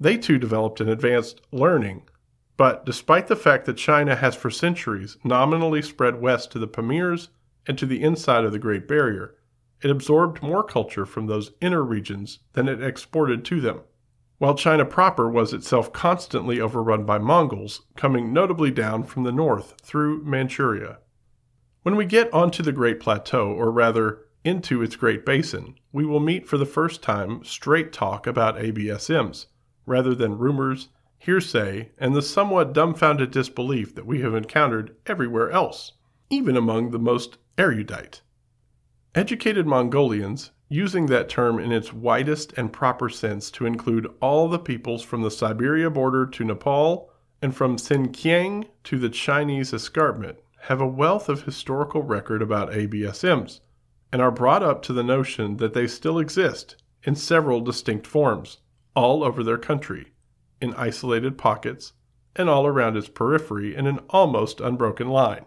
They 0.00 0.16
too 0.16 0.38
developed 0.38 0.80
an 0.80 0.88
advanced 0.88 1.40
learning 1.52 2.02
but 2.56 2.86
despite 2.86 3.26
the 3.26 3.36
fact 3.36 3.66
that 3.66 3.76
China 3.76 4.14
has 4.14 4.36
for 4.36 4.50
centuries 4.50 5.16
nominally 5.24 5.82
spread 5.82 6.20
west 6.20 6.52
to 6.52 6.58
the 6.58 6.68
Pamirs 6.68 7.28
and 7.66 7.76
to 7.78 7.86
the 7.86 8.02
inside 8.02 8.44
of 8.44 8.52
the 8.52 8.58
Great 8.58 8.86
Barrier, 8.86 9.34
it 9.84 9.90
absorbed 9.90 10.42
more 10.42 10.64
culture 10.64 11.04
from 11.04 11.26
those 11.26 11.52
inner 11.60 11.82
regions 11.82 12.38
than 12.54 12.68
it 12.68 12.82
exported 12.82 13.44
to 13.44 13.60
them, 13.60 13.82
while 14.38 14.54
China 14.54 14.84
proper 14.84 15.28
was 15.30 15.52
itself 15.52 15.92
constantly 15.92 16.58
overrun 16.58 17.04
by 17.04 17.18
Mongols, 17.18 17.82
coming 17.94 18.32
notably 18.32 18.70
down 18.70 19.04
from 19.04 19.24
the 19.24 19.30
north 19.30 19.74
through 19.82 20.24
Manchuria. 20.24 20.98
When 21.82 21.96
we 21.96 22.06
get 22.06 22.32
onto 22.32 22.62
the 22.62 22.72
Great 22.72 22.98
Plateau, 22.98 23.52
or 23.52 23.70
rather 23.70 24.22
into 24.42 24.80
its 24.82 24.96
Great 24.96 25.26
Basin, 25.26 25.74
we 25.92 26.06
will 26.06 26.18
meet 26.18 26.48
for 26.48 26.56
the 26.56 26.64
first 26.64 27.02
time 27.02 27.44
straight 27.44 27.92
talk 27.92 28.26
about 28.26 28.56
ABSMs, 28.56 29.46
rather 29.84 30.14
than 30.14 30.38
rumors 30.38 30.88
hearsay, 31.18 31.90
and 31.98 32.14
the 32.14 32.22
somewhat 32.22 32.72
dumbfounded 32.72 33.30
disbelief 33.30 33.94
that 33.94 34.06
we 34.06 34.22
have 34.22 34.34
encountered 34.34 34.96
everywhere 35.06 35.50
else, 35.50 35.92
even 36.30 36.56
among 36.56 36.90
the 36.90 36.98
most 36.98 37.36
erudite. 37.58 38.22
Educated 39.16 39.64
Mongolians, 39.64 40.50
using 40.68 41.06
that 41.06 41.28
term 41.28 41.60
in 41.60 41.70
its 41.70 41.92
widest 41.92 42.52
and 42.54 42.72
proper 42.72 43.08
sense 43.08 43.48
to 43.52 43.64
include 43.64 44.12
all 44.20 44.48
the 44.48 44.58
peoples 44.58 45.04
from 45.04 45.22
the 45.22 45.30
Siberia 45.30 45.88
border 45.88 46.26
to 46.26 46.42
Nepal 46.42 47.12
and 47.40 47.54
from 47.54 47.76
Xinjiang 47.76 48.66
to 48.82 48.98
the 48.98 49.08
Chinese 49.08 49.72
escarpment, 49.72 50.38
have 50.62 50.80
a 50.80 50.86
wealth 50.86 51.28
of 51.28 51.44
historical 51.44 52.02
record 52.02 52.42
about 52.42 52.72
ABSMs 52.72 53.60
and 54.12 54.20
are 54.20 54.32
brought 54.32 54.64
up 54.64 54.82
to 54.82 54.92
the 54.92 55.04
notion 55.04 55.58
that 55.58 55.74
they 55.74 55.86
still 55.86 56.18
exist 56.18 56.74
in 57.04 57.14
several 57.14 57.60
distinct 57.60 58.08
forms 58.08 58.58
all 58.96 59.22
over 59.22 59.44
their 59.44 59.58
country, 59.58 60.12
in 60.60 60.74
isolated 60.74 61.38
pockets, 61.38 61.92
and 62.34 62.50
all 62.50 62.66
around 62.66 62.96
its 62.96 63.08
periphery 63.08 63.76
in 63.76 63.86
an 63.86 64.00
almost 64.10 64.60
unbroken 64.60 65.08
line. 65.08 65.44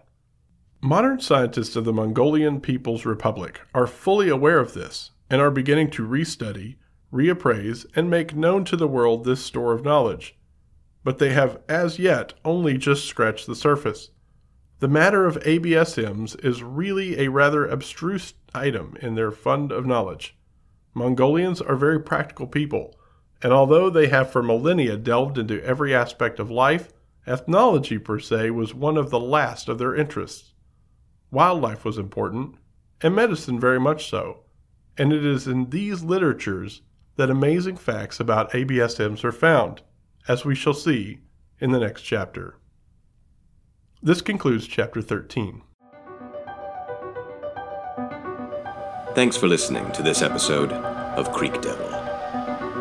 Modern 0.81 1.19
scientists 1.19 1.75
of 1.75 1.85
the 1.85 1.91
Mongolian 1.91 2.61
People's 2.61 3.03
Republic 3.03 3.61
are 3.73 3.87
fully 3.87 4.29
aware 4.29 4.59
of 4.59 4.75
this 4.75 5.09
and 5.27 5.41
are 5.41 5.49
beginning 5.49 5.89
to 5.89 6.07
restudy, 6.07 6.75
reappraise, 7.11 7.87
and 7.95 8.11
make 8.11 8.35
known 8.35 8.63
to 8.65 8.77
the 8.77 8.87
world 8.87 9.23
this 9.23 9.43
store 9.43 9.73
of 9.73 9.83
knowledge. 9.83 10.37
But 11.03 11.17
they 11.17 11.33
have 11.33 11.59
as 11.67 11.97
yet 11.97 12.35
only 12.45 12.77
just 12.77 13.05
scratched 13.05 13.47
the 13.47 13.55
surface. 13.55 14.11
The 14.77 14.87
matter 14.87 15.25
of 15.25 15.41
ABSMs 15.41 16.45
is 16.45 16.61
really 16.61 17.19
a 17.19 17.31
rather 17.31 17.65
abstruse 17.65 18.35
item 18.53 18.95
in 19.01 19.15
their 19.15 19.31
fund 19.31 19.71
of 19.71 19.87
knowledge. 19.87 20.37
Mongolians 20.93 21.59
are 21.59 21.75
very 21.75 21.99
practical 21.99 22.45
people, 22.45 22.95
and 23.41 23.51
although 23.51 23.89
they 23.89 24.09
have 24.09 24.31
for 24.31 24.43
millennia 24.43 24.95
delved 24.95 25.39
into 25.39 25.63
every 25.63 25.93
aspect 25.95 26.39
of 26.39 26.51
life, 26.51 26.93
ethnology 27.25 27.97
per 27.97 28.19
se 28.19 28.51
was 28.51 28.75
one 28.75 28.95
of 28.95 29.09
the 29.09 29.19
last 29.19 29.67
of 29.67 29.79
their 29.79 29.95
interests. 29.95 30.53
Wildlife 31.31 31.83
was 31.83 31.97
important, 31.97 32.55
and 33.01 33.13
medicine 33.13 33.59
very 33.59 33.79
much 33.79 34.09
so, 34.09 34.43
and 34.97 35.11
it 35.11 35.25
is 35.25 35.47
in 35.47 35.69
these 35.69 36.03
literatures 36.03 36.81
that 37.17 37.29
amazing 37.29 37.77
facts 37.77 38.19
about 38.19 38.51
ABSMs 38.51 39.23
are 39.23 39.31
found, 39.31 39.81
as 40.27 40.45
we 40.45 40.55
shall 40.55 40.73
see 40.73 41.19
in 41.59 41.71
the 41.71 41.79
next 41.79 42.03
chapter. 42.03 42.55
This 44.01 44.21
concludes 44.21 44.67
Chapter 44.67 45.01
13. 45.01 45.63
Thanks 49.13 49.35
for 49.35 49.47
listening 49.47 49.91
to 49.93 50.03
this 50.03 50.21
episode 50.21 50.71
of 50.71 51.33
Creek 51.33 51.59
Devil. 51.61 51.89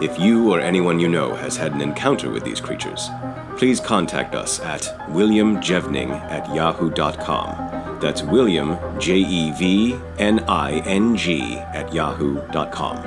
If 0.03 0.19
you 0.21 0.53
or 0.53 0.61
anyone 0.61 1.01
you 1.01 1.09
know 1.09 1.35
has 1.35 1.57
had 1.57 1.73
an 1.73 1.81
encounter 1.81 2.31
with 2.31 2.45
these 2.45 2.61
creatures, 2.61 3.09
please 3.57 3.81
contact 3.81 4.35
us 4.35 4.61
at 4.61 4.83
williamjevning 5.09 6.11
at 6.11 6.55
yahoo.com. 6.55 7.86
That's 8.01 8.23
William, 8.23 8.79
J 8.99 9.17
E 9.17 9.53
V 9.53 9.97
N 10.19 10.41
I 10.49 10.81
N 10.81 11.17
G, 11.17 11.57
at 11.57 11.93
yahoo.com. 11.93 12.99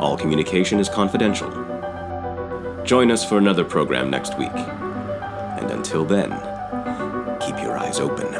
All 0.00 0.16
communication 0.16 0.80
is 0.80 0.88
confidential. 0.88 1.50
Join 2.84 3.10
us 3.10 3.24
for 3.24 3.38
another 3.38 3.64
program 3.64 4.10
next 4.10 4.36
week. 4.38 4.50
And 4.52 5.70
until 5.70 6.04
then, 6.04 6.30
keep 7.40 7.56
your 7.62 7.78
eyes 7.78 8.00
open. 8.00 8.31